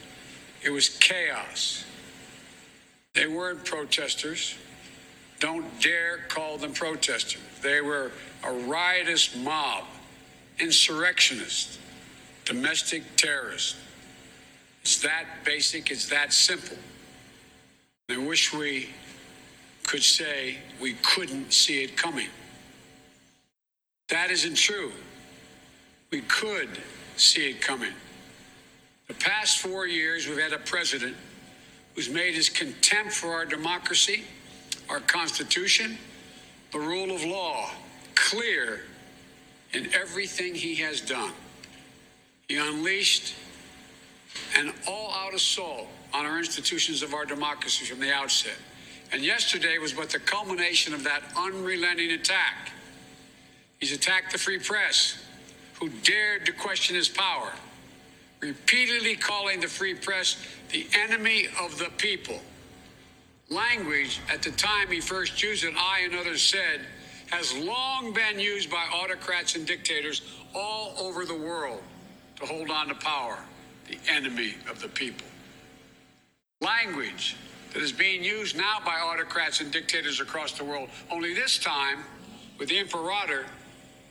it 0.64 0.72
was 0.72 0.90
chaos. 0.90 1.86
They 3.14 3.28
weren't 3.28 3.66
protesters. 3.66 4.56
Don't 5.40 5.66
dare 5.82 6.20
call 6.30 6.58
them 6.58 6.74
protesters. 6.74 7.42
They 7.62 7.82
were 7.82 8.12
a 8.44 8.54
riotous 8.54 9.36
mob, 9.36 9.84
insurrectionists, 10.60 11.78
domestic 12.46 13.04
terrorists. 13.18 13.76
It's 14.82 15.02
that 15.02 15.26
basic, 15.44 15.92
it's 15.92 16.08
that 16.10 16.34
simple. 16.34 16.78
I 18.10 18.18
wish 18.18 18.54
we 18.54 18.90
could 19.84 20.04
say 20.04 20.58
we 20.82 20.94
couldn't 21.02 21.54
see 21.54 21.84
it 21.84 21.98
coming. 21.98 22.30
That 24.10 24.32
isn't 24.32 24.56
true. 24.56 24.92
We 26.12 26.22
could 26.22 26.70
see 27.18 27.50
it 27.52 27.62
coming. 27.62 27.94
The 29.08 29.14
past 29.16 29.60
four 29.60 29.86
years, 29.88 30.28
we've 30.28 30.40
had 30.40 30.54
a 30.54 30.60
president 30.60 31.16
who's 31.96 32.10
made 32.10 32.34
his 32.34 32.50
contempt 32.50 33.14
for 33.14 33.30
our 33.30 33.46
democracy, 33.46 34.24
our 34.90 35.00
Constitution, 35.00 35.98
the 36.72 36.80
rule 36.80 37.14
of 37.14 37.24
law 37.24 37.70
clear 38.16 38.82
in 39.74 39.94
everything 39.94 40.56
he 40.56 40.76
has 40.76 41.02
done. 41.02 41.32
He 42.48 42.58
unleashed 42.58 43.36
an 44.58 44.74
all 44.88 45.14
out 45.14 45.34
assault 45.34 45.88
on 46.14 46.26
our 46.26 46.38
institutions 46.38 47.04
of 47.04 47.14
our 47.14 47.26
democracy 47.26 47.86
from 47.86 48.00
the 48.00 48.14
outset. 48.14 48.58
And 49.12 49.24
yesterday 49.24 49.78
was 49.78 49.94
but 49.94 50.10
the 50.10 50.20
culmination 50.20 50.94
of 50.94 51.04
that 51.04 51.22
unrelenting 51.38 52.12
attack. 52.12 52.72
He's 53.80 53.92
attacked 53.92 54.32
the 54.32 54.38
free 54.38 54.60
press, 54.60 55.18
who 55.76 55.90
dared 55.90 56.46
to 56.46 56.52
question 56.52 56.96
his 56.96 57.10
power 57.10 57.52
repeatedly 58.42 59.16
calling 59.16 59.60
the 59.60 59.68
free 59.68 59.94
press 59.94 60.36
the 60.72 60.88
enemy 60.98 61.48
of 61.62 61.78
the 61.78 61.90
people. 61.98 62.40
Language 63.50 64.20
at 64.32 64.42
the 64.42 64.52
time 64.52 64.88
he 64.90 65.00
first 65.00 65.44
used 65.44 65.64
it, 65.64 65.74
I 65.78 66.02
and 66.06 66.16
others 66.16 66.42
said, 66.42 66.82
has 67.30 67.56
long 67.58 68.14
been 68.14 68.40
used 68.40 68.70
by 68.70 68.84
autocrats 68.94 69.56
and 69.56 69.66
dictators 69.66 70.22
all 70.54 70.94
over 71.00 71.26
the 71.26 71.36
world 71.36 71.82
to 72.38 72.46
hold 72.46 72.70
on 72.70 72.88
to 72.88 72.96
power, 72.96 73.40
the 73.88 73.98
enemy 74.10 74.56
of 74.70 74.82
the 74.82 74.88
people. 74.88 75.28
Language 76.62 77.36
that 77.74 77.82
is 77.82 77.92
being 77.92 78.24
used 78.24 78.58
now 78.58 78.80
by 78.84 78.96
autocrats 78.96 79.62
and 79.62 79.72
dictators 79.72 80.20
across 80.20 80.54
the 80.54 80.64
world, 80.64 80.90
only 81.10 81.34
this 81.34 81.58
time 81.58 82.00
with 82.58 82.70
the 82.70 82.78
imperator 82.78 83.46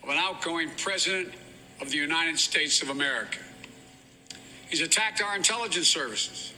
of 0.02 0.08
an 0.08 0.16
outgoing 0.16 0.70
president 0.76 1.34
of 1.80 1.90
the 1.90 1.96
United 1.96 2.38
States 2.38 2.82
of 2.82 2.88
America. 2.90 3.38
He's 4.70 4.80
attacked 4.80 5.20
our 5.20 5.34
intelligence 5.34 5.88
services, 5.88 6.52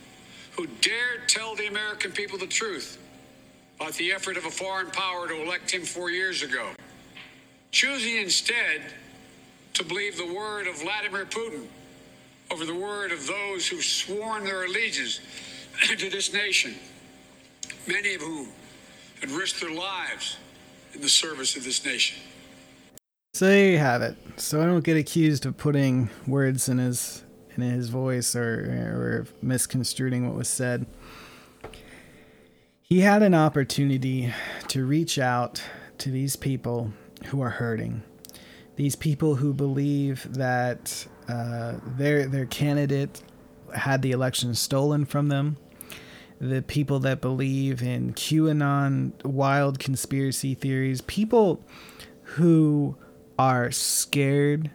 who 0.53 0.67
dared 0.83 1.29
tell 1.29 1.55
the 1.55 1.67
American 1.67 2.13
people 2.13 2.39
the 2.39 2.47
truth 2.47 2.99
about 3.81 3.95
the 3.95 4.13
effort 4.13 4.37
of 4.37 4.45
a 4.45 4.51
foreign 4.51 4.91
power 4.91 5.27
to 5.27 5.43
elect 5.43 5.71
him 5.71 5.83
four 5.83 6.11
years 6.11 6.43
ago, 6.43 6.69
choosing 7.71 8.17
instead 8.17 8.83
to 9.73 9.83
believe 9.83 10.19
the 10.19 10.35
word 10.35 10.67
of 10.67 10.83
Vladimir 10.83 11.25
Putin 11.25 11.65
over 12.51 12.67
the 12.67 12.75
word 12.75 13.13
of 13.13 13.27
those 13.27 13.67
who've 13.67 13.83
sworn 13.83 14.45
their 14.45 14.65
allegiance 14.65 15.21
to 15.97 16.11
this 16.11 16.35
nation, 16.35 16.75
many 17.89 18.15
of 18.15 18.21
whom 18.21 18.49
had 19.21 19.31
risked 19.31 19.63
their 19.63 19.75
lives 19.75 20.37
in 20.93 21.01
the 21.01 21.09
service 21.09 21.57
of 21.57 21.65
this 21.65 21.83
nation. 21.83 22.19
So 23.33 23.47
there 23.47 23.71
you 23.71 23.79
have 23.79 24.03
it. 24.03 24.17
So 24.37 24.61
I 24.61 24.67
don't 24.67 24.85
get 24.85 24.99
accused 24.99 25.47
of 25.47 25.57
putting 25.57 26.11
words 26.27 26.69
in 26.69 26.77
his 26.77 27.22
in 27.57 27.63
his 27.63 27.89
voice 27.89 28.35
or, 28.35 28.43
or 28.43 29.27
misconstruing 29.41 30.27
what 30.27 30.37
was 30.37 30.49
said. 30.49 30.87
He 32.81 33.01
had 33.01 33.23
an 33.23 33.35
opportunity 33.35 34.33
to 34.69 34.85
reach 34.85 35.19
out 35.19 35.63
to 35.99 36.11
these 36.11 36.37
people 36.37 36.93
who 37.27 37.41
are 37.41 37.51
hurting, 37.51 38.03
these 38.77 38.97
people 38.97 39.37
who 39.37 39.55
believe 39.55 40.27
that 40.35 41.07
uh, 41.29 41.75
their 41.87 42.27
their 42.27 42.47
candidate 42.47 43.23
had 43.75 44.03
the 44.03 44.11
election 44.11 44.55
stolen 44.55 45.05
from 45.05 45.29
them, 45.29 45.57
the 46.41 46.61
people 46.61 46.99
that 47.01 47.21
believe 47.21 47.83
in 47.83 48.13
QAnon 48.13 49.13
wild 49.25 49.79
conspiracy 49.79 50.55
theories, 50.55 51.01
people 51.01 51.65
who 52.23 52.97
are 53.39 53.71
scared 53.71 54.71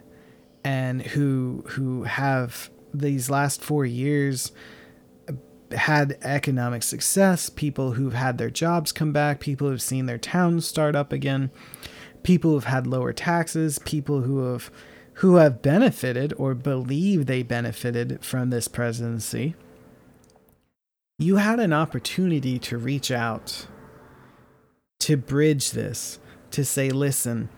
and 0.64 1.02
who 1.02 1.64
who 1.68 2.04
have 2.04 2.70
these 2.92 3.30
last 3.30 3.62
4 3.62 3.84
years 3.86 4.52
had 5.72 6.16
economic 6.22 6.82
success, 6.82 7.50
people 7.50 7.92
who've 7.92 8.14
had 8.14 8.38
their 8.38 8.50
jobs 8.50 8.90
come 8.90 9.12
back, 9.12 9.40
people 9.40 9.68
who've 9.68 9.82
seen 9.82 10.06
their 10.06 10.18
towns 10.18 10.66
start 10.66 10.96
up 10.96 11.12
again, 11.12 11.50
people 12.22 12.52
who've 12.52 12.64
had 12.64 12.86
lower 12.86 13.12
taxes, 13.12 13.78
people 13.80 14.22
who 14.22 14.50
have 14.50 14.70
who 15.14 15.36
have 15.36 15.60
benefited 15.62 16.32
or 16.36 16.54
believe 16.54 17.26
they 17.26 17.42
benefited 17.42 18.24
from 18.24 18.50
this 18.50 18.68
presidency. 18.68 19.54
You 21.18 21.36
had 21.36 21.58
an 21.58 21.72
opportunity 21.72 22.58
to 22.60 22.78
reach 22.78 23.10
out 23.10 23.66
to 25.00 25.16
bridge 25.16 25.72
this, 25.72 26.20
to 26.52 26.64
say, 26.64 26.90
listen, 26.90 27.48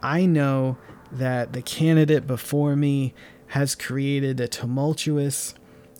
I 0.00 0.26
know 0.26 0.78
that 1.12 1.52
the 1.52 1.62
candidate 1.62 2.26
before 2.26 2.76
me 2.76 3.14
has 3.48 3.74
created 3.74 4.40
a 4.40 4.48
tumultuous, 4.48 5.54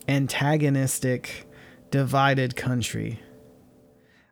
antagonistic, 0.06 1.46
divided 1.90 2.56
country. 2.56 3.20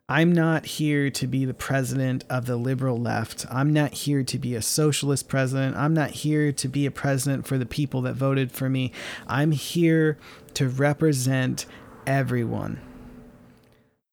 I'm 0.09 0.31
not 0.31 0.65
here 0.65 1.09
to 1.09 1.27
be 1.27 1.43
the 1.43 1.53
president 1.53 2.23
of 2.29 2.45
the 2.45 2.55
liberal 2.55 2.97
left. 2.97 3.45
I'm 3.51 3.73
not 3.73 3.93
here 3.93 4.23
to 4.23 4.39
be 4.39 4.55
a 4.55 4.61
socialist 4.61 5.27
president. 5.27 5.75
I'm 5.75 5.93
not 5.93 6.11
here 6.11 6.53
to 6.53 6.67
be 6.69 6.85
a 6.85 6.91
president 6.91 7.45
for 7.45 7.57
the 7.57 7.65
people 7.65 8.01
that 8.03 8.15
voted 8.15 8.51
for 8.51 8.69
me. 8.69 8.93
I'm 9.27 9.51
here 9.51 10.17
to 10.53 10.69
represent 10.69 11.65
everyone. 12.05 12.79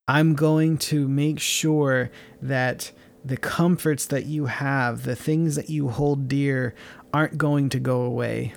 I'm 0.09 0.35
going 0.35 0.79
to 0.79 1.07
make 1.07 1.39
sure 1.39 2.11
that 2.43 2.91
the 3.25 3.37
comforts 3.37 4.07
that 4.07 4.27
you 4.27 4.47
have, 4.47 5.05
the 5.05 5.17
things 5.17 5.57
that 5.57 5.71
you 5.71 5.89
hold 5.89 6.29
dear, 6.29 6.75
aren't 7.13 7.39
going 7.39 7.69
to 7.71 7.81
go 7.81 8.03
away 8.03 8.55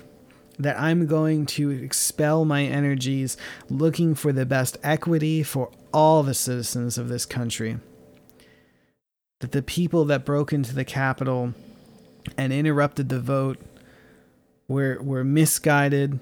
that 0.58 0.78
I'm 0.78 1.06
going 1.06 1.46
to 1.46 1.70
expel 1.70 2.44
my 2.44 2.64
energies 2.64 3.36
looking 3.70 4.14
for 4.14 4.32
the 4.32 4.46
best 4.46 4.76
equity 4.82 5.42
for 5.42 5.70
all 5.92 6.22
the 6.22 6.34
citizens 6.34 6.98
of 6.98 7.08
this 7.08 7.24
country. 7.24 7.78
That 9.40 9.52
the 9.52 9.62
people 9.62 10.04
that 10.06 10.24
broke 10.24 10.52
into 10.52 10.74
the 10.74 10.84
Capitol 10.84 11.54
and 12.36 12.52
interrupted 12.52 13.08
the 13.08 13.20
vote 13.20 13.58
were, 14.66 14.98
were 15.00 15.22
misguided, 15.22 16.18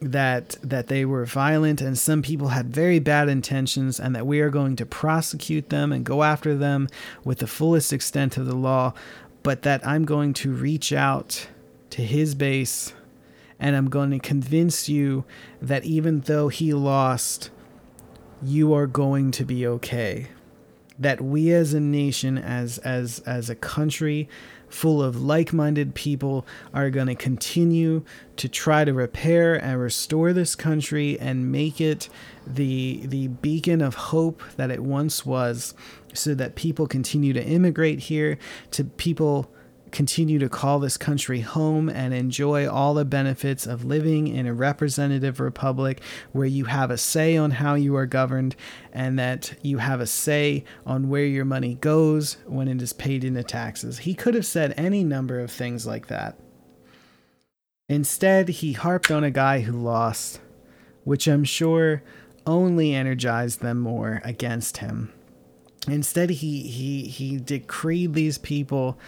that 0.00 0.56
that 0.62 0.86
they 0.86 1.04
were 1.04 1.24
violent 1.24 1.80
and 1.80 1.98
some 1.98 2.22
people 2.22 2.48
had 2.48 2.68
very 2.68 3.00
bad 3.00 3.28
intentions 3.28 3.98
and 3.98 4.14
that 4.14 4.26
we 4.26 4.40
are 4.40 4.50
going 4.50 4.76
to 4.76 4.86
prosecute 4.86 5.70
them 5.70 5.92
and 5.92 6.04
go 6.04 6.22
after 6.22 6.54
them 6.54 6.88
with 7.24 7.38
the 7.38 7.46
fullest 7.48 7.92
extent 7.92 8.36
of 8.36 8.46
the 8.46 8.54
law 8.54 8.94
but 9.42 9.62
that 9.62 9.84
I'm 9.86 10.04
going 10.04 10.34
to 10.34 10.52
reach 10.52 10.92
out 10.92 11.48
to 11.90 12.02
his 12.02 12.34
base 12.34 12.92
and 13.58 13.74
I'm 13.74 13.88
going 13.88 14.10
to 14.10 14.18
convince 14.18 14.88
you 14.88 15.24
that 15.60 15.84
even 15.84 16.20
though 16.20 16.48
he 16.48 16.72
lost, 16.72 17.50
you 18.42 18.72
are 18.72 18.86
going 18.86 19.30
to 19.32 19.44
be 19.44 19.66
okay. 19.66 20.28
That 20.98 21.20
we 21.20 21.52
as 21.52 21.74
a 21.74 21.80
nation, 21.80 22.38
as 22.38 22.78
as 22.78 23.20
as 23.20 23.50
a 23.50 23.54
country 23.54 24.28
full 24.68 25.02
of 25.02 25.22
like-minded 25.22 25.94
people 25.94 26.46
are 26.74 26.90
going 26.90 27.06
to 27.06 27.14
continue 27.14 28.04
to 28.36 28.48
try 28.48 28.84
to 28.84 28.92
repair 28.92 29.54
and 29.54 29.80
restore 29.80 30.32
this 30.32 30.54
country 30.54 31.18
and 31.18 31.50
make 31.50 31.80
it 31.80 32.08
the 32.46 33.02
the 33.06 33.28
beacon 33.28 33.80
of 33.80 33.94
hope 33.94 34.42
that 34.56 34.70
it 34.70 34.82
once 34.82 35.26
was 35.26 35.74
so 36.14 36.34
that 36.34 36.54
people 36.54 36.86
continue 36.86 37.32
to 37.32 37.44
immigrate 37.44 38.00
here 38.00 38.38
to 38.70 38.84
people 38.84 39.50
continue 39.92 40.38
to 40.38 40.48
call 40.48 40.78
this 40.78 40.96
country 40.96 41.40
home 41.40 41.88
and 41.88 42.12
enjoy 42.14 42.68
all 42.68 42.94
the 42.94 43.04
benefits 43.04 43.66
of 43.66 43.84
living 43.84 44.28
in 44.28 44.46
a 44.46 44.54
representative 44.54 45.40
republic 45.40 46.00
where 46.32 46.46
you 46.46 46.66
have 46.66 46.90
a 46.90 46.98
say 46.98 47.36
on 47.36 47.52
how 47.52 47.74
you 47.74 47.96
are 47.96 48.06
governed 48.06 48.54
and 48.92 49.18
that 49.18 49.54
you 49.62 49.78
have 49.78 50.00
a 50.00 50.06
say 50.06 50.64
on 50.86 51.08
where 51.08 51.24
your 51.24 51.44
money 51.44 51.74
goes 51.74 52.38
when 52.46 52.68
it 52.68 52.80
is 52.82 52.92
paid 52.92 53.24
into 53.24 53.42
taxes. 53.42 53.98
He 54.00 54.14
could 54.14 54.34
have 54.34 54.46
said 54.46 54.74
any 54.76 55.04
number 55.04 55.40
of 55.40 55.50
things 55.50 55.86
like 55.86 56.08
that. 56.08 56.38
Instead, 57.88 58.48
he 58.48 58.74
harped 58.74 59.10
on 59.10 59.24
a 59.24 59.30
guy 59.30 59.60
who 59.60 59.72
lost, 59.72 60.40
which 61.04 61.26
I'm 61.26 61.44
sure 61.44 62.02
only 62.46 62.94
energized 62.94 63.60
them 63.60 63.78
more 63.78 64.20
against 64.24 64.78
him. 64.78 65.12
Instead, 65.86 66.30
he 66.30 66.62
he 66.62 67.04
he 67.04 67.38
decreed 67.38 68.14
these 68.14 68.36
people 68.38 68.98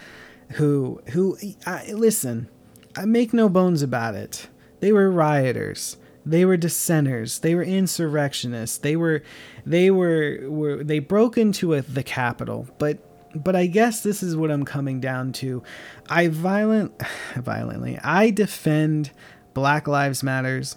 who 0.53 1.01
who 1.11 1.37
I, 1.65 1.91
listen, 1.91 2.49
I 2.95 3.05
make 3.05 3.33
no 3.33 3.49
bones 3.49 3.81
about 3.81 4.15
it. 4.15 4.47
They 4.79 4.91
were 4.91 5.09
rioters. 5.11 5.97
They 6.25 6.45
were 6.45 6.57
dissenters. 6.57 7.39
They 7.39 7.55
were 7.55 7.63
insurrectionists. 7.63 8.77
They 8.77 8.95
were 8.95 9.23
they 9.65 9.89
were 9.91 10.39
were 10.47 10.83
they 10.83 10.99
broke 10.99 11.37
into 11.37 11.73
a, 11.73 11.81
the 11.81 12.03
Capitol. 12.03 12.67
but 12.77 12.99
but 13.33 13.55
I 13.55 13.67
guess 13.67 14.03
this 14.03 14.21
is 14.21 14.35
what 14.35 14.51
I'm 14.51 14.65
coming 14.65 14.99
down 14.99 15.31
to. 15.33 15.63
I 16.09 16.27
violent 16.27 16.93
violently 17.35 17.97
I 18.03 18.29
defend 18.29 19.11
Black 19.53 19.87
Lives 19.87 20.23
Matters 20.23 20.75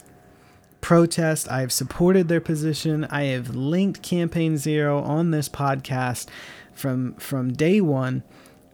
protest. 0.81 1.49
I 1.51 1.61
have 1.61 1.73
supported 1.73 2.29
their 2.29 2.43
position. 2.43 3.05
I 3.07 3.25
have 3.25 3.55
linked 3.57 4.03
Campaign 4.03 4.57
Zero 4.57 5.01
on 5.01 5.31
this 5.31 5.49
podcast 5.49 6.29
from 6.73 7.15
from 7.15 7.53
day 7.53 7.81
1 7.81 8.23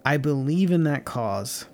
I 0.04 0.16
believe 0.16 0.70
in 0.70 0.84
that 0.84 1.04
cause. 1.04 1.66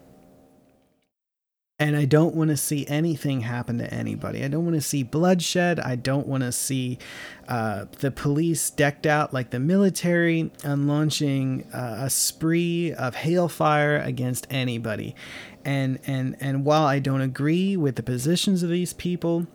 And 1.79 1.95
I 1.95 2.07
don't 2.07 2.35
want 2.35 2.49
to 2.49 2.57
see 2.57 2.87
anything 2.87 3.43
happen 3.43 3.77
to 3.79 3.93
anybody. 3.93 4.43
I 4.43 4.49
don't 4.49 4.64
want 4.64 4.77
to 4.77 4.81
see 4.81 5.03
bloodshed. 5.03 5.79
I 5.79 5.95
don't 5.95 6.27
want 6.27 6.43
to 6.43 6.51
see 6.51 6.99
uh, 7.49 7.85
the 8.01 8.11
police 8.11 8.70
decked 8.70 9.05
out 9.05 9.35
like 9.35 9.51
the 9.51 9.61
military 9.61 10.51
and 10.64 10.89
launching 10.89 11.64
uh, 11.74 11.99
a 12.05 12.11
spree 12.11 12.95
of 12.95 13.14
hailfire 13.14 14.03
against 14.05 14.47
anybody. 14.49 15.14
And 15.66 15.99
and 16.07 16.37
and 16.41 16.64
while 16.64 16.87
I 16.87 16.99
don't 16.99 17.20
agree 17.20 17.77
with 17.77 17.97
the 17.97 18.03
positions 18.03 18.62
of 18.62 18.70
these 18.70 18.95
people, 18.95 19.47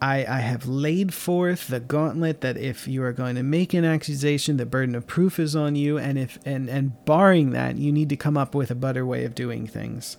I, 0.00 0.24
I 0.26 0.40
have 0.40 0.66
laid 0.66 1.14
forth 1.14 1.68
the 1.68 1.80
gauntlet 1.80 2.40
that 2.42 2.56
if 2.56 2.86
you 2.86 3.02
are 3.02 3.12
going 3.12 3.36
to 3.36 3.42
make 3.42 3.72
an 3.74 3.84
accusation, 3.84 4.56
the 4.56 4.66
burden 4.66 4.94
of 4.94 5.06
proof 5.06 5.38
is 5.38 5.56
on 5.56 5.76
you, 5.76 5.98
and 5.98 6.18
if 6.18 6.38
and, 6.44 6.68
and 6.68 7.04
barring 7.04 7.50
that, 7.50 7.78
you 7.78 7.92
need 7.92 8.08
to 8.10 8.16
come 8.16 8.36
up 8.36 8.54
with 8.54 8.70
a 8.70 8.74
better 8.74 9.06
way 9.06 9.24
of 9.24 9.34
doing 9.34 9.66
things. 9.66 10.16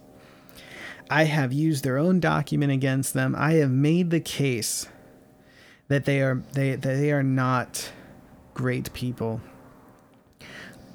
I 1.09 1.25
have 1.25 1.53
used 1.53 1.83
their 1.83 1.97
own 1.97 2.19
document 2.19 2.71
against 2.71 3.13
them. 3.13 3.35
I 3.37 3.53
have 3.53 3.69
made 3.69 4.09
the 4.09 4.19
case 4.19 4.87
that 5.87 6.05
they 6.05 6.21
are 6.21 6.41
they 6.53 6.71
that 6.71 6.81
they 6.81 7.11
are 7.11 7.23
not 7.23 7.91
great 8.53 8.91
people. 8.93 9.41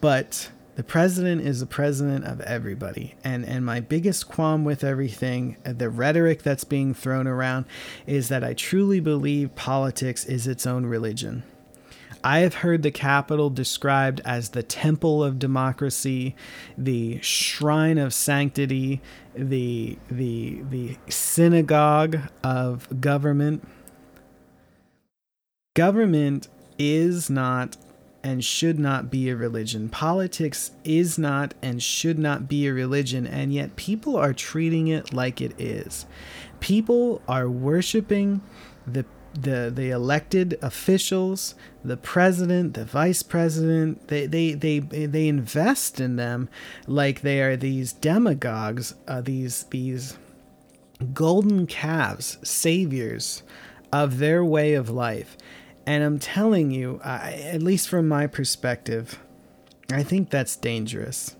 But 0.01 0.51
the 0.81 0.85
president 0.85 1.43
is 1.43 1.61
the 1.61 1.67
president 1.67 2.25
of 2.25 2.41
everybody 2.41 3.15
and 3.23 3.45
and 3.45 3.67
my 3.67 3.81
biggest 3.81 4.27
qualm 4.27 4.65
with 4.65 4.83
everything 4.83 5.55
uh, 5.67 5.75
the 5.75 5.91
rhetoric 5.91 6.43
that's 6.43 6.65
being 6.65 6.95
thrown 6.95 7.27
around 7.27 7.67
is 8.07 8.31
that 8.31 8.43
i 8.43 8.55
truly 8.55 8.99
believe 8.99 9.55
politics 9.55 10.25
is 10.25 10.47
its 10.47 10.67
own 10.67 10.87
religion 10.87 11.43
I 12.23 12.41
have 12.41 12.57
heard 12.57 12.83
the 12.83 12.91
Capitol 12.91 13.49
described 13.49 14.21
as 14.27 14.51
the 14.51 14.63
temple 14.63 15.25
of 15.25 15.39
democracy, 15.39 16.37
the 16.77 17.19
shrine 17.23 17.97
of 17.97 18.13
sanctity, 18.13 19.01
the 19.35 19.97
the 20.11 20.61
the 20.69 20.99
synagogue 21.09 22.19
of 22.45 23.01
government. 23.01 23.67
Government 25.75 26.49
is 26.79 27.31
not 27.31 27.79
and 28.23 28.45
should 28.45 28.79
not 28.79 29.11
be 29.11 29.29
a 29.29 29.37
religion. 29.37 29.89
Politics 29.89 30.73
is 30.85 31.19
not 31.19 31.55
and 31.63 31.83
should 31.83 32.19
not 32.19 32.49
be 32.49 32.67
a 32.67 32.73
religion, 32.73 33.27
and 33.27 33.53
yet 33.53 33.77
people 33.77 34.17
are 34.17 34.33
treating 34.33 34.89
it 34.89 35.13
like 35.13 35.41
it 35.41 35.59
is. 35.59 36.07
People 36.61 37.23
are 37.27 37.49
worshiping 37.49 38.43
the 38.87 39.05
the 39.35 39.71
the 39.75 39.91
elected 39.91 40.59
officials, 40.61 41.55
the 41.85 41.97
president, 41.97 42.75
the 42.75 42.85
vice 42.85 43.23
president, 43.23 44.09
they 44.09 44.27
they 44.27 44.55
they 44.55 44.81
they 44.81 45.29
invest 45.29 46.01
in 46.01 46.17
them 46.17 46.49
like 46.87 47.21
they 47.21 47.41
are 47.41 47.57
these 47.57 47.93
demagogues, 47.93 48.95
uh, 49.07 49.21
these 49.21 49.65
these 49.65 50.19
golden 51.15 51.67
calves, 51.67 52.39
saviors 52.43 53.43
of 53.93 54.19
their 54.19 54.45
way 54.45 54.75
of 54.75 54.91
life. 54.91 55.37
And 55.87 56.05
I'm 56.05 56.19
telling 56.19 56.71
you, 56.71 57.01
I, 57.03 57.33
at 57.33 57.63
least 57.63 57.89
from 57.89 58.07
my 58.07 58.27
perspective, 58.27 59.19
I 59.91 60.03
think 60.03 60.31
that's 60.31 60.57
dangerous. 60.57 61.37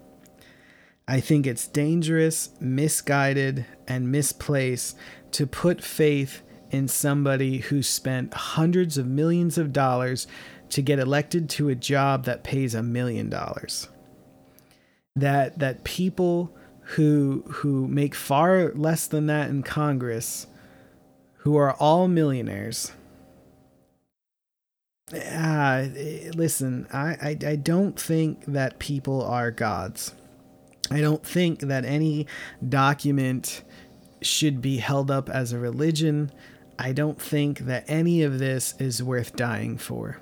I 1.07 1.21
think 1.21 1.47
it's 1.47 1.67
dangerous, 1.67 2.51
misguided, 2.61 3.67
and 3.89 4.13
misplaced 4.13 4.97
to 5.33 5.47
put 5.47 5.83
faith 5.83 6.43
in 6.71 6.89
somebody 6.89 7.59
who 7.59 7.83
spent 7.83 8.33
hundreds 8.33 8.97
of 8.97 9.07
millions 9.07 9.59
of 9.59 9.73
dollars 9.73 10.27
to 10.71 10.83
get 10.83 10.99
elected 10.99 11.49
to 11.51 11.69
a 11.69 11.75
job 11.75 12.25
that 12.25 12.45
pays 12.45 12.75
a 12.75 12.83
million 12.83 13.29
dollars. 13.29 13.89
That 15.17 15.59
that 15.59 15.85
people 15.85 16.57
who 16.81 17.45
who 17.49 17.89
make 17.89 18.15
far 18.15 18.73
less 18.73 19.07
than 19.07 19.27
that 19.27 19.51
in 19.51 19.63
Congress, 19.63 20.47
who 21.39 21.57
are 21.57 21.75
all 21.75 22.07
millionaires. 22.09 22.93
Uh, 25.13 25.87
listen, 26.35 26.87
I, 26.93 27.17
I, 27.21 27.37
I 27.47 27.57
don't 27.57 27.99
think 27.99 28.45
that 28.47 28.79
people 28.79 29.23
are 29.23 29.51
gods. 29.51 30.15
I 30.91 31.01
don't 31.01 31.25
think 31.25 31.61
that 31.61 31.85
any 31.85 32.27
document 32.67 33.63
should 34.23 34.61
be 34.61 34.79
held 34.79 35.11
up 35.11 35.29
as 35.29 35.53
a 35.53 35.59
religion. 35.59 36.31
I 36.79 36.93
don't 36.93 37.21
think 37.21 37.61
that 37.61 37.85
any 37.89 38.23
of 38.23 38.39
this 38.39 38.75
is 38.79 39.03
worth 39.03 39.37
dying 39.37 39.79
for. 39.79 40.21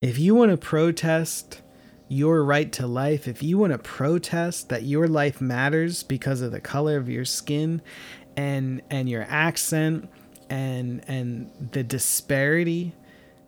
If 0.00 0.18
you 0.18 0.34
want 0.34 0.50
to 0.50 0.56
protest 0.56 1.62
your 2.08 2.44
right 2.44 2.70
to 2.72 2.86
life, 2.86 3.26
if 3.26 3.42
you 3.42 3.58
want 3.58 3.72
to 3.72 3.78
protest 3.78 4.68
that 4.68 4.84
your 4.84 5.08
life 5.08 5.40
matters 5.40 6.02
because 6.02 6.40
of 6.40 6.52
the 6.52 6.60
color 6.60 6.96
of 6.96 7.08
your 7.08 7.24
skin 7.24 7.82
and 8.36 8.82
and 8.90 9.08
your 9.08 9.26
accent 9.28 10.08
and 10.48 11.02
and 11.08 11.50
the 11.72 11.82
disparity 11.82 12.94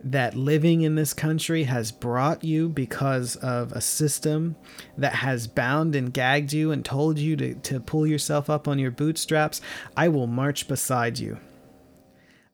that 0.02 0.36
living 0.36 0.82
in 0.82 0.94
this 0.94 1.12
country 1.12 1.64
has 1.64 1.90
brought 1.90 2.44
you 2.44 2.68
because 2.68 3.36
of 3.36 3.72
a 3.72 3.80
system 3.80 4.56
that 4.96 5.14
has 5.14 5.46
bound 5.46 5.96
and 5.96 6.14
gagged 6.14 6.52
you 6.52 6.70
and 6.70 6.84
told 6.84 7.18
you 7.18 7.36
to, 7.36 7.54
to 7.54 7.80
pull 7.80 8.06
yourself 8.06 8.48
up 8.48 8.68
on 8.68 8.78
your 8.78 8.92
bootstraps, 8.92 9.60
I 9.96 10.08
will 10.08 10.26
march 10.26 10.68
beside 10.68 11.18
you. 11.18 11.38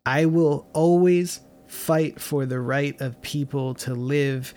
I 0.06 0.26
will 0.26 0.66
always 0.72 1.40
fight 1.66 2.20
for 2.20 2.46
the 2.46 2.60
right 2.60 2.98
of 3.00 3.20
people 3.20 3.74
to 3.74 3.94
live 3.94 4.54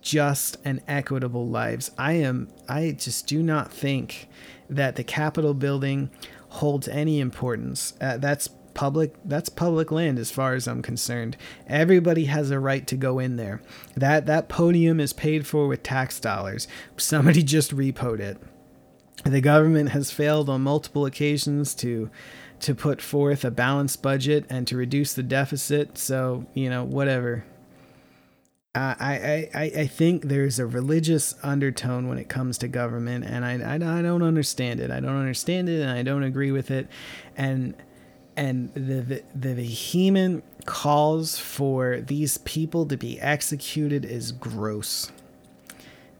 just 0.00 0.56
and 0.64 0.80
equitable 0.86 1.48
lives. 1.48 1.90
I 1.98 2.12
am 2.12 2.48
I 2.68 2.92
just 2.92 3.26
do 3.26 3.42
not 3.42 3.72
think 3.72 4.28
that 4.70 4.96
the 4.96 5.04
Capitol 5.04 5.52
building 5.52 6.10
holds 6.48 6.88
any 6.88 7.20
importance. 7.20 7.94
Uh, 8.00 8.16
that's 8.16 8.48
public 8.76 9.14
that's 9.24 9.48
public 9.48 9.90
land 9.90 10.18
as 10.18 10.30
far 10.30 10.54
as 10.54 10.68
I'm 10.68 10.82
concerned. 10.82 11.36
Everybody 11.66 12.26
has 12.26 12.50
a 12.50 12.60
right 12.60 12.86
to 12.86 12.94
go 12.94 13.18
in 13.18 13.36
there. 13.36 13.62
That 13.96 14.26
that 14.26 14.48
podium 14.48 15.00
is 15.00 15.14
paid 15.14 15.46
for 15.46 15.66
with 15.66 15.82
tax 15.82 16.20
dollars. 16.20 16.68
Somebody 16.98 17.42
just 17.56 17.74
repoed 17.74 18.20
it. 18.20 18.36
The 19.24 19.40
government 19.40 19.90
has 19.90 20.12
failed 20.12 20.50
on 20.50 20.60
multiple 20.60 21.06
occasions 21.06 21.74
to 21.76 22.10
to 22.60 22.74
put 22.74 23.00
forth 23.00 23.44
a 23.44 23.50
balanced 23.50 24.02
budget 24.02 24.44
and 24.50 24.66
to 24.66 24.76
reduce 24.76 25.14
the 25.14 25.22
deficit. 25.22 25.98
So, 25.98 26.46
you 26.54 26.70
know, 26.70 26.84
whatever. 26.84 27.44
Uh, 28.74 28.94
I, 29.00 29.48
I, 29.54 29.60
I 29.74 29.86
think 29.86 30.24
there's 30.24 30.58
a 30.58 30.66
religious 30.66 31.34
undertone 31.42 32.08
when 32.08 32.18
it 32.18 32.28
comes 32.28 32.58
to 32.58 32.68
government, 32.68 33.24
and 33.24 33.42
I, 33.42 33.52
I, 33.52 33.74
I 33.76 34.02
don't 34.02 34.22
understand 34.22 34.80
it. 34.80 34.90
I 34.90 35.00
don't 35.00 35.16
understand 35.16 35.70
it, 35.70 35.80
and 35.80 35.90
I 35.90 36.02
don't 36.02 36.22
agree 36.22 36.50
with 36.50 36.70
it. 36.70 36.86
And 37.38 37.74
and 38.36 38.72
the, 38.74 39.00
the, 39.00 39.22
the 39.34 39.54
vehement 39.54 40.44
calls 40.66 41.38
for 41.38 42.00
these 42.00 42.38
people 42.38 42.84
to 42.86 42.96
be 42.96 43.20
executed 43.20 44.04
is 44.04 44.32
gross. 44.32 45.10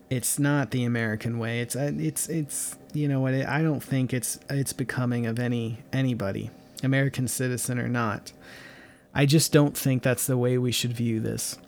It's 0.08 0.38
not 0.38 0.70
the 0.70 0.84
American 0.84 1.38
way. 1.38 1.60
It's 1.60 1.74
uh, 1.74 1.92
it's 1.96 2.28
it's 2.28 2.76
you 2.92 3.08
know 3.08 3.20
what 3.20 3.34
I 3.34 3.60
don't 3.60 3.82
think 3.82 4.14
it's 4.14 4.38
it's 4.48 4.72
becoming 4.72 5.26
of 5.26 5.38
any 5.38 5.78
anybody, 5.92 6.50
American 6.82 7.26
citizen 7.26 7.78
or 7.78 7.88
not. 7.88 8.32
I 9.12 9.26
just 9.26 9.52
don't 9.52 9.76
think 9.76 10.02
that's 10.02 10.26
the 10.26 10.38
way 10.38 10.58
we 10.58 10.70
should 10.70 10.92
view 10.92 11.18
this. 11.18 11.58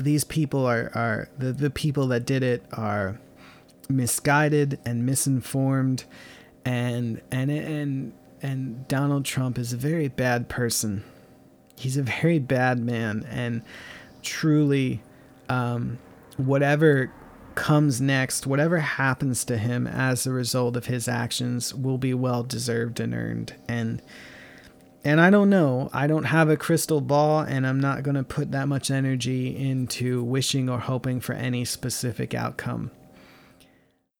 These 0.00 0.24
people 0.24 0.66
are 0.66 0.90
are 0.94 1.28
the 1.38 1.52
the 1.52 1.70
people 1.70 2.08
that 2.08 2.26
did 2.26 2.42
it 2.42 2.64
are 2.72 3.20
misguided 3.88 4.80
and 4.84 5.06
misinformed 5.06 6.04
and 6.64 7.20
and 7.30 7.50
and 7.50 8.12
and 8.42 8.86
Donald 8.88 9.24
Trump 9.24 9.58
is 9.58 9.72
a 9.72 9.76
very 9.76 10.08
bad 10.08 10.48
person. 10.48 11.04
He's 11.76 11.96
a 11.96 12.02
very 12.02 12.38
bad 12.38 12.78
man, 12.78 13.26
and 13.30 13.62
truly, 14.22 15.02
um, 15.48 15.98
whatever 16.36 17.12
comes 17.54 18.00
next, 18.00 18.46
whatever 18.46 18.78
happens 18.78 19.44
to 19.44 19.58
him 19.58 19.86
as 19.86 20.26
a 20.26 20.32
result 20.32 20.76
of 20.76 20.86
his 20.86 21.08
actions, 21.08 21.74
will 21.74 21.98
be 21.98 22.14
well 22.14 22.42
deserved 22.42 23.00
and 23.00 23.14
earned. 23.14 23.54
And 23.68 24.02
and 25.02 25.20
I 25.20 25.30
don't 25.30 25.48
know. 25.48 25.88
I 25.92 26.06
don't 26.06 26.24
have 26.24 26.50
a 26.50 26.56
crystal 26.56 27.00
ball, 27.00 27.40
and 27.40 27.66
I'm 27.66 27.80
not 27.80 28.02
going 28.02 28.16
to 28.16 28.22
put 28.22 28.52
that 28.52 28.68
much 28.68 28.90
energy 28.90 29.56
into 29.56 30.22
wishing 30.22 30.68
or 30.68 30.78
hoping 30.78 31.20
for 31.20 31.32
any 31.32 31.64
specific 31.64 32.34
outcome. 32.34 32.90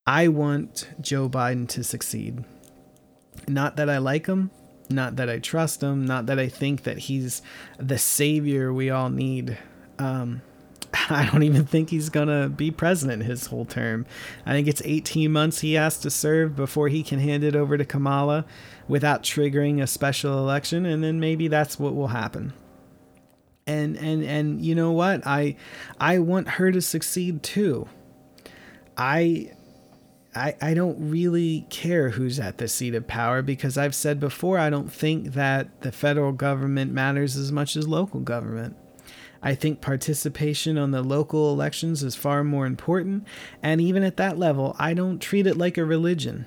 I 0.07 0.29
want 0.29 0.89
Joe 1.01 1.29
Biden 1.29 1.68
to 1.68 1.85
succeed. 1.85 2.45
Not 3.49 3.76
that 3.76 3.89
I 3.89 3.99
like 3.99 4.26
him, 4.26 4.51
not 4.89 5.16
that 5.16 5.31
I 5.31 5.39
trust 5.39 5.83
him, 5.83 6.05
not 6.05 6.26
that 6.26 6.39
I 6.39 6.49
think 6.49 6.83
that 6.83 6.99
he's 6.99 7.43
the 7.78 7.99
savior 7.99 8.72
we 8.72 8.91
all 8.91 9.09
need. 9.09 9.59
Um, 9.99 10.43
I 11.11 11.28
don't 11.31 11.43
even 11.43 11.64
think 11.64 11.91
he's 11.91 12.09
gonna 12.09 12.49
be 12.49 12.70
president 12.70 13.22
his 13.22 13.47
whole 13.47 13.64
term. 13.64 14.07
I 14.45 14.53
think 14.53 14.68
it's 14.68 14.83
18 14.85 15.31
months 15.31 15.61
he 15.61 15.74
has 15.74 15.99
to 15.99 16.11
serve 16.11 16.57
before 16.57 16.89
he 16.89 17.03
can 17.03 17.18
hand 17.18 17.45
it 17.45 17.55
over 17.55 17.78
to 17.78 17.85
Kamala 17.85 18.45
without 18.89 19.22
triggering 19.22 19.83
a 19.83 19.87
special 19.87 20.39
election, 20.39 20.85
and 20.87 21.03
then 21.03 21.20
maybe 21.20 21.49
that's 21.49 21.78
what 21.78 21.95
will 21.95 22.09
happen. 22.09 22.53
And 23.66 23.97
and 23.97 24.24
and 24.24 24.61
you 24.61 24.74
know 24.74 24.91
what? 24.93 25.26
I 25.26 25.57
I 26.01 26.18
want 26.18 26.49
her 26.49 26.72
to 26.72 26.81
succeed 26.81 27.43
too. 27.43 27.89
I 28.97 29.53
I, 30.35 30.55
I 30.61 30.74
don't 30.74 31.11
really 31.11 31.66
care 31.70 32.11
who's 32.11 32.39
at 32.39 32.59
the 32.59 32.68
seat 32.68 32.95
of 32.95 33.09
power 33.09 33.43
because 33.43 33.76
I've 33.76 33.95
said 33.95 34.20
before, 34.20 34.59
I 34.59 34.70
don't 34.70 34.93
think 34.93 35.33
that 35.33 35.81
the 35.83 35.91
federal 35.91 36.33
government 36.33 36.93
matters 36.93 37.37
as 37.37 37.51
much 37.51 37.76
as 37.76 37.89
local 37.89 38.20
government. 38.20 38.76
I 39.43 39.55
think 39.55 39.81
participation 39.81 40.78
on 40.78 40.91
the 40.91 41.03
local 41.03 41.53
elections 41.53 42.03
is 42.03 42.14
far 42.14 42.45
more 42.45 42.66
important. 42.66 43.26
And 43.62 43.81
even 43.81 44.03
at 44.03 44.18
that 44.18 44.39
level, 44.39 44.76
I 44.78 44.95
don't 44.95 45.18
treat 45.18 45.47
it 45.47 45.57
like 45.57 45.78
a 45.78 45.85
religion. 45.85 46.47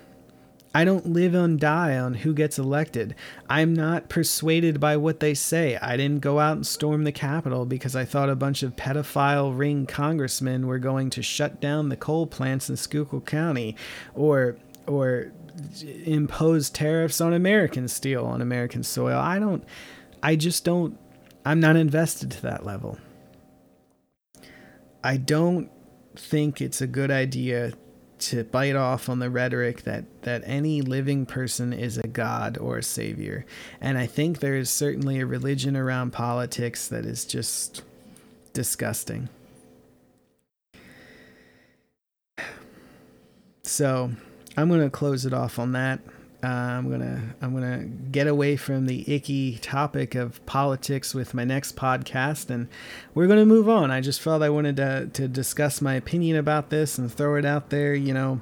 I 0.76 0.84
don't 0.84 1.12
live 1.12 1.34
and 1.34 1.58
die 1.58 1.96
on 1.96 2.14
who 2.14 2.34
gets 2.34 2.58
elected. 2.58 3.14
I'm 3.48 3.72
not 3.72 4.08
persuaded 4.08 4.80
by 4.80 4.96
what 4.96 5.20
they 5.20 5.32
say. 5.32 5.76
I 5.76 5.96
didn't 5.96 6.20
go 6.20 6.40
out 6.40 6.56
and 6.56 6.66
storm 6.66 7.04
the 7.04 7.12
Capitol 7.12 7.64
because 7.64 7.94
I 7.94 8.04
thought 8.04 8.28
a 8.28 8.34
bunch 8.34 8.64
of 8.64 8.74
pedophile 8.74 9.56
ring 9.56 9.86
congressmen 9.86 10.66
were 10.66 10.80
going 10.80 11.10
to 11.10 11.22
shut 11.22 11.60
down 11.60 11.90
the 11.90 11.96
coal 11.96 12.26
plants 12.26 12.68
in 12.68 12.76
Schuylkill 12.76 13.20
County 13.20 13.76
or 14.14 14.56
or 14.86 15.32
impose 16.04 16.68
tariffs 16.68 17.20
on 17.20 17.32
American 17.32 17.86
steel 17.86 18.26
on 18.26 18.42
American 18.42 18.82
soil. 18.82 19.18
I 19.18 19.38
don't 19.38 19.64
I 20.24 20.34
just 20.34 20.64
don't 20.64 20.98
I'm 21.46 21.60
not 21.60 21.76
invested 21.76 22.32
to 22.32 22.42
that 22.42 22.66
level. 22.66 22.98
I 25.04 25.18
don't 25.18 25.70
think 26.16 26.60
it's 26.60 26.80
a 26.80 26.86
good 26.86 27.10
idea 27.12 27.74
to 28.18 28.44
bite 28.44 28.76
off 28.76 29.08
on 29.08 29.18
the 29.18 29.30
rhetoric 29.30 29.82
that 29.82 30.04
that 30.22 30.42
any 30.46 30.80
living 30.80 31.26
person 31.26 31.72
is 31.72 31.98
a 31.98 32.06
god 32.06 32.56
or 32.58 32.78
a 32.78 32.82
savior. 32.82 33.44
And 33.80 33.98
i 33.98 34.06
think 34.06 34.40
there 34.40 34.56
is 34.56 34.70
certainly 34.70 35.20
a 35.20 35.26
religion 35.26 35.76
around 35.76 36.12
politics 36.12 36.88
that 36.88 37.04
is 37.04 37.24
just 37.24 37.82
disgusting. 38.52 39.28
So 43.66 44.12
i'm 44.58 44.68
going 44.68 44.82
to 44.82 44.90
close 44.90 45.24
it 45.24 45.32
off 45.32 45.58
on 45.58 45.72
that 45.72 45.98
uh, 46.44 46.46
I'm 46.46 46.90
gonna 46.90 47.34
I'm 47.40 47.54
gonna 47.54 47.84
get 47.84 48.26
away 48.26 48.56
from 48.56 48.86
the 48.86 49.10
icky 49.12 49.58
topic 49.58 50.14
of 50.14 50.44
politics 50.44 51.14
with 51.14 51.32
my 51.32 51.44
next 51.44 51.74
podcast, 51.74 52.50
and 52.50 52.68
we're 53.14 53.26
gonna 53.26 53.46
move 53.46 53.68
on. 53.68 53.90
I 53.90 54.00
just 54.00 54.20
felt 54.20 54.42
I 54.42 54.50
wanted 54.50 54.76
to 54.76 55.08
to 55.14 55.26
discuss 55.26 55.80
my 55.80 55.94
opinion 55.94 56.36
about 56.36 56.68
this 56.68 56.98
and 56.98 57.12
throw 57.12 57.36
it 57.36 57.46
out 57.46 57.70
there. 57.70 57.94
You 57.94 58.12
know, 58.12 58.40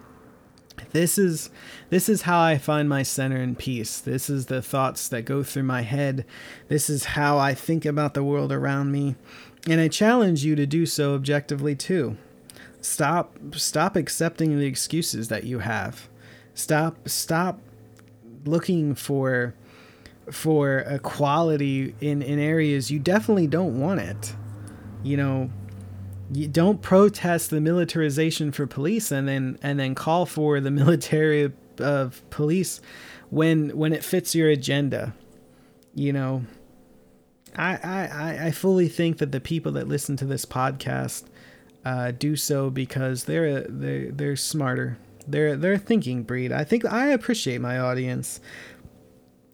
this 0.90 1.16
is 1.16 1.50
this 1.90 2.08
is 2.08 2.22
how 2.22 2.40
I 2.40 2.58
find 2.58 2.88
my 2.88 3.04
center 3.04 3.36
and 3.36 3.56
peace. 3.56 4.00
This 4.00 4.28
is 4.28 4.46
the 4.46 4.62
thoughts 4.62 5.08
that 5.08 5.24
go 5.24 5.44
through 5.44 5.62
my 5.62 5.82
head. 5.82 6.24
This 6.68 6.90
is 6.90 7.04
how 7.04 7.38
I 7.38 7.54
think 7.54 7.84
about 7.84 8.14
the 8.14 8.24
world 8.24 8.50
around 8.50 8.90
me, 8.90 9.14
and 9.68 9.80
I 9.80 9.86
challenge 9.86 10.44
you 10.44 10.56
to 10.56 10.66
do 10.66 10.86
so 10.86 11.14
objectively 11.14 11.76
too. 11.76 12.16
Stop 12.80 13.38
stop 13.54 13.94
accepting 13.94 14.58
the 14.58 14.66
excuses 14.66 15.28
that 15.28 15.44
you 15.44 15.60
have. 15.60 16.08
Stop 16.54 17.08
stop 17.08 17.60
looking 18.44 18.94
for 18.94 19.54
for 20.30 20.78
equality 20.80 21.94
in 22.00 22.22
in 22.22 22.38
areas 22.38 22.90
you 22.90 22.98
definitely 22.98 23.46
don't 23.46 23.80
want 23.80 24.00
it. 24.00 24.34
You 25.02 25.16
know, 25.16 25.50
you 26.32 26.48
don't 26.48 26.80
protest 26.80 27.50
the 27.50 27.60
militarization 27.60 28.52
for 28.52 28.66
police 28.66 29.10
and 29.10 29.28
then 29.28 29.58
and 29.62 29.78
then 29.78 29.94
call 29.94 30.26
for 30.26 30.60
the 30.60 30.70
military 30.82 31.52
of 31.78 32.22
police 32.30 32.80
when 33.30 33.76
when 33.76 33.92
it 33.92 34.04
fits 34.04 34.34
your 34.34 34.48
agenda. 34.48 35.14
You 35.94 36.12
know, 36.12 36.44
I, 37.54 37.76
I, 37.76 38.46
I 38.46 38.50
fully 38.50 38.88
think 38.88 39.18
that 39.18 39.30
the 39.30 39.40
people 39.40 39.72
that 39.72 39.86
listen 39.86 40.16
to 40.18 40.24
this 40.24 40.46
podcast 40.46 41.24
uh, 41.84 42.12
do 42.12 42.36
so 42.36 42.70
because 42.70 43.24
they're 43.24 43.62
they're 43.62 44.10
they're 44.10 44.36
smarter. 44.36 44.98
They're 45.26 45.56
they're 45.56 45.74
a 45.74 45.78
thinking 45.78 46.22
breed. 46.22 46.52
I 46.52 46.64
think 46.64 46.84
I 46.84 47.08
appreciate 47.08 47.60
my 47.60 47.78
audience. 47.78 48.40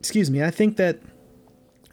Excuse 0.01 0.31
me. 0.31 0.43
I 0.43 0.51
think 0.51 0.77
that 0.77 1.01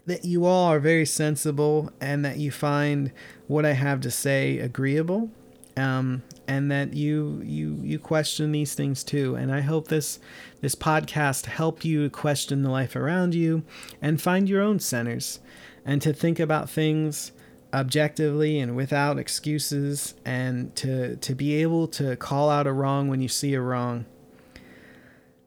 that 0.06 0.24
you 0.24 0.44
all 0.44 0.66
are 0.66 0.78
very 0.78 1.06
sensible 1.06 1.90
and 2.00 2.24
that 2.24 2.38
you 2.38 2.50
find 2.50 3.12
what 3.48 3.66
I 3.66 3.72
have 3.72 4.00
to 4.02 4.10
say 4.10 4.58
agreeable. 4.58 5.30
Um, 5.76 6.22
and 6.48 6.70
that 6.70 6.94
you 6.94 7.42
you 7.44 7.78
you 7.82 7.98
question 7.98 8.52
these 8.52 8.74
things 8.74 9.02
too 9.02 9.34
and 9.34 9.52
i 9.52 9.60
hope 9.60 9.88
this 9.88 10.18
this 10.60 10.74
podcast 10.74 11.46
helped 11.46 11.84
you 11.84 12.08
question 12.10 12.62
the 12.62 12.70
life 12.70 12.96
around 12.96 13.34
you 13.34 13.62
and 14.00 14.20
find 14.20 14.48
your 14.48 14.62
own 14.62 14.78
centers 14.78 15.40
and 15.84 16.00
to 16.02 16.12
think 16.12 16.38
about 16.38 16.70
things 16.70 17.32
objectively 17.74 18.58
and 18.58 18.76
without 18.76 19.18
excuses 19.18 20.14
and 20.24 20.74
to 20.76 21.16
to 21.16 21.34
be 21.34 21.54
able 21.56 21.86
to 21.88 22.16
call 22.16 22.48
out 22.48 22.66
a 22.66 22.72
wrong 22.72 23.08
when 23.08 23.20
you 23.20 23.28
see 23.28 23.54
a 23.54 23.60
wrong 23.60 24.06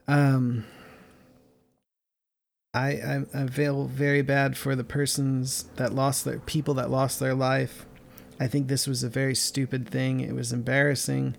um 0.08 0.66
I, 2.74 2.88
I, 2.88 3.22
I 3.34 3.48
feel 3.48 3.86
very 3.86 4.22
bad 4.22 4.56
for 4.56 4.76
the 4.76 4.84
persons 4.84 5.64
that 5.78 5.94
lost 5.94 6.24
their 6.24 6.40
people 6.40 6.76
that 6.76 6.92
lost 6.92 7.20
their 7.20 7.34
life. 7.34 7.88
I 8.40 8.48
think 8.48 8.68
this 8.68 8.86
was 8.86 9.04
a 9.04 9.10
very 9.10 9.34
stupid 9.34 9.90
thing. 9.90 10.20
It 10.20 10.34
was 10.36 10.54
embarrassing, 10.54 11.36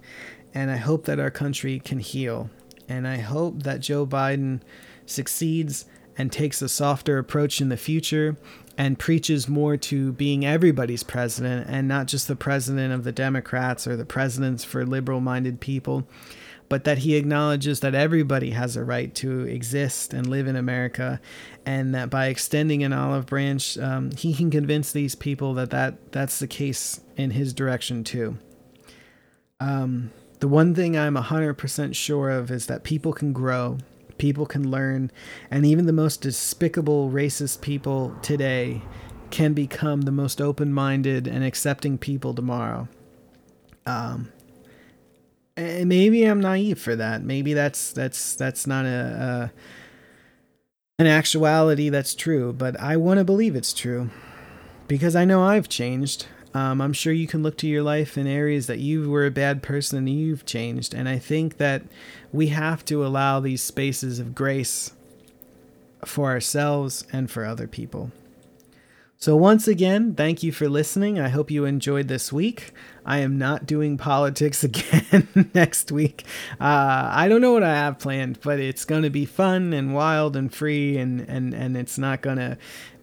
and 0.53 0.73
I 0.73 0.77
hope 0.77 1.05
that 1.05 1.21
our 1.21 1.31
country 1.31 1.79
can 1.79 2.01
heal. 2.01 2.51
And 2.89 3.07
I 3.07 3.19
hope 3.19 3.63
that 3.63 3.79
Joe 3.79 4.05
Biden 4.05 4.61
succeeds 5.07 5.85
and 6.17 6.31
takes 6.31 6.63
a 6.63 6.69
softer 6.69 7.19
approach 7.19 7.61
in 7.61 7.69
the 7.69 7.77
future 7.77 8.37
and 8.77 8.99
preaches 8.99 9.49
more 9.49 9.77
to 9.77 10.13
being 10.13 10.45
everybody's 10.45 11.03
president 11.03 11.67
and 11.69 11.87
not 11.87 12.07
just 12.07 12.29
the 12.29 12.37
president 12.37 12.93
of 12.93 13.05
the 13.05 13.13
Democrats 13.13 13.87
or 13.87 13.97
the 13.97 14.05
presidents 14.05 14.65
for 14.65 14.87
liberal 14.87 15.21
minded 15.21 15.61
people, 15.61 16.07
but 16.71 16.85
that 16.85 16.99
he 16.99 17.17
acknowledges 17.17 17.81
that 17.81 17.95
everybody 17.95 18.51
has 18.51 18.77
a 18.77 18.85
right 18.85 19.15
to 19.17 19.41
exist 19.43 20.15
and 20.15 20.27
live 20.29 20.47
in 20.47 20.57
America, 20.57 21.21
and 21.67 21.95
that 21.95 22.09
by 22.09 22.29
extending 22.29 22.85
an 22.85 22.93
olive 22.93 23.27
branch, 23.27 23.77
um, 23.77 24.13
he 24.13 24.33
can 24.33 24.51
convince 24.51 24.93
these 24.93 25.15
people 25.15 25.53
that, 25.55 25.71
that 25.71 26.13
that's 26.13 26.39
the 26.39 26.47
case 26.47 27.01
in 27.17 27.33
his 27.33 27.53
direction 27.53 28.05
too. 28.05 28.39
Um, 29.59 30.13
the 30.39 30.49
one 30.49 30.75
thing 30.75 30.97
I'm 30.97 31.17
100% 31.17 31.95
sure 31.95 32.31
of 32.31 32.51
is 32.51 32.67
that 32.67 32.83
people 32.83 33.13
can 33.13 33.33
grow 33.33 33.79
people 34.21 34.45
can 34.45 34.71
learn, 34.71 35.11
and 35.51 35.65
even 35.65 35.87
the 35.87 35.93
most 35.93 36.21
despicable 36.21 37.11
racist 37.11 37.63
people 37.63 38.15
today 38.21 38.83
can 39.31 39.55
become 39.55 40.03
the 40.03 40.13
most 40.13 40.41
open 40.41 40.73
minded 40.73 41.27
and 41.27 41.43
accepting 41.43 41.97
people 41.97 42.35
tomorrow. 42.35 42.87
Um, 43.87 44.31
and 45.57 45.89
maybe 45.89 46.25
I'm 46.25 46.41
naive 46.41 46.79
for 46.79 46.95
that. 46.97 47.23
Maybe 47.23 47.55
that's 47.55 47.93
that's 47.93 48.35
that's 48.37 48.67
not 48.67 48.85
a, 48.85 49.51
a 50.99 51.01
an 51.01 51.07
actuality 51.07 51.89
that's 51.89 52.15
true, 52.15 52.53
but 52.53 52.79
I 52.79 52.99
want 52.99 53.19
to 53.19 53.25
believe 53.25 53.57
it's 53.57 53.73
true 53.73 54.11
because 54.87 55.17
I 55.17 55.25
know 55.25 55.43
I've 55.43 55.69
changed. 55.69 56.27
Um, 56.53 56.81
I'm 56.81 56.93
sure 56.93 57.13
you 57.13 57.27
can 57.27 57.43
look 57.43 57.57
to 57.59 57.69
your 57.69 57.83
life 57.83 58.19
in 58.19 58.27
areas 58.27 58.67
that 58.67 58.81
you 58.81 59.09
were 59.09 59.27
a 59.27 59.31
bad 59.31 59.63
person 59.63 59.99
and 59.99 60.09
you've 60.09 60.45
changed. 60.45 60.95
And 60.95 61.09
I 61.09 61.19
think 61.19 61.59
that 61.59 61.83
we 62.33 62.49
have 62.49 62.85
to 62.87 63.07
allow 63.07 63.41
these 63.41 63.63
spaces 63.63 64.19
of 64.19 64.35
grace 64.35 64.93
for 66.05 66.31
ourselves 66.31 67.07
and 67.13 67.31
for 67.31 67.45
other 67.45 67.69
people. 67.69 68.11
So, 69.23 69.37
once 69.37 69.69
again, 69.69 70.15
thank 70.15 70.43
you 70.43 70.51
for 70.51 70.67
listening. 70.67 71.21
I 71.21 71.29
hope 71.29 71.51
you 71.51 71.67
enjoyed 71.67 72.09
this 72.09 72.33
week. 72.33 72.73
I 73.05 73.19
am 73.19 73.37
not 73.37 73.67
doing 73.67 73.99
politics 73.99 74.65
again 74.65 75.51
next 75.53 75.93
week. 75.93 76.25
Uh, 76.59 77.11
I 77.13 77.29
don't 77.29 77.43
know 77.43 77.53
what 77.53 77.63
I 77.63 77.75
have 77.75 77.99
planned, 77.99 78.41
but 78.41 78.59
it's 78.61 78.87
going 78.87 79.03
to 79.03 79.11
be 79.11 79.27
fun 79.27 79.75
and 79.75 79.95
wild 79.95 80.37
and 80.37 80.51
free, 80.51 80.97
and, 80.97 81.21
and, 81.29 81.53
and 81.53 81.77
it's 81.77 81.99
not 81.99 82.23
going 82.23 82.39
to 82.39 82.57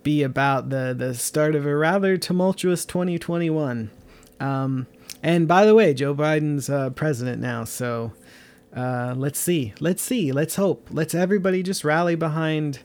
be 0.08 0.24
about 0.24 0.70
the 0.70 0.95
the 0.97 1.14
start 1.14 1.53
of 1.53 1.66
a 1.66 1.76
rather 1.76 2.16
tumultuous 2.16 2.86
2021. 2.86 3.91
Um, 4.39 4.88
and 5.22 5.49
by 5.49 5.66
the 5.66 5.76
way, 5.76 5.93
Joe 5.93 6.16
Biden's 6.16 6.70
uh, 6.70 6.91
president 6.91 7.41
now, 7.41 7.66
so 7.66 8.14
uh, 8.74 9.16
let's 9.18 9.38
see, 9.38 9.74
let's 9.82 10.01
see, 10.01 10.32
let's 10.32 10.55
hope, 10.55 10.88
let's 10.91 11.14
everybody 11.14 11.62
just 11.62 11.84
rally 11.84 12.16
behind 12.16 12.80